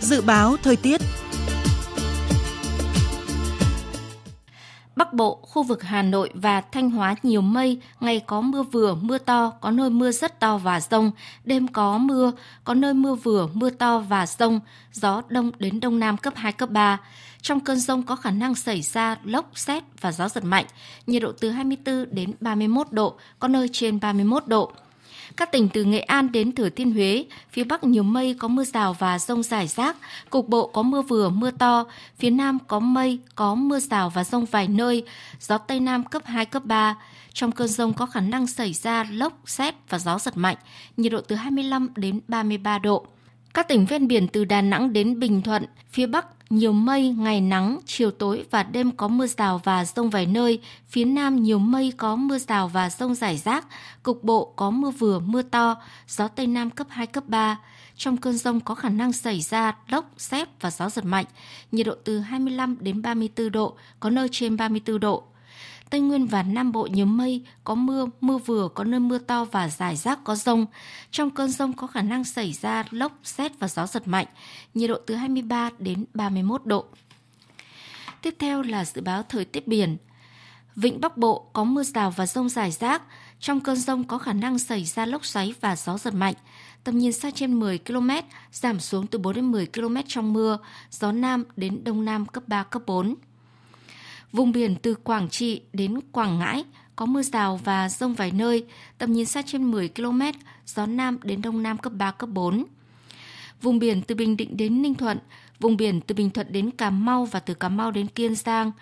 Dự 0.08 0.20
báo 0.20 0.56
thời 0.62 0.76
tiết 0.76 1.00
Bắc 4.96 5.12
Bộ, 5.12 5.38
khu 5.42 5.62
vực 5.62 5.82
Hà 5.82 6.02
Nội 6.02 6.30
và 6.34 6.60
Thanh 6.60 6.90
Hóa 6.90 7.14
nhiều 7.22 7.40
mây, 7.40 7.80
ngày 8.00 8.20
có 8.26 8.40
mưa 8.40 8.62
vừa, 8.62 8.94
mưa 8.94 9.18
to, 9.18 9.52
có 9.60 9.70
nơi 9.70 9.90
mưa 9.90 10.10
rất 10.10 10.40
to 10.40 10.58
và 10.58 10.80
rông, 10.80 11.10
đêm 11.44 11.68
có 11.68 11.98
mưa, 11.98 12.32
có 12.64 12.74
nơi 12.74 12.94
mưa 12.94 13.14
vừa, 13.14 13.48
mưa 13.52 13.70
to 13.70 13.98
và 13.98 14.26
rông, 14.26 14.60
gió 14.92 15.22
đông 15.28 15.50
đến 15.58 15.80
đông 15.80 15.98
nam 15.98 16.16
cấp 16.16 16.32
2, 16.36 16.52
cấp 16.52 16.70
3. 16.70 17.00
Trong 17.42 17.60
cơn 17.60 17.80
rông 17.80 18.02
có 18.02 18.16
khả 18.16 18.30
năng 18.30 18.54
xảy 18.54 18.82
ra 18.82 19.16
lốc, 19.24 19.50
xét 19.54 19.82
và 20.00 20.12
gió 20.12 20.28
giật 20.28 20.44
mạnh, 20.44 20.66
nhiệt 21.06 21.22
độ 21.22 21.32
từ 21.32 21.50
24 21.50 22.06
đến 22.10 22.32
31 22.40 22.86
độ, 22.90 23.14
có 23.38 23.48
nơi 23.48 23.68
trên 23.72 24.00
31 24.00 24.46
độ. 24.46 24.72
Các 25.38 25.52
tỉnh 25.52 25.68
từ 25.68 25.84
Nghệ 25.84 26.00
An 26.00 26.32
đến 26.32 26.52
Thừa 26.52 26.68
Thiên 26.68 26.92
Huế, 26.92 27.24
phía 27.50 27.64
Bắc 27.64 27.84
nhiều 27.84 28.02
mây 28.02 28.36
có 28.38 28.48
mưa 28.48 28.64
rào 28.64 28.92
và 28.98 29.18
rông 29.18 29.42
rải 29.42 29.66
rác, 29.66 29.96
cục 30.30 30.48
bộ 30.48 30.66
có 30.66 30.82
mưa 30.82 31.02
vừa 31.02 31.28
mưa 31.28 31.50
to, 31.50 31.84
phía 32.18 32.30
Nam 32.30 32.58
có 32.66 32.78
mây, 32.78 33.18
có 33.34 33.54
mưa 33.54 33.78
rào 33.78 34.10
và 34.10 34.24
rông 34.24 34.44
vài 34.44 34.68
nơi, 34.68 35.02
gió 35.40 35.58
Tây 35.58 35.80
Nam 35.80 36.04
cấp 36.04 36.22
2, 36.26 36.44
cấp 36.44 36.64
3. 36.64 36.96
Trong 37.32 37.52
cơn 37.52 37.68
rông 37.68 37.92
có 37.92 38.06
khả 38.06 38.20
năng 38.20 38.46
xảy 38.46 38.72
ra 38.72 39.04
lốc, 39.10 39.32
xét 39.46 39.74
và 39.88 39.98
gió 39.98 40.18
giật 40.18 40.36
mạnh, 40.36 40.56
nhiệt 40.96 41.12
độ 41.12 41.20
từ 41.20 41.36
25 41.36 41.88
đến 41.96 42.20
33 42.28 42.78
độ. 42.78 43.06
Các 43.54 43.68
tỉnh 43.68 43.86
ven 43.86 44.08
biển 44.08 44.28
từ 44.28 44.44
Đà 44.44 44.60
Nẵng 44.60 44.92
đến 44.92 45.20
Bình 45.20 45.42
Thuận, 45.42 45.64
phía 45.90 46.06
Bắc 46.06 46.26
nhiều 46.50 46.72
mây, 46.72 47.14
ngày 47.18 47.40
nắng, 47.40 47.78
chiều 47.86 48.10
tối 48.10 48.44
và 48.50 48.62
đêm 48.62 48.90
có 48.90 49.08
mưa 49.08 49.26
rào 49.26 49.60
và 49.64 49.84
rông 49.84 50.10
vài 50.10 50.26
nơi. 50.26 50.60
Phía 50.88 51.04
Nam 51.04 51.42
nhiều 51.42 51.58
mây 51.58 51.92
có 51.96 52.16
mưa 52.16 52.38
rào 52.38 52.68
và 52.68 52.90
rông 52.90 53.14
rải 53.14 53.36
rác. 53.36 53.66
Cục 54.02 54.24
bộ 54.24 54.52
có 54.56 54.70
mưa 54.70 54.90
vừa, 54.90 55.18
mưa 55.18 55.42
to, 55.42 55.76
gió 56.08 56.28
Tây 56.28 56.46
Nam 56.46 56.70
cấp 56.70 56.86
2, 56.90 57.06
cấp 57.06 57.24
3. 57.26 57.58
Trong 57.96 58.16
cơn 58.16 58.38
rông 58.38 58.60
có 58.60 58.74
khả 58.74 58.88
năng 58.88 59.12
xảy 59.12 59.40
ra 59.40 59.76
lốc, 59.88 60.10
xét 60.16 60.48
và 60.60 60.70
gió 60.70 60.90
giật 60.90 61.04
mạnh. 61.04 61.24
Nhiệt 61.72 61.86
độ 61.86 61.94
từ 62.04 62.18
25 62.18 62.76
đến 62.80 63.02
34 63.02 63.52
độ, 63.52 63.76
có 64.00 64.10
nơi 64.10 64.28
trên 64.32 64.56
34 64.56 65.00
độ. 65.00 65.24
Tây 65.90 66.00
Nguyên 66.00 66.26
và 66.26 66.42
Nam 66.42 66.72
Bộ 66.72 66.86
nhiều 66.86 67.06
mây, 67.06 67.44
có 67.64 67.74
mưa, 67.74 68.06
mưa 68.20 68.38
vừa, 68.38 68.68
có 68.68 68.84
nơi 68.84 69.00
mưa 69.00 69.18
to 69.18 69.44
và 69.44 69.68
rải 69.68 69.96
rác 69.96 70.24
có 70.24 70.34
rông. 70.34 70.66
Trong 71.10 71.30
cơn 71.30 71.50
rông 71.50 71.72
có 71.72 71.86
khả 71.86 72.02
năng 72.02 72.24
xảy 72.24 72.52
ra 72.52 72.84
lốc, 72.90 73.12
xét 73.24 73.58
và 73.58 73.68
gió 73.68 73.86
giật 73.86 74.08
mạnh, 74.08 74.26
nhiệt 74.74 74.90
độ 74.90 74.98
từ 75.06 75.14
23 75.14 75.70
đến 75.78 76.04
31 76.14 76.66
độ. 76.66 76.84
Tiếp 78.22 78.34
theo 78.38 78.62
là 78.62 78.84
dự 78.84 79.00
báo 79.00 79.22
thời 79.22 79.44
tiết 79.44 79.68
biển. 79.68 79.96
Vịnh 80.76 81.00
Bắc 81.00 81.16
Bộ 81.16 81.50
có 81.52 81.64
mưa 81.64 81.82
rào 81.82 82.10
và 82.10 82.26
rông 82.26 82.48
rải 82.48 82.70
rác. 82.70 83.02
Trong 83.40 83.60
cơn 83.60 83.76
rông 83.76 84.04
có 84.04 84.18
khả 84.18 84.32
năng 84.32 84.58
xảy 84.58 84.84
ra 84.84 85.06
lốc 85.06 85.26
xoáy 85.26 85.54
và 85.60 85.76
gió 85.76 85.98
giật 85.98 86.14
mạnh. 86.14 86.34
Tầm 86.84 86.98
nhìn 86.98 87.12
xa 87.12 87.30
trên 87.30 87.60
10 87.60 87.78
km, 87.78 88.10
giảm 88.52 88.80
xuống 88.80 89.06
từ 89.06 89.18
4 89.18 89.34
đến 89.34 89.52
10 89.52 89.66
km 89.66 89.96
trong 90.06 90.32
mưa, 90.32 90.58
gió 90.90 91.12
Nam 91.12 91.44
đến 91.56 91.84
Đông 91.84 92.04
Nam 92.04 92.26
cấp 92.26 92.42
3, 92.46 92.62
cấp 92.62 92.82
4. 92.86 93.14
Vùng 94.32 94.52
biển 94.52 94.76
từ 94.82 94.94
Quảng 94.94 95.28
Trị 95.28 95.60
đến 95.72 96.00
Quảng 96.12 96.38
Ngãi 96.38 96.64
có 96.96 97.06
mưa 97.06 97.22
rào 97.22 97.60
và 97.64 97.88
rông 97.88 98.14
vài 98.14 98.30
nơi, 98.30 98.66
tầm 98.98 99.12
nhìn 99.12 99.26
xa 99.26 99.42
trên 99.46 99.70
10 99.70 99.88
km, 99.88 100.20
gió 100.66 100.86
Nam 100.86 101.18
đến 101.22 101.42
Đông 101.42 101.62
Nam 101.62 101.78
cấp 101.78 101.92
3, 101.96 102.10
cấp 102.10 102.28
4. 102.30 102.64
Vùng 103.62 103.78
biển 103.78 104.02
từ 104.02 104.14
Bình 104.14 104.36
Định 104.36 104.56
đến 104.56 104.82
Ninh 104.82 104.94
Thuận, 104.94 105.18
vùng 105.60 105.76
biển 105.76 106.00
từ 106.00 106.14
Bình 106.14 106.30
Thuận 106.30 106.52
đến 106.52 106.70
Cà 106.70 106.90
Mau 106.90 107.24
và 107.24 107.40
từ 107.40 107.54
Cà 107.54 107.68
Mau 107.68 107.90
đến 107.90 108.06
Kiên 108.06 108.34
Giang 108.34 108.72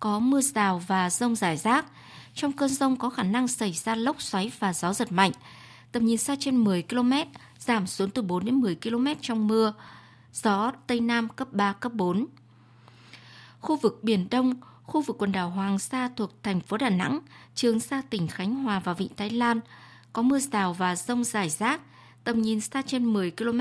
có 0.00 0.18
mưa 0.18 0.40
rào 0.40 0.82
và 0.86 1.10
rông 1.10 1.34
rải 1.34 1.56
rác. 1.56 1.86
Trong 2.34 2.52
cơn 2.52 2.68
rông 2.68 2.96
có 2.96 3.10
khả 3.10 3.22
năng 3.22 3.48
xảy 3.48 3.72
ra 3.72 3.94
lốc 3.94 4.22
xoáy 4.22 4.52
và 4.58 4.72
gió 4.72 4.92
giật 4.92 5.12
mạnh. 5.12 5.32
Tầm 5.92 6.04
nhìn 6.04 6.18
xa 6.18 6.36
trên 6.40 6.56
10 6.56 6.82
km, 6.82 7.12
giảm 7.58 7.86
xuống 7.86 8.10
từ 8.10 8.22
4 8.22 8.44
đến 8.44 8.54
10 8.54 8.74
km 8.74 9.06
trong 9.20 9.48
mưa. 9.48 9.74
Gió 10.32 10.72
Tây 10.86 11.00
Nam 11.00 11.28
cấp 11.28 11.52
3, 11.52 11.72
cấp 11.72 11.92
4. 11.92 12.26
Khu 13.60 13.76
vực 13.76 13.98
Biển 14.02 14.26
Đông, 14.30 14.54
khu 14.86 15.02
vực 15.02 15.16
quần 15.18 15.32
đảo 15.32 15.50
Hoàng 15.50 15.78
Sa 15.78 16.08
thuộc 16.16 16.42
thành 16.42 16.60
phố 16.60 16.76
Đà 16.76 16.90
Nẵng, 16.90 17.20
Trường 17.54 17.80
Sa 17.80 18.02
tỉnh 18.10 18.28
Khánh 18.28 18.54
Hòa 18.54 18.80
và 18.80 18.94
Vịnh 18.94 19.14
Thái 19.16 19.30
Lan 19.30 19.60
có 20.12 20.22
mưa 20.22 20.38
rào 20.38 20.72
và 20.72 20.96
rông 20.96 21.24
rải 21.24 21.48
rác, 21.48 21.80
tầm 22.24 22.42
nhìn 22.42 22.60
xa 22.60 22.82
trên 22.82 23.12
10 23.12 23.30
km, 23.30 23.60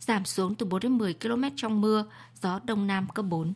giảm 0.00 0.24
xuống 0.24 0.54
từ 0.54 0.66
4 0.66 0.80
đến 0.80 0.98
10 0.98 1.14
km 1.14 1.44
trong 1.56 1.80
mưa, 1.80 2.04
gió 2.42 2.60
đông 2.64 2.86
nam 2.86 3.06
cấp 3.14 3.24
4. 3.28 3.54